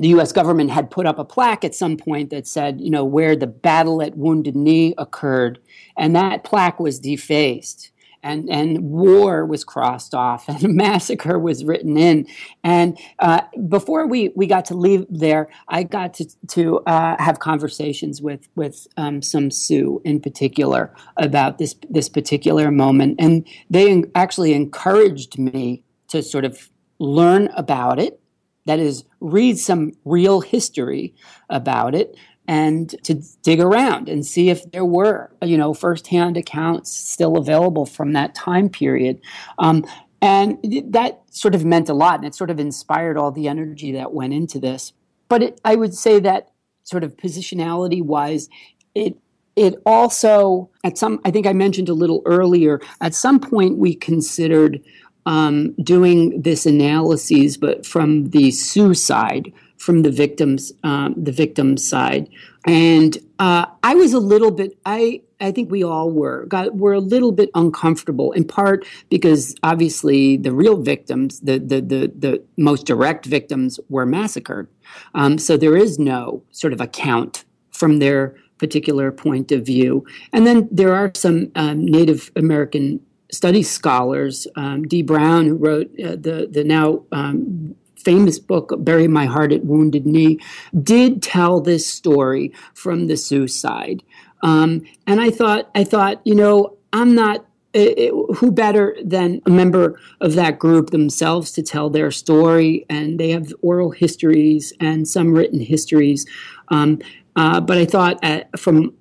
the 0.00 0.08
U.S. 0.08 0.32
government 0.32 0.70
had 0.70 0.90
put 0.90 1.06
up 1.06 1.18
a 1.18 1.24
plaque 1.26 1.62
at 1.62 1.74
some 1.74 1.98
point 1.98 2.30
that 2.30 2.46
said, 2.46 2.80
you 2.80 2.90
know, 2.90 3.04
where 3.04 3.36
the 3.36 3.46
battle 3.46 4.00
at 4.00 4.16
Wounded 4.16 4.56
Knee 4.56 4.94
occurred, 4.96 5.60
and 5.96 6.16
that 6.16 6.42
plaque 6.42 6.80
was 6.80 6.98
defaced. 6.98 7.90
And, 8.22 8.50
and 8.50 8.82
war 8.82 9.46
was 9.46 9.64
crossed 9.64 10.14
off 10.14 10.46
and 10.48 10.74
massacre 10.74 11.38
was 11.38 11.64
written 11.64 11.96
in. 11.96 12.26
And 12.62 12.98
uh, 13.18 13.40
before 13.66 14.06
we, 14.06 14.28
we 14.36 14.46
got 14.46 14.66
to 14.66 14.74
leave 14.74 15.06
there, 15.08 15.48
I 15.68 15.84
got 15.84 16.12
to, 16.14 16.26
to 16.48 16.80
uh, 16.80 17.16
have 17.18 17.38
conversations 17.38 18.20
with, 18.20 18.46
with 18.56 18.86
um, 18.98 19.22
some 19.22 19.50
Sioux 19.50 20.02
in 20.04 20.20
particular 20.20 20.94
about 21.16 21.56
this, 21.56 21.74
this 21.88 22.10
particular 22.10 22.70
moment. 22.70 23.16
And 23.18 23.46
they 23.70 24.04
actually 24.14 24.52
encouraged 24.52 25.38
me 25.38 25.82
to 26.08 26.22
sort 26.22 26.44
of 26.44 26.68
learn 26.98 27.48
about 27.56 27.98
it 27.98 28.20
that 28.66 28.78
is, 28.78 29.04
read 29.20 29.58
some 29.58 29.92
real 30.04 30.40
history 30.40 31.14
about 31.48 31.94
it 31.94 32.16
and 32.46 32.96
to 33.04 33.14
dig 33.42 33.60
around 33.60 34.08
and 34.08 34.26
see 34.26 34.50
if 34.50 34.70
there 34.72 34.84
were, 34.84 35.30
you 35.42 35.56
know, 35.56 35.72
firsthand 35.72 36.36
accounts 36.36 36.90
still 36.90 37.36
available 37.36 37.86
from 37.86 38.12
that 38.12 38.34
time 38.34 38.68
period. 38.68 39.20
Um, 39.58 39.84
and 40.22 40.58
that 40.88 41.22
sort 41.30 41.54
of 41.54 41.64
meant 41.64 41.88
a 41.88 41.94
lot, 41.94 42.16
and 42.16 42.26
it 42.26 42.34
sort 42.34 42.50
of 42.50 42.60
inspired 42.60 43.16
all 43.16 43.30
the 43.30 43.48
energy 43.48 43.92
that 43.92 44.12
went 44.12 44.34
into 44.34 44.58
this. 44.58 44.92
But 45.28 45.42
it, 45.42 45.60
I 45.64 45.76
would 45.76 45.94
say 45.94 46.18
that 46.20 46.50
sort 46.82 47.04
of 47.04 47.16
positionality 47.16 48.02
wise, 48.02 48.48
it 48.94 49.16
it 49.56 49.76
also 49.86 50.70
at 50.84 50.98
some 50.98 51.20
I 51.24 51.30
think 51.30 51.46
I 51.46 51.52
mentioned 51.52 51.88
a 51.88 51.94
little 51.94 52.20
earlier. 52.26 52.80
At 53.00 53.14
some 53.14 53.40
point, 53.40 53.78
we 53.78 53.94
considered 53.94 54.82
um, 55.26 55.72
doing 55.82 56.40
this 56.42 56.66
analysis, 56.66 57.56
but 57.56 57.86
from 57.86 58.30
the 58.30 58.50
Sioux 58.50 58.94
side, 58.94 59.52
from 59.76 60.02
the 60.02 60.10
victims, 60.10 60.72
um, 60.84 61.14
the 61.16 61.32
victim 61.32 61.76
side, 61.76 62.28
and 62.66 63.16
uh, 63.38 63.66
I 63.82 63.94
was 63.94 64.12
a 64.12 64.18
little 64.18 64.50
bit. 64.50 64.78
I 64.84 65.22
I 65.40 65.52
think 65.52 65.70
we 65.70 65.82
all 65.82 66.10
were 66.10 66.44
got 66.46 66.76
were 66.76 66.92
a 66.92 67.00
little 67.00 67.32
bit 67.32 67.50
uncomfortable. 67.54 68.32
In 68.32 68.44
part 68.44 68.86
because 69.08 69.54
obviously 69.62 70.36
the 70.36 70.52
real 70.52 70.76
victims, 70.76 71.40
the 71.40 71.58
the 71.58 71.80
the, 71.80 72.12
the 72.18 72.44
most 72.56 72.86
direct 72.86 73.24
victims, 73.24 73.80
were 73.88 74.04
massacred. 74.04 74.68
Um, 75.14 75.38
so 75.38 75.56
there 75.56 75.76
is 75.76 75.98
no 75.98 76.42
sort 76.50 76.72
of 76.72 76.80
account 76.80 77.44
from 77.70 77.98
their 77.98 78.36
particular 78.58 79.10
point 79.10 79.50
of 79.50 79.64
view. 79.64 80.04
And 80.32 80.46
then 80.46 80.68
there 80.70 80.94
are 80.94 81.10
some 81.14 81.50
um, 81.54 81.84
Native 81.84 82.30
American 82.36 83.00
studies 83.32 83.70
scholars, 83.70 84.46
um, 84.56 84.86
Dee 84.86 85.02
Brown, 85.02 85.46
who 85.46 85.56
wrote 85.56 85.88
uh, 86.00 86.16
the 86.16 86.48
the 86.50 86.64
now 86.64 87.02
um, 87.12 87.74
famous 87.96 88.38
book 88.38 88.72
"Bury 88.78 89.08
My 89.08 89.26
Heart 89.26 89.52
at 89.52 89.64
Wounded 89.64 90.06
Knee," 90.06 90.38
did 90.82 91.22
tell 91.22 91.60
this 91.60 91.86
story 91.86 92.52
from 92.74 93.06
the 93.06 93.16
Sioux 93.16 93.48
side. 93.48 94.02
Um, 94.42 94.82
and 95.06 95.20
I 95.20 95.30
thought, 95.30 95.70
I 95.74 95.84
thought, 95.84 96.20
you 96.24 96.34
know, 96.34 96.76
I'm 96.92 97.14
not. 97.14 97.46
It, 97.72 97.98
it, 97.98 98.34
who 98.34 98.50
better 98.50 98.96
than 99.00 99.40
a 99.46 99.50
member 99.50 100.00
of 100.20 100.34
that 100.34 100.58
group 100.58 100.90
themselves 100.90 101.52
to 101.52 101.62
tell 101.62 101.88
their 101.88 102.10
story? 102.10 102.84
And 102.90 103.20
they 103.20 103.30
have 103.30 103.52
oral 103.62 103.92
histories 103.92 104.72
and 104.80 105.06
some 105.06 105.32
written 105.32 105.60
histories. 105.60 106.26
Um, 106.70 106.98
uh, 107.36 107.60
but 107.60 107.78
I 107.78 107.84
thought, 107.84 108.18
uh, 108.24 108.40
from 108.56 108.92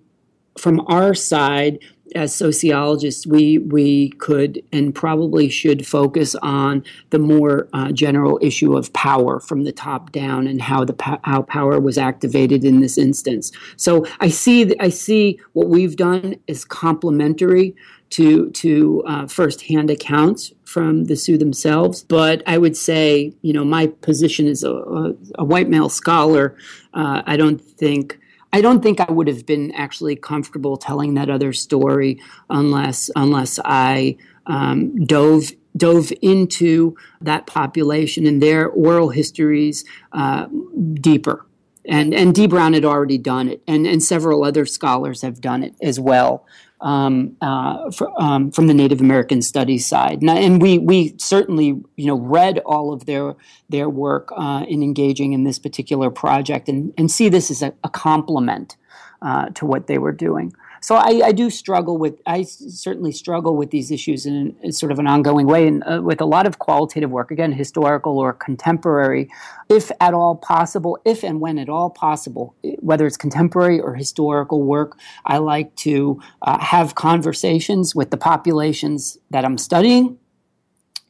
from 0.60 0.82
our 0.88 1.16
side, 1.16 1.80
as 2.16 2.36
sociologists, 2.36 3.26
we 3.28 3.58
we 3.60 4.10
could 4.12 4.64
and 4.72 4.94
probably 4.94 5.50
should 5.50 5.86
focus 5.86 6.36
on 6.36 6.84
the 7.10 7.20
more 7.20 7.68
uh, 7.74 7.92
general 7.92 8.40
issue 8.42 8.76
of 8.76 8.92
power 8.94 9.40
from 9.40 9.64
the 9.64 9.72
top 9.72 10.12
down 10.12 10.48
and 10.48 10.62
how 10.62 10.84
the 10.84 11.20
how 11.24 11.42
power 11.44 11.80
was 11.80 11.98
activated 11.98 12.64
in 12.64 12.80
this 12.80 12.98
instance. 12.98 13.52
So 13.78 14.06
I 14.20 14.30
see 14.30 14.76
I 14.80 14.90
see 14.90 15.40
what 15.54 15.70
we've 15.70 15.96
done 15.96 16.36
is 16.48 16.66
complementary 16.66 17.76
to 18.12 18.50
to 18.52 19.04
uh, 19.06 19.28
firsthand 19.28 19.90
accounts 19.90 20.54
from 20.66 21.06
the 21.06 21.16
Sioux 21.16 21.38
themselves. 21.38 22.04
But 22.04 22.44
I 22.48 22.58
would 22.58 22.78
say, 22.78 23.34
you 23.42 23.54
know, 23.54 23.66
my 23.66 23.88
position 23.88 24.48
as 24.48 24.64
a, 24.64 24.72
a, 24.72 25.14
a 25.36 25.44
white 25.44 25.70
male 25.70 25.90
scholar, 25.90 26.56
uh, 26.94 27.22
I 27.26 27.38
don't 27.38 27.60
think 27.60 28.19
I 28.52 28.62
don't 28.62 28.82
think 28.82 29.00
I 29.00 29.12
would 29.12 29.28
have 29.28 29.46
been 29.46 29.72
actually 29.72 30.16
comfortable 30.16 30.78
telling 30.78 31.14
that 31.14 31.30
other 31.30 31.54
story 31.54 32.20
unless 32.50 33.10
unless 33.16 33.60
I 33.64 34.18
um, 34.48 35.06
dove 35.06 35.52
dove 35.78 36.12
into 36.22 36.96
that 37.22 37.46
population 37.46 38.26
and 38.26 38.42
their 38.42 38.68
oral 38.68 39.10
histories 39.10 39.86
uh, 40.14 40.48
deeper. 40.94 41.46
And, 41.86 42.14
and 42.14 42.36
Dee 42.36 42.46
Brown 42.46 42.74
had 42.74 42.86
already 42.86 43.18
done 43.18 43.48
it, 43.48 43.64
and, 43.66 43.88
and 43.88 44.04
several 44.04 44.44
other 44.44 44.66
scholars 44.66 45.22
have 45.22 45.42
done 45.42 45.64
it 45.64 45.74
as 45.82 46.00
well 46.00 46.46
um, 46.82 47.36
uh, 47.42 47.92
um, 48.18 48.52
from 48.52 48.68
the 48.68 48.74
Native 48.74 49.02
American 49.02 49.42
Studies 49.42 49.86
side. 49.86 50.22
And, 50.22 50.30
and, 50.30 50.62
we 50.62 50.78
we 50.78 51.14
certainly 51.18 51.68
you 51.96 52.06
know 52.06 52.18
read 52.18 52.60
all 52.60 52.94
of 52.94 53.06
their 53.06 53.36
their 53.70 53.90
work 53.90 54.32
uh, 54.36 54.66
in 54.68 54.82
engaging 54.82 55.34
in 55.34 55.44
this 55.44 55.60
particular 55.60 56.10
project, 56.10 56.70
and, 56.70 56.94
and 56.98 57.12
see 57.12 57.30
this 57.30 57.52
as 57.52 57.62
a, 57.62 57.74
a 57.84 57.90
complement 57.90 58.78
uh, 59.22 59.50
to 59.50 59.66
what 59.66 59.88
they 59.88 59.98
were 59.98 60.14
doing 60.14 60.54
so 60.82 60.96
I, 60.96 61.22
I, 61.26 61.32
do 61.32 61.50
struggle 61.50 61.98
with 61.98 62.20
I 62.26 62.44
certainly 62.44 63.12
struggle 63.12 63.56
with 63.56 63.72
these 63.72 63.92
issues 63.92 64.26
in, 64.26 64.56
in 64.62 64.72
sort 64.72 64.92
of 64.92 65.00
an 65.00 65.08
ongoing 65.08 65.48
way 65.48 65.68
and 65.68 65.84
uh, 65.84 66.02
with 66.02 66.22
a 66.22 66.26
lot 66.26 66.46
of 66.46 66.60
qualitative 66.60 67.10
work 67.10 67.32
again 67.32 67.52
historical 67.52 68.18
or 68.18 68.34
contemporary 68.34 69.30
if 69.70 69.92
at 70.00 70.14
all 70.14 70.36
possible 70.36 70.98
if 71.06 71.24
and 71.24 71.40
when 71.40 71.58
at 71.58 71.70
all 71.70 71.90
possible 71.90 72.56
whether 72.80 73.06
it's 73.06 73.18
contemporary 73.18 73.80
or 73.80 73.96
historical 73.96 74.64
work 74.64 74.98
I 75.26 75.38
like 75.38 75.76
to 75.78 76.22
uh, 76.42 76.60
have 76.60 76.96
conversations 76.96 77.96
with 77.96 78.12
the 78.12 78.18
populations 78.18 79.18
that 79.32 79.46
I'm 79.46 79.58
studying 79.58 80.18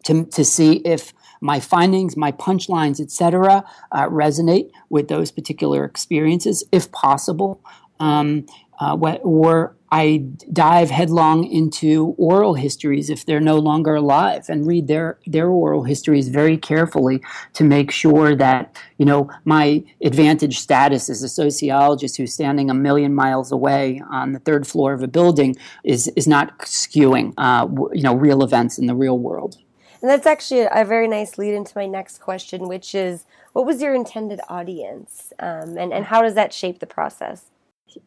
to, 0.05 0.25
to 0.25 0.45
see 0.45 0.77
if 0.85 1.13
my 1.41 1.59
findings, 1.59 2.17
my 2.17 2.31
punchlines, 2.31 2.99
etc., 2.99 3.63
uh, 3.91 4.07
resonate 4.07 4.71
with 4.89 5.07
those 5.07 5.31
particular 5.31 5.85
experiences, 5.85 6.63
if 6.71 6.91
possible. 6.91 7.63
Um, 7.99 8.45
uh, 8.79 8.95
or 9.23 9.75
I 9.91 10.23
dive 10.53 10.91
headlong 10.91 11.45
into 11.45 12.13
oral 12.17 12.53
histories 12.53 13.09
if 13.09 13.25
they're 13.25 13.39
no 13.39 13.57
longer 13.57 13.95
alive 13.95 14.45
and 14.47 14.67
read 14.67 14.87
their, 14.87 15.17
their 15.25 15.49
oral 15.49 15.83
histories 15.83 16.29
very 16.29 16.57
carefully 16.57 17.23
to 17.53 17.63
make 17.63 17.89
sure 17.89 18.35
that, 18.35 18.77
you 18.97 19.05
know, 19.05 19.29
my 19.45 19.83
advantage 20.03 20.59
status 20.59 21.09
as 21.09 21.23
a 21.23 21.29
sociologist 21.29 22.17
who's 22.17 22.33
standing 22.33 22.69
a 22.69 22.73
million 22.73 23.15
miles 23.15 23.51
away 23.51 24.01
on 24.09 24.33
the 24.33 24.39
third 24.39 24.67
floor 24.67 24.93
of 24.93 25.01
a 25.01 25.07
building 25.07 25.55
is, 25.83 26.07
is 26.15 26.27
not 26.27 26.57
skewing, 26.59 27.33
uh, 27.37 27.67
you 27.93 28.03
know, 28.03 28.13
real 28.13 28.43
events 28.43 28.77
in 28.77 28.85
the 28.85 28.95
real 28.95 29.17
world. 29.17 29.57
And 30.01 30.09
that's 30.09 30.27
actually 30.27 30.67
a 30.71 30.85
very 30.85 31.07
nice 31.07 31.37
lead 31.37 31.55
into 31.55 31.73
my 31.75 31.87
next 31.87 32.19
question, 32.19 32.67
which 32.67 32.93
is 32.93 33.25
what 33.53 33.65
was 33.65 33.81
your 33.81 33.95
intended 33.95 34.39
audience 34.47 35.33
um, 35.39 35.77
and, 35.77 35.91
and 35.91 36.05
how 36.05 36.21
does 36.21 36.35
that 36.35 36.53
shape 36.53 36.79
the 36.79 36.85
process? 36.85 37.45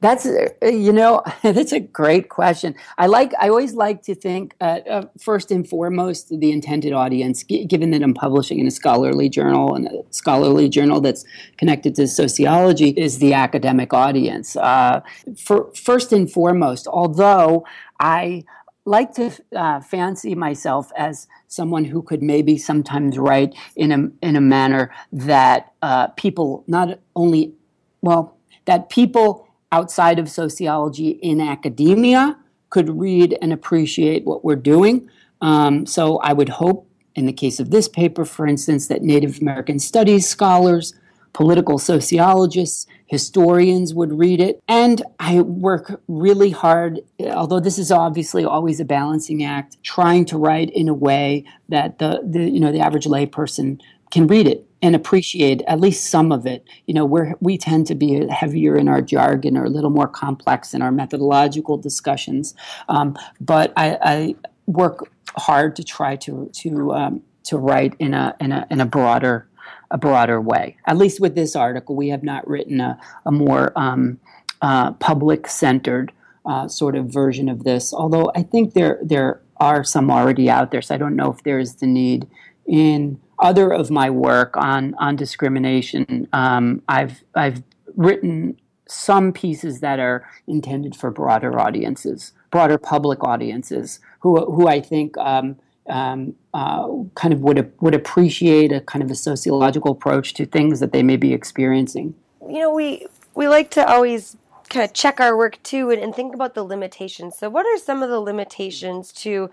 That's 0.00 0.26
uh, 0.26 0.48
you 0.62 0.92
know 0.92 1.22
that's 1.42 1.72
a 1.72 1.80
great 1.80 2.28
question. 2.28 2.74
I 2.98 3.06
like 3.06 3.32
I 3.40 3.48
always 3.48 3.74
like 3.74 4.02
to 4.02 4.14
think 4.14 4.54
uh, 4.60 4.80
uh, 4.88 5.06
first 5.20 5.50
and 5.50 5.68
foremost 5.68 6.28
the 6.28 6.52
intended 6.52 6.92
audience. 6.92 7.42
G- 7.44 7.64
given 7.64 7.90
that 7.90 8.02
I'm 8.02 8.14
publishing 8.14 8.58
in 8.58 8.66
a 8.66 8.70
scholarly 8.70 9.28
journal 9.28 9.74
and 9.74 9.86
a 9.86 10.02
scholarly 10.10 10.68
journal 10.68 11.00
that's 11.00 11.24
connected 11.56 11.94
to 11.96 12.06
sociology, 12.06 12.90
is 12.90 13.18
the 13.18 13.34
academic 13.34 13.92
audience. 13.92 14.56
Uh, 14.56 15.00
for 15.36 15.72
first 15.74 16.12
and 16.12 16.30
foremost, 16.30 16.86
although 16.86 17.64
I 18.00 18.44
like 18.84 19.14
to 19.14 19.30
uh, 19.54 19.80
fancy 19.80 20.34
myself 20.34 20.90
as 20.96 21.28
someone 21.46 21.84
who 21.84 22.02
could 22.02 22.22
maybe 22.22 22.58
sometimes 22.58 23.18
write 23.18 23.54
in 23.76 23.92
a 23.92 24.26
in 24.26 24.36
a 24.36 24.40
manner 24.40 24.92
that 25.12 25.72
uh, 25.82 26.08
people 26.08 26.64
not 26.66 26.98
only 27.14 27.54
well 28.00 28.36
that 28.64 28.88
people 28.88 29.48
outside 29.72 30.18
of 30.18 30.30
sociology 30.30 31.10
in 31.10 31.40
academia 31.40 32.38
could 32.70 32.88
read 32.98 33.36
and 33.42 33.52
appreciate 33.52 34.24
what 34.24 34.44
we're 34.44 34.56
doing. 34.56 35.08
Um, 35.40 35.86
so 35.86 36.18
I 36.18 36.32
would 36.32 36.48
hope, 36.48 36.88
in 37.14 37.26
the 37.26 37.32
case 37.32 37.58
of 37.58 37.70
this 37.70 37.88
paper, 37.88 38.24
for 38.24 38.46
instance, 38.46 38.86
that 38.86 39.02
Native 39.02 39.40
American 39.40 39.78
studies 39.78 40.28
scholars, 40.28 40.94
political 41.32 41.78
sociologists, 41.78 42.86
historians 43.06 43.92
would 43.92 44.18
read 44.18 44.40
it. 44.40 44.62
And 44.68 45.02
I 45.18 45.42
work 45.42 46.00
really 46.08 46.50
hard, 46.50 47.00
although 47.20 47.60
this 47.60 47.78
is 47.78 47.90
obviously 47.90 48.44
always 48.44 48.80
a 48.80 48.84
balancing 48.84 49.44
act, 49.44 49.76
trying 49.82 50.24
to 50.26 50.38
write 50.38 50.70
in 50.70 50.88
a 50.88 50.94
way 50.94 51.44
that 51.68 51.98
the, 51.98 52.22
the 52.24 52.48
you 52.48 52.60
know 52.60 52.72
the 52.72 52.80
average 52.80 53.04
layperson 53.04 53.80
can 54.12 54.26
read 54.28 54.46
it 54.46 54.64
and 54.82 54.94
appreciate 54.94 55.62
at 55.66 55.80
least 55.80 56.10
some 56.10 56.30
of 56.30 56.46
it. 56.46 56.64
You 56.86 56.94
know, 56.94 57.04
we 57.04 57.20
we 57.40 57.58
tend 57.58 57.86
to 57.88 57.94
be 57.96 58.26
heavier 58.28 58.76
in 58.76 58.86
our 58.86 59.00
jargon 59.00 59.56
or 59.56 59.64
a 59.64 59.70
little 59.70 59.90
more 59.90 60.06
complex 60.06 60.74
in 60.74 60.82
our 60.82 60.92
methodological 60.92 61.78
discussions. 61.78 62.54
Um, 62.88 63.16
but 63.40 63.72
I, 63.76 63.98
I, 64.02 64.34
work 64.66 65.10
hard 65.36 65.74
to 65.74 65.82
try 65.82 66.14
to 66.14 66.48
to 66.52 66.92
um, 66.92 67.22
to 67.44 67.56
write 67.56 67.94
in 67.98 68.14
a 68.14 68.36
in 68.38 68.52
a 68.52 68.66
in 68.70 68.80
a 68.80 68.86
broader 68.86 69.48
a 69.90 69.98
broader 69.98 70.40
way. 70.40 70.76
At 70.86 70.98
least 70.98 71.20
with 71.20 71.34
this 71.34 71.56
article, 71.56 71.96
we 71.96 72.08
have 72.10 72.22
not 72.22 72.46
written 72.46 72.80
a, 72.80 72.98
a 73.26 73.32
more 73.32 73.72
um, 73.76 74.20
uh, 74.60 74.92
public 74.92 75.48
centered 75.48 76.12
uh, 76.44 76.68
sort 76.68 76.96
of 76.96 77.06
version 77.06 77.48
of 77.48 77.64
this. 77.64 77.94
Although 77.94 78.30
I 78.34 78.42
think 78.42 78.74
there 78.74 78.98
there 79.02 79.40
are 79.56 79.84
some 79.84 80.10
already 80.10 80.50
out 80.50 80.70
there, 80.70 80.82
so 80.82 80.94
I 80.94 80.98
don't 80.98 81.16
know 81.16 81.32
if 81.32 81.42
there 81.44 81.58
is 81.58 81.76
the 81.76 81.86
need 81.86 82.28
in 82.66 83.20
other 83.42 83.72
of 83.72 83.90
my 83.90 84.08
work 84.08 84.56
on 84.56 84.94
on 84.98 85.16
discrimination, 85.16 86.28
um, 86.32 86.82
I've 86.88 87.22
I've 87.34 87.62
written 87.96 88.58
some 88.88 89.32
pieces 89.32 89.80
that 89.80 89.98
are 89.98 90.28
intended 90.46 90.94
for 90.96 91.10
broader 91.10 91.58
audiences, 91.58 92.32
broader 92.50 92.78
public 92.78 93.22
audiences, 93.24 94.00
who 94.20 94.44
who 94.46 94.68
I 94.68 94.80
think 94.80 95.18
um, 95.18 95.56
um, 95.88 96.34
uh, 96.54 96.88
kind 97.14 97.34
of 97.34 97.40
would 97.40 97.72
would 97.80 97.94
appreciate 97.94 98.72
a 98.72 98.80
kind 98.80 99.02
of 99.02 99.10
a 99.10 99.14
sociological 99.14 99.92
approach 99.92 100.34
to 100.34 100.46
things 100.46 100.80
that 100.80 100.92
they 100.92 101.02
may 101.02 101.16
be 101.16 101.32
experiencing. 101.32 102.14
You 102.48 102.60
know, 102.60 102.72
we 102.72 103.06
we 103.34 103.48
like 103.48 103.70
to 103.72 103.86
always 103.86 104.36
kind 104.68 104.84
of 104.84 104.92
check 104.94 105.20
our 105.20 105.36
work 105.36 105.62
too 105.62 105.90
and, 105.90 106.00
and 106.02 106.14
think 106.14 106.34
about 106.34 106.54
the 106.54 106.62
limitations. 106.62 107.36
So, 107.36 107.50
what 107.50 107.66
are 107.66 107.78
some 107.78 108.02
of 108.02 108.10
the 108.10 108.20
limitations 108.20 109.12
to 109.14 109.50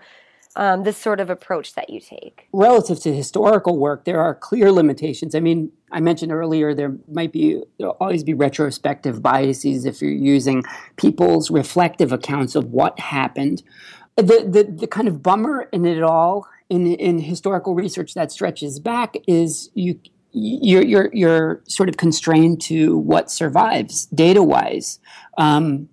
um, 0.56 0.82
this 0.82 0.96
sort 0.96 1.20
of 1.20 1.30
approach 1.30 1.74
that 1.74 1.90
you 1.90 2.00
take? 2.00 2.48
Relative 2.52 3.00
to 3.00 3.14
historical 3.14 3.78
work, 3.78 4.04
there 4.04 4.20
are 4.20 4.34
clear 4.34 4.72
limitations. 4.72 5.34
I 5.34 5.40
mean, 5.40 5.70
I 5.92 6.00
mentioned 6.00 6.32
earlier 6.32 6.74
there 6.74 6.96
might 7.10 7.32
be 7.32 7.62
there'll 7.78 7.96
always 8.00 8.24
be 8.24 8.34
retrospective 8.34 9.22
biases 9.22 9.84
if 9.84 10.02
you're 10.02 10.10
using 10.10 10.64
people's 10.96 11.50
reflective 11.50 12.12
accounts 12.12 12.54
of 12.54 12.66
what 12.66 12.98
happened. 12.98 13.62
The 14.16 14.46
the, 14.48 14.72
the 14.80 14.86
kind 14.86 15.08
of 15.08 15.22
bummer 15.22 15.68
in 15.72 15.84
it 15.86 16.02
all 16.02 16.46
in 16.68 16.86
in 16.86 17.20
historical 17.20 17.74
research 17.74 18.14
that 18.14 18.32
stretches 18.32 18.80
back 18.80 19.14
is 19.26 19.70
you 19.74 20.00
you're 20.32 20.84
you're 20.84 21.10
you're 21.12 21.62
sort 21.66 21.88
of 21.88 21.96
constrained 21.96 22.60
to 22.62 22.96
what 22.96 23.30
survives 23.30 24.06
data 24.06 24.42
wise. 24.42 24.98
Um, 25.38 25.88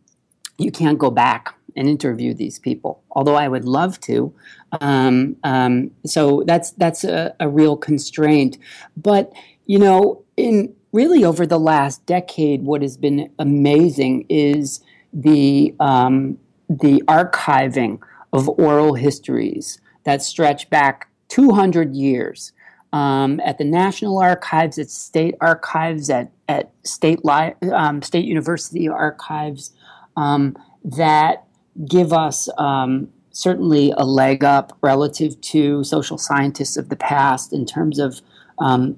you 0.58 0.72
can't 0.72 0.98
go 0.98 1.12
back 1.12 1.57
and 1.78 1.88
interview 1.88 2.34
these 2.34 2.60
people, 2.60 3.02
although 3.12 3.36
I 3.36 3.48
would 3.48 3.66
love 3.66 4.00
to. 4.02 4.34
Um, 4.82 5.38
um, 5.44 5.92
so 6.06 6.44
that's 6.46 6.72
that's 6.72 7.04
a, 7.04 7.34
a, 7.40 7.48
real 7.48 7.78
constraint. 7.78 8.58
But 8.98 9.32
you 9.66 9.80
know, 9.80 10.24
in 10.36 10.76
really 10.92 11.24
over 11.24 11.46
the 11.46 11.60
last 11.60 12.06
decade, 12.06 12.64
what 12.64 12.82
has 12.82 12.98
been 12.98 13.32
amazing 13.40 14.26
is 14.28 14.82
the 15.14 15.74
um, 15.80 16.38
the 16.70 17.02
archiving 17.08 18.00
of 18.34 18.50
oral 18.60 18.94
histories 18.96 19.80
that 20.04 20.22
stretch 20.22 20.70
back 20.70 21.10
200 21.30 21.96
years. 21.96 22.52
Um, 22.94 23.42
at 23.42 23.58
the 23.58 23.66
National 23.66 24.18
Archives, 24.18 24.80
at 24.80 24.90
state 24.90 25.36
archives, 25.42 26.10
at 26.10 26.32
at 26.48 26.72
state 26.84 27.24
li- 27.26 27.54
um, 27.74 28.02
state 28.02 28.24
university 28.24 28.88
archives, 28.88 29.74
um, 30.16 30.56
that 30.84 31.47
give 31.86 32.14
us 32.14 32.50
um, 32.58 33.10
certainly 33.32 33.94
a 33.98 34.06
leg 34.06 34.44
up 34.44 34.78
relative 34.82 35.40
to 35.42 35.84
social 35.84 36.18
scientists 36.18 36.78
of 36.78 36.90
the 36.90 36.96
past 36.96 37.54
in 37.54 37.66
terms 37.66 38.00
of 38.00 38.22
um, 38.60 38.98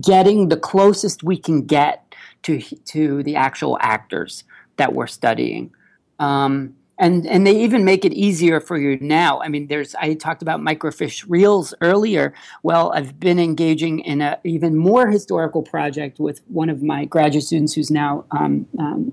getting 0.00 0.48
the 0.48 0.56
closest 0.56 1.22
we 1.22 1.36
can 1.36 1.62
get 1.62 2.14
to 2.42 2.60
to 2.60 3.22
the 3.22 3.36
actual 3.36 3.76
actors 3.80 4.44
that 4.76 4.92
we're 4.94 5.06
studying. 5.06 5.70
Um, 6.18 6.74
and 6.98 7.26
and 7.26 7.46
they 7.46 7.60
even 7.60 7.84
make 7.84 8.04
it 8.06 8.14
easier 8.14 8.60
for 8.60 8.78
you 8.78 8.98
now. 9.00 9.40
I 9.42 9.48
mean, 9.48 9.66
there's 9.66 9.94
I 9.96 10.14
talked 10.14 10.40
about 10.40 10.60
microfiche 10.60 11.24
reels 11.28 11.74
earlier. 11.82 12.32
Well, 12.62 12.92
I've 12.92 13.20
been 13.20 13.38
engaging 13.38 13.98
in 14.00 14.22
an 14.22 14.36
even 14.44 14.76
more 14.76 15.10
historical 15.10 15.62
project 15.62 16.18
with 16.18 16.40
one 16.48 16.70
of 16.70 16.82
my 16.82 17.04
graduate 17.04 17.44
students 17.44 17.74
who's 17.74 17.90
now 17.90 18.24
um, 18.30 18.66
um, 18.78 19.12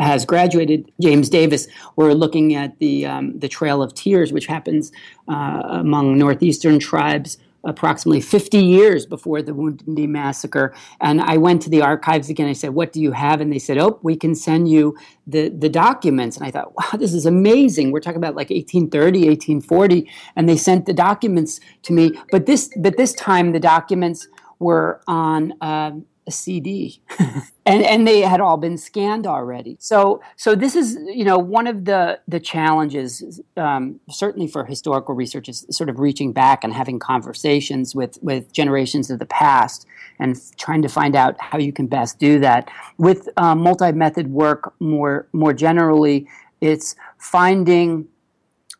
has 0.00 0.24
graduated, 0.24 0.90
James 1.00 1.28
Davis, 1.28 1.68
we're 1.96 2.12
looking 2.12 2.54
at 2.54 2.78
the 2.78 3.06
um, 3.06 3.38
the 3.38 3.48
Trail 3.48 3.82
of 3.82 3.94
Tears, 3.94 4.32
which 4.32 4.46
happens 4.46 4.92
uh, 5.28 5.62
among 5.66 6.18
northeastern 6.18 6.78
tribes 6.78 7.38
approximately 7.64 8.20
50 8.20 8.58
years 8.58 9.06
before 9.06 9.42
the 9.42 9.54
Wounded 9.54 9.86
Knee 9.86 10.06
Massacre. 10.06 10.74
And 11.00 11.20
I 11.20 11.36
went 11.36 11.62
to 11.62 11.70
the 11.70 11.80
archives 11.80 12.28
again. 12.28 12.48
I 12.48 12.52
said, 12.52 12.70
What 12.70 12.92
do 12.92 13.00
you 13.00 13.12
have? 13.12 13.40
And 13.40 13.52
they 13.52 13.58
said, 13.58 13.78
Oh, 13.78 13.98
we 14.02 14.16
can 14.16 14.34
send 14.34 14.68
you 14.68 14.96
the, 15.26 15.48
the 15.48 15.68
documents. 15.68 16.36
And 16.36 16.46
I 16.46 16.50
thought, 16.50 16.74
Wow, 16.74 16.98
this 16.98 17.14
is 17.14 17.26
amazing. 17.26 17.92
We're 17.92 18.00
talking 18.00 18.18
about 18.18 18.34
like 18.34 18.50
1830, 18.50 19.28
1840. 19.28 20.10
And 20.36 20.48
they 20.48 20.56
sent 20.56 20.86
the 20.86 20.92
documents 20.92 21.60
to 21.82 21.92
me. 21.92 22.18
But 22.30 22.46
this, 22.46 22.70
but 22.76 22.96
this 22.96 23.12
time, 23.14 23.52
the 23.52 23.60
documents 23.60 24.28
were 24.58 25.00
on. 25.06 25.54
Um, 25.60 26.06
a 26.26 26.30
CD, 26.30 27.00
and 27.66 27.82
and 27.82 28.06
they 28.06 28.20
had 28.20 28.40
all 28.40 28.56
been 28.56 28.78
scanned 28.78 29.26
already. 29.26 29.76
So 29.80 30.22
so 30.36 30.54
this 30.54 30.76
is 30.76 30.96
you 31.12 31.24
know 31.24 31.38
one 31.38 31.66
of 31.66 31.84
the 31.84 32.20
the 32.28 32.38
challenges 32.38 33.40
um, 33.56 34.00
certainly 34.08 34.46
for 34.46 34.64
historical 34.64 35.14
research 35.14 35.48
is 35.48 35.66
sort 35.70 35.88
of 35.88 35.98
reaching 35.98 36.32
back 36.32 36.62
and 36.62 36.72
having 36.72 36.98
conversations 36.98 37.94
with 37.94 38.18
with 38.22 38.52
generations 38.52 39.10
of 39.10 39.18
the 39.18 39.26
past 39.26 39.86
and 40.18 40.40
trying 40.56 40.82
to 40.82 40.88
find 40.88 41.16
out 41.16 41.40
how 41.40 41.58
you 41.58 41.72
can 41.72 41.86
best 41.86 42.18
do 42.18 42.38
that 42.38 42.70
with 42.98 43.28
um, 43.36 43.60
multi 43.60 43.92
method 43.92 44.28
work 44.28 44.72
more 44.80 45.26
more 45.32 45.52
generally. 45.52 46.26
It's 46.60 46.94
finding 47.18 48.06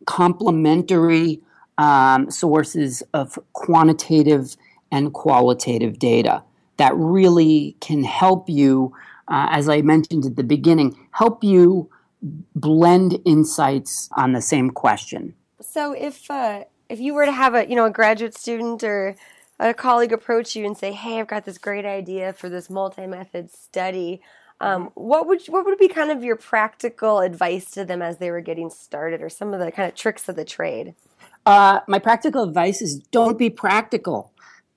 complementary 0.07 1.41
um, 1.79 2.31
sources 2.31 3.03
of 3.13 3.39
quantitative 3.53 4.57
and 4.93 5.13
qualitative 5.13 5.99
data 5.99 6.45
that 6.83 6.97
really 6.97 7.77
can 7.81 8.03
help 8.03 8.51
you, 8.51 8.93
uh, 9.29 9.47
as 9.51 9.69
I 9.69 9.83
mentioned 9.83 10.27
at 10.27 10.35
the 10.35 10.43
beginning, 10.43 10.99
help 11.13 11.45
you 11.45 11.89
blend 12.57 13.21
insights 13.25 14.09
on 14.17 14.33
the 14.33 14.43
same 14.43 14.69
question. 14.69 15.35
So 15.61 15.93
if 15.93 16.29
uh, 16.29 16.65
if 16.89 16.99
you 16.99 17.15
were 17.15 17.25
to 17.25 17.31
have 17.31 17.55
a 17.55 17.69
you 17.69 17.77
know 17.77 17.85
a 17.85 17.91
graduate 17.91 18.37
student 18.37 18.83
or 18.83 19.15
a 19.61 19.73
colleague 19.73 20.13
approach 20.13 20.57
you 20.57 20.67
and 20.67 20.77
say, 20.77 20.91
"Hey, 20.91 21.21
I've 21.21 21.29
got 21.29 21.45
this 21.45 21.57
great 21.57 21.85
idea 21.85 22.33
for 22.33 22.49
this 22.49 22.69
multi-method 22.69 23.53
study," 23.53 24.21
um, 24.61 24.91
what 24.95 25.29
would 25.29 25.47
what 25.47 25.65
would 25.65 25.79
be 25.79 25.87
kind 25.87 26.11
of 26.11 26.25
your 26.25 26.35
practical 26.35 27.21
advice 27.21 27.71
to 27.77 27.85
them 27.85 28.03
as 28.03 28.19
they 28.19 28.33
were 28.33 28.41
getting 28.41 28.71
started, 28.71 29.23
or 29.23 29.29
some 29.29 29.55
of 29.55 29.61
the 29.61 29.71
kind 29.71 29.89
of 29.89 29.95
tricks 29.95 30.29
of 30.29 30.35
the 30.35 30.45
trade? 30.45 30.97
Uh, 31.47 31.79
my 31.87 32.01
practical 32.01 32.43
advice 32.43 32.83
is 32.83 32.99
don't 33.13 33.39
be 33.39 33.51
practical 33.51 34.32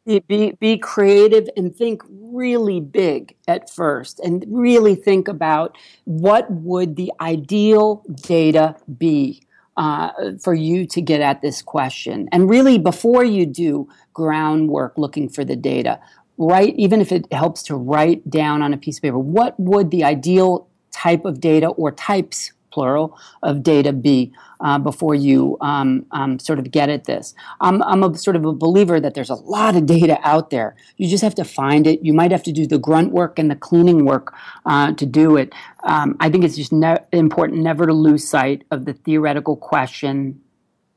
be, 0.05 0.53
be 0.59 0.77
creative 0.77 1.49
and 1.57 1.75
think 1.75 2.03
really 2.09 2.79
big 2.79 3.35
at 3.47 3.69
first 3.69 4.19
and 4.19 4.45
really 4.47 4.95
think 4.95 5.27
about 5.27 5.77
what 6.05 6.49
would 6.51 6.95
the 6.95 7.11
ideal 7.19 8.03
data 8.21 8.75
be 8.97 9.41
uh, 9.77 10.11
for 10.41 10.53
you 10.53 10.85
to 10.87 11.01
get 11.01 11.21
at 11.21 11.41
this 11.41 11.61
question. 11.61 12.29
And 12.31 12.49
really 12.49 12.77
before 12.77 13.23
you 13.23 13.45
do 13.45 13.89
groundwork 14.13 14.97
looking 14.97 15.27
for 15.27 15.43
the 15.43 15.55
data 15.55 15.99
write 16.37 16.75
even 16.77 17.01
if 17.01 17.11
it 17.11 17.31
helps 17.31 17.63
to 17.63 17.75
write 17.75 18.29
down 18.29 18.61
on 18.61 18.73
a 18.73 18.77
piece 18.77 18.97
of 18.97 19.01
paper 19.01 19.17
what 19.17 19.57
would 19.59 19.91
the 19.91 20.03
ideal 20.03 20.67
type 20.91 21.25
of 21.25 21.39
data 21.39 21.67
or 21.67 21.91
types 21.91 22.51
plural, 22.75 23.17
of 23.41 23.63
data 23.63 23.93
be 23.93 24.33
uh, 24.59 24.77
before 24.77 25.15
you 25.15 25.57
um, 25.61 26.05
um, 26.11 26.37
sort 26.39 26.59
of 26.59 26.69
get 26.71 26.89
at 26.89 27.05
this. 27.05 27.33
I'm, 27.61 27.81
I'm 27.83 28.03
a 28.03 28.17
sort 28.17 28.35
of 28.35 28.43
a 28.43 28.51
believer 28.51 28.99
that 28.99 29.13
there's 29.13 29.29
a 29.29 29.35
lot 29.35 29.77
of 29.77 29.85
data 29.85 30.19
out 30.23 30.49
there. 30.49 30.75
You 30.97 31.07
just 31.07 31.23
have 31.23 31.35
to 31.35 31.45
find 31.45 31.87
it. 31.87 32.01
You 32.03 32.13
might 32.13 32.31
have 32.31 32.43
to 32.43 32.51
do 32.51 32.67
the 32.67 32.77
grunt 32.77 33.13
work 33.13 33.39
and 33.39 33.49
the 33.49 33.55
cleaning 33.55 34.03
work 34.03 34.33
uh, 34.65 34.91
to 34.91 35.05
do 35.05 35.37
it. 35.37 35.53
Um, 35.83 36.17
I 36.19 36.29
think 36.29 36.43
it's 36.43 36.57
just 36.57 36.73
ne- 36.73 37.05
important 37.13 37.61
never 37.61 37.85
to 37.87 37.93
lose 37.93 38.27
sight 38.27 38.65
of 38.71 38.83
the 38.83 38.93
theoretical 38.93 39.55
question, 39.55 40.41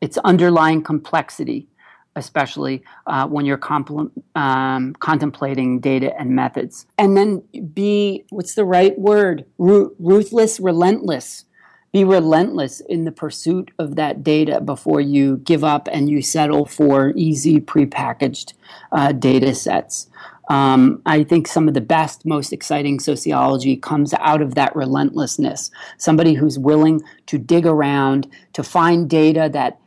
its 0.00 0.18
underlying 0.18 0.82
complexity 0.82 1.68
especially 2.16 2.82
uh, 3.06 3.28
when 3.28 3.46
you're 3.46 3.56
compl- 3.56 4.10
um, 4.34 4.92
contemplating 4.94 5.78
data 5.78 6.12
and 6.18 6.30
methods. 6.30 6.84
And 6.98 7.16
then 7.16 7.44
be, 7.72 8.24
what's 8.30 8.54
the 8.56 8.64
right 8.64 8.98
word? 8.98 9.44
Ru- 9.56 9.94
ruthless, 10.00 10.58
relentless 10.58 11.44
be 11.92 12.04
relentless 12.04 12.80
in 12.80 13.04
the 13.04 13.12
pursuit 13.12 13.70
of 13.78 13.96
that 13.96 14.22
data 14.22 14.60
before 14.60 15.00
you 15.00 15.38
give 15.38 15.64
up 15.64 15.88
and 15.90 16.10
you 16.10 16.20
settle 16.20 16.66
for 16.66 17.12
easy 17.16 17.60
prepackaged 17.60 18.52
uh, 18.92 19.12
data 19.12 19.54
sets. 19.54 20.08
Um, 20.50 21.02
I 21.04 21.24
think 21.24 21.46
some 21.46 21.68
of 21.68 21.74
the 21.74 21.80
best, 21.80 22.24
most 22.24 22.52
exciting 22.52 23.00
sociology 23.00 23.76
comes 23.76 24.14
out 24.14 24.40
of 24.40 24.54
that 24.54 24.74
relentlessness. 24.74 25.70
Somebody 25.98 26.34
who's 26.34 26.58
willing 26.58 27.02
to 27.26 27.38
dig 27.38 27.66
around, 27.66 28.30
to 28.54 28.62
find 28.62 29.08
data 29.08 29.50
that, 29.52 29.78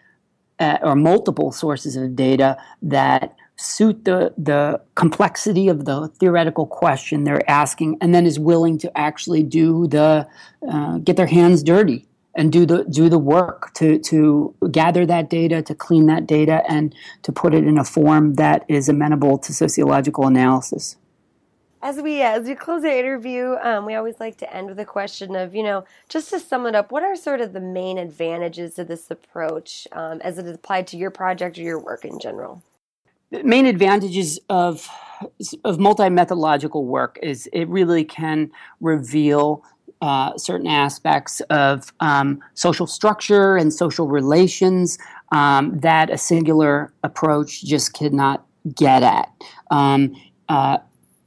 uh, 0.60 0.78
or 0.84 0.96
multiple 0.96 1.52
sources 1.52 1.96
of 1.96 2.16
data 2.16 2.58
that 2.84 3.36
suit 3.62 4.06
the, 4.06 4.34
the 4.38 4.82
complexity 4.96 5.68
of 5.68 5.86
the 5.86 6.08
theoretical 6.20 6.66
question 6.66 7.24
they're 7.24 7.50
asking 7.50 7.98
and 8.02 8.14
then 8.14 8.26
is 8.26 8.40
willing 8.40 8.78
to 8.78 8.98
actually 8.98 9.44
do 9.44 9.88
the 9.88 10.28
uh, 10.70 10.98
get 11.00 11.16
their 11.16 11.28
hands 11.28 11.64
dirty 11.64 12.08
and 12.34 12.52
do 12.52 12.66
the 12.66 12.84
do 12.86 13.10
the 13.10 13.20
work 13.20 13.74
to 13.74 14.00
to 14.00 14.54
gather 14.72 15.06
that 15.06 15.30
data 15.30 15.62
to 15.62 15.76
clean 15.76 16.06
that 16.08 16.26
data 16.26 16.64
and 16.68 16.96
to 17.22 17.32
put 17.32 17.54
it 17.54 17.66
in 17.66 17.78
a 17.78 17.84
form 17.84 18.36
that 18.36 18.66
is 18.68 18.90
amenable 18.90 19.38
to 19.38 19.54
sociological 19.54 20.26
analysis 20.26 20.98
as 21.84 21.98
we 21.98 22.22
as 22.22 22.48
we 22.48 22.56
close 22.56 22.84
our 22.84 22.92
interview, 22.92 23.56
um, 23.62 23.86
we 23.86 23.96
always 23.96 24.20
like 24.20 24.38
to 24.38 24.54
end 24.54 24.68
with 24.68 24.80
a 24.80 24.86
question 24.86 25.36
of 25.36 25.56
you 25.56 25.64
know 25.64 25.84
just 26.10 26.30
to 26.30 26.40
sum 26.40 26.68
it 26.68 26.76
up, 26.76 26.92
what 26.92 27.04
are 27.04 27.16
sort 27.16 27.42
of 27.42 27.54
the 27.54 27.60
main 27.60 27.98
advantages 27.98 28.78
of 28.78 28.88
this 28.88 29.10
approach 29.10 29.88
um, 29.92 30.22
as 30.22 30.38
it 30.38 30.46
is 30.46 30.56
applied 30.56 30.88
to 30.88 30.98
your 30.98 31.10
project 31.10 31.58
or 31.58 31.62
your 31.62 31.80
work 31.80 32.06
in 32.06 32.20
general? 32.20 32.62
Main 33.44 33.66
advantages 33.66 34.40
of 34.50 34.88
of 35.64 35.80
multi-methodological 35.80 36.86
work 36.86 37.20
is 37.22 37.48
it 37.54 37.68
really 37.70 38.04
can 38.04 38.52
reveal 38.80 39.64
uh, 40.02 40.36
certain 40.36 40.66
aspects 40.66 41.42
of 41.52 41.94
um, 42.00 42.42
social 42.56 42.88
structure 42.88 43.56
and 43.56 43.72
social 43.72 44.08
relations 44.08 44.98
um, 45.32 45.78
that 45.80 46.10
a 46.10 46.18
singular 46.18 46.92
approach 47.04 47.64
just 47.64 47.94
cannot 47.94 48.44
get 48.76 49.04
at. 49.04 49.30
Um, 49.70 50.16
uh, 50.50 50.80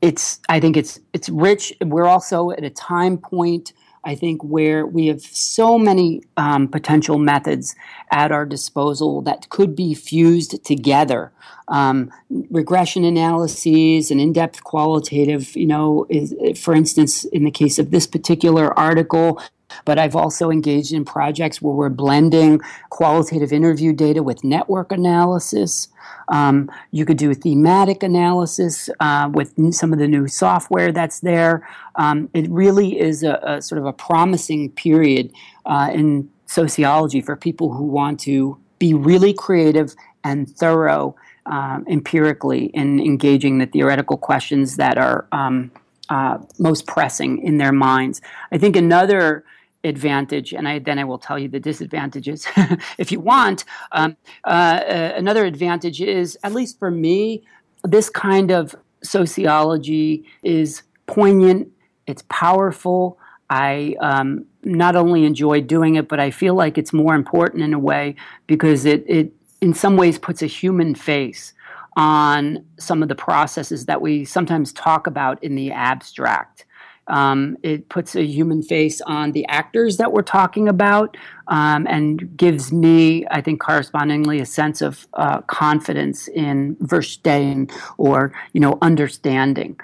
it's 0.02 0.40
I 0.48 0.60
think 0.60 0.76
it's 0.76 1.00
it's 1.12 1.28
rich. 1.28 1.72
We're 1.80 2.06
also 2.06 2.50
at 2.50 2.64
a 2.64 2.70
time 2.70 3.16
point 3.16 3.72
I 4.04 4.14
think, 4.14 4.42
where 4.42 4.86
we 4.86 5.06
have 5.06 5.22
so 5.22 5.78
many 5.78 6.22
um, 6.36 6.68
potential 6.68 7.18
methods 7.18 7.74
at 8.10 8.32
our 8.32 8.46
disposal 8.46 9.22
that 9.22 9.48
could 9.48 9.74
be 9.74 9.94
fused 9.94 10.64
together. 10.64 11.32
Um, 11.68 12.12
regression 12.50 13.04
analyses 13.04 14.10
and 14.10 14.20
in-depth 14.20 14.64
qualitative, 14.64 15.56
you 15.56 15.66
know, 15.66 16.06
is, 16.10 16.34
for 16.58 16.74
instance, 16.74 17.24
in 17.24 17.44
the 17.44 17.50
case 17.50 17.78
of 17.78 17.90
this 17.90 18.06
particular 18.06 18.78
article, 18.78 19.40
but 19.84 19.98
I've 19.98 20.16
also 20.16 20.50
engaged 20.50 20.92
in 20.92 21.04
projects 21.04 21.60
where 21.60 21.74
we're 21.74 21.88
blending 21.88 22.60
qualitative 22.90 23.52
interview 23.52 23.92
data 23.92 24.22
with 24.22 24.44
network 24.44 24.92
analysis. 24.92 25.88
Um, 26.28 26.70
you 26.90 27.04
could 27.04 27.18
do 27.18 27.34
thematic 27.34 28.02
analysis 28.02 28.88
uh, 29.00 29.30
with 29.32 29.54
some 29.74 29.92
of 29.92 29.98
the 29.98 30.08
new 30.08 30.28
software 30.28 30.92
that's 30.92 31.20
there. 31.20 31.68
Um, 31.96 32.28
it 32.34 32.48
really 32.50 32.98
is 32.98 33.22
a, 33.22 33.40
a, 33.42 33.62
sort 33.62 33.78
of 33.78 33.86
a 33.86 33.92
promising 33.92 34.70
period 34.72 35.32
uh, 35.66 35.90
in 35.92 36.30
sociology 36.46 37.20
for 37.20 37.36
people 37.36 37.72
who 37.72 37.84
want 37.84 38.20
to 38.20 38.58
be 38.78 38.94
really 38.94 39.32
creative 39.32 39.94
and 40.24 40.48
thorough 40.48 41.14
um, 41.46 41.84
empirically 41.88 42.66
in 42.66 43.00
engaging 43.00 43.58
the 43.58 43.66
theoretical 43.66 44.16
questions 44.16 44.76
that 44.76 44.96
are 44.96 45.26
um, 45.32 45.70
uh, 46.08 46.38
most 46.58 46.86
pressing 46.86 47.42
in 47.42 47.58
their 47.58 47.72
minds. 47.72 48.20
I 48.52 48.58
think 48.58 48.76
another 48.76 49.44
advantage, 49.84 50.52
and 50.52 50.66
I, 50.66 50.78
then 50.78 50.98
I 50.98 51.04
will 51.04 51.18
tell 51.18 51.38
you 51.38 51.48
the 51.48 51.60
disadvantages 51.60 52.46
if 52.98 53.12
you 53.12 53.20
want. 53.20 53.64
Um, 53.92 54.16
uh, 54.44 54.80
another 54.86 55.44
advantage 55.44 56.00
is, 56.00 56.38
at 56.42 56.52
least 56.52 56.78
for 56.78 56.90
me, 56.90 57.44
this 57.84 58.08
kind 58.08 58.50
of 58.50 58.74
sociology 59.02 60.24
is 60.42 60.82
poignant, 61.06 61.68
it's 62.06 62.24
powerful. 62.28 63.18
I 63.50 63.94
um, 64.00 64.46
not 64.64 64.96
only 64.96 65.24
enjoy 65.24 65.60
doing 65.60 65.96
it, 65.96 66.08
but 66.08 66.18
I 66.18 66.30
feel 66.30 66.54
like 66.54 66.78
it's 66.78 66.92
more 66.92 67.14
important 67.14 67.62
in 67.62 67.74
a 67.74 67.78
way 67.78 68.16
because 68.46 68.86
it, 68.86 69.04
it 69.06 69.32
in 69.60 69.74
some 69.74 69.96
ways 69.96 70.18
puts 70.18 70.42
a 70.42 70.46
human 70.46 70.94
face 70.94 71.52
on 71.96 72.64
some 72.78 73.02
of 73.02 73.08
the 73.08 73.14
processes 73.14 73.86
that 73.86 74.00
we 74.00 74.24
sometimes 74.24 74.72
talk 74.72 75.06
about 75.06 75.42
in 75.44 75.54
the 75.54 75.70
abstract. 75.70 76.64
Um, 77.08 77.56
it 77.62 77.88
puts 77.88 78.14
a 78.16 78.24
human 78.24 78.62
face 78.62 79.00
on 79.02 79.32
the 79.32 79.46
actors 79.46 79.96
that 79.98 80.12
we're 80.12 80.22
talking 80.22 80.68
about 80.68 81.16
um, 81.48 81.86
and 81.88 82.36
gives 82.36 82.72
me, 82.72 83.26
I 83.30 83.40
think, 83.40 83.60
correspondingly 83.60 84.40
a 84.40 84.46
sense 84.46 84.80
of 84.80 85.06
uh, 85.14 85.42
confidence 85.42 86.28
in 86.28 86.76
verstehen 86.76 87.70
or, 87.98 88.32
you 88.52 88.60
know, 88.60 88.78
understanding. 88.80 89.78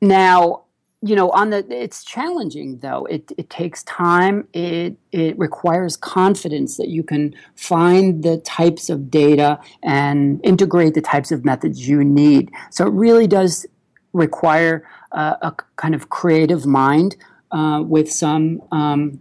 Now, 0.00 0.64
you 1.04 1.16
know, 1.16 1.30
on 1.30 1.50
the 1.50 1.66
it's 1.68 2.04
challenging 2.04 2.78
though. 2.78 3.04
It 3.06 3.32
it 3.36 3.50
takes 3.50 3.82
time. 3.82 4.46
It 4.52 4.96
it 5.10 5.36
requires 5.36 5.96
confidence 5.96 6.76
that 6.76 6.88
you 6.88 7.02
can 7.02 7.34
find 7.56 8.22
the 8.22 8.38
types 8.38 8.88
of 8.88 9.10
data 9.10 9.58
and 9.82 10.40
integrate 10.44 10.94
the 10.94 11.02
types 11.02 11.32
of 11.32 11.44
methods 11.44 11.88
you 11.88 12.04
need. 12.04 12.52
So 12.70 12.86
it 12.86 12.92
really 12.92 13.26
does 13.26 13.66
require 14.12 14.86
uh, 15.12 15.36
a 15.42 15.54
kind 15.76 15.94
of 15.94 16.08
creative 16.08 16.66
mind 16.66 17.16
uh, 17.50 17.82
with 17.84 18.10
some 18.10 18.62
um, 18.72 19.20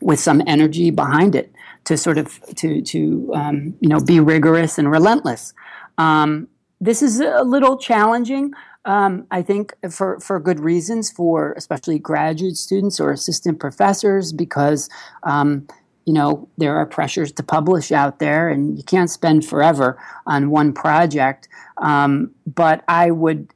with 0.00 0.20
some 0.20 0.42
energy 0.46 0.90
behind 0.90 1.34
it 1.34 1.52
to 1.84 1.96
sort 1.96 2.18
of 2.18 2.40
to 2.56 2.82
to 2.82 3.30
um, 3.34 3.74
you 3.80 3.88
know 3.88 4.00
be 4.00 4.20
rigorous 4.20 4.78
and 4.78 4.90
relentless. 4.90 5.54
Um, 5.98 6.48
this 6.80 7.02
is 7.02 7.20
a 7.20 7.42
little 7.42 7.78
challenging. 7.78 8.52
Um, 8.84 9.26
I 9.32 9.42
think 9.42 9.74
for, 9.90 10.20
for 10.20 10.38
good 10.38 10.60
reasons 10.60 11.10
for 11.10 11.54
especially 11.54 11.98
graduate 11.98 12.56
students 12.56 13.00
or 13.00 13.10
assistant 13.10 13.58
professors 13.58 14.32
because 14.32 14.88
um, 15.24 15.66
you 16.04 16.12
know 16.12 16.48
there 16.56 16.76
are 16.76 16.86
pressures 16.86 17.32
to 17.32 17.42
publish 17.42 17.90
out 17.90 18.18
there 18.18 18.48
and 18.48 18.76
you 18.76 18.84
can't 18.84 19.10
spend 19.10 19.44
forever 19.44 19.98
on 20.26 20.50
one 20.50 20.72
project. 20.72 21.48
Um, 21.78 22.32
but 22.46 22.84
I 22.88 23.10
would 23.10 23.52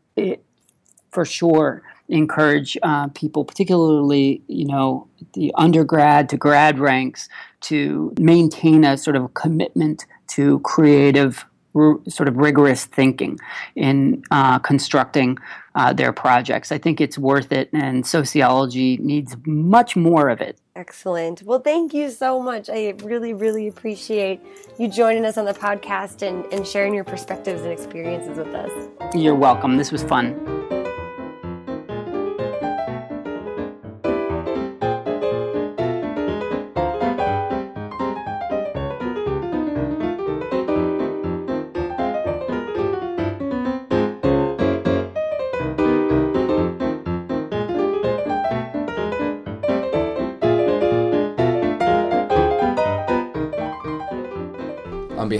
for 1.10 1.24
sure 1.24 1.82
encourage 2.08 2.76
uh, 2.82 3.08
people, 3.08 3.44
particularly 3.44 4.42
you 4.48 4.66
know 4.66 5.06
the 5.34 5.52
undergrad 5.56 6.28
to 6.28 6.36
grad 6.36 6.78
ranks, 6.78 7.28
to 7.62 8.12
maintain 8.18 8.84
a 8.84 8.96
sort 8.96 9.16
of 9.16 9.32
commitment 9.34 10.06
to 10.28 10.60
creative 10.60 11.44
r- 11.74 11.98
sort 12.08 12.28
of 12.28 12.36
rigorous 12.36 12.84
thinking 12.84 13.38
in 13.76 14.22
uh, 14.30 14.58
constructing 14.58 15.38
uh, 15.74 15.92
their 15.92 16.12
projects. 16.12 16.72
I 16.72 16.78
think 16.78 17.00
it's 17.00 17.18
worth 17.18 17.52
it, 17.52 17.70
and 17.72 18.06
sociology 18.06 18.96
needs 18.98 19.36
much 19.46 19.96
more 19.96 20.28
of 20.28 20.40
it. 20.40 20.58
Excellent. 20.76 21.42
Well, 21.42 21.60
thank 21.60 21.92
you 21.92 22.10
so 22.10 22.40
much. 22.40 22.70
I 22.70 22.94
really, 23.02 23.34
really 23.34 23.68
appreciate 23.68 24.40
you 24.78 24.88
joining 24.88 25.24
us 25.24 25.36
on 25.36 25.44
the 25.44 25.54
podcast 25.54 26.22
and, 26.26 26.50
and 26.52 26.66
sharing 26.66 26.94
your 26.94 27.04
perspectives 27.04 27.62
and 27.62 27.72
experiences 27.72 28.38
with 28.38 28.54
us. 28.54 28.70
You're 29.14 29.34
welcome. 29.34 29.76
This 29.76 29.92
was 29.92 30.02
fun. 30.02 30.59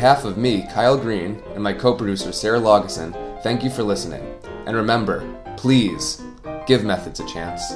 Behalf 0.01 0.25
of 0.25 0.39
me, 0.39 0.67
Kyle 0.73 0.97
Green, 0.97 1.43
and 1.53 1.63
my 1.63 1.75
co 1.75 1.95
producer, 1.95 2.33
Sarah 2.33 2.59
Lageson, 2.59 3.13
thank 3.43 3.63
you 3.63 3.69
for 3.69 3.83
listening. 3.83 4.27
And 4.65 4.75
remember, 4.75 5.23
please 5.59 6.23
give 6.67 6.85
methods 6.85 7.21
a 7.21 7.27
chance. 7.27 7.75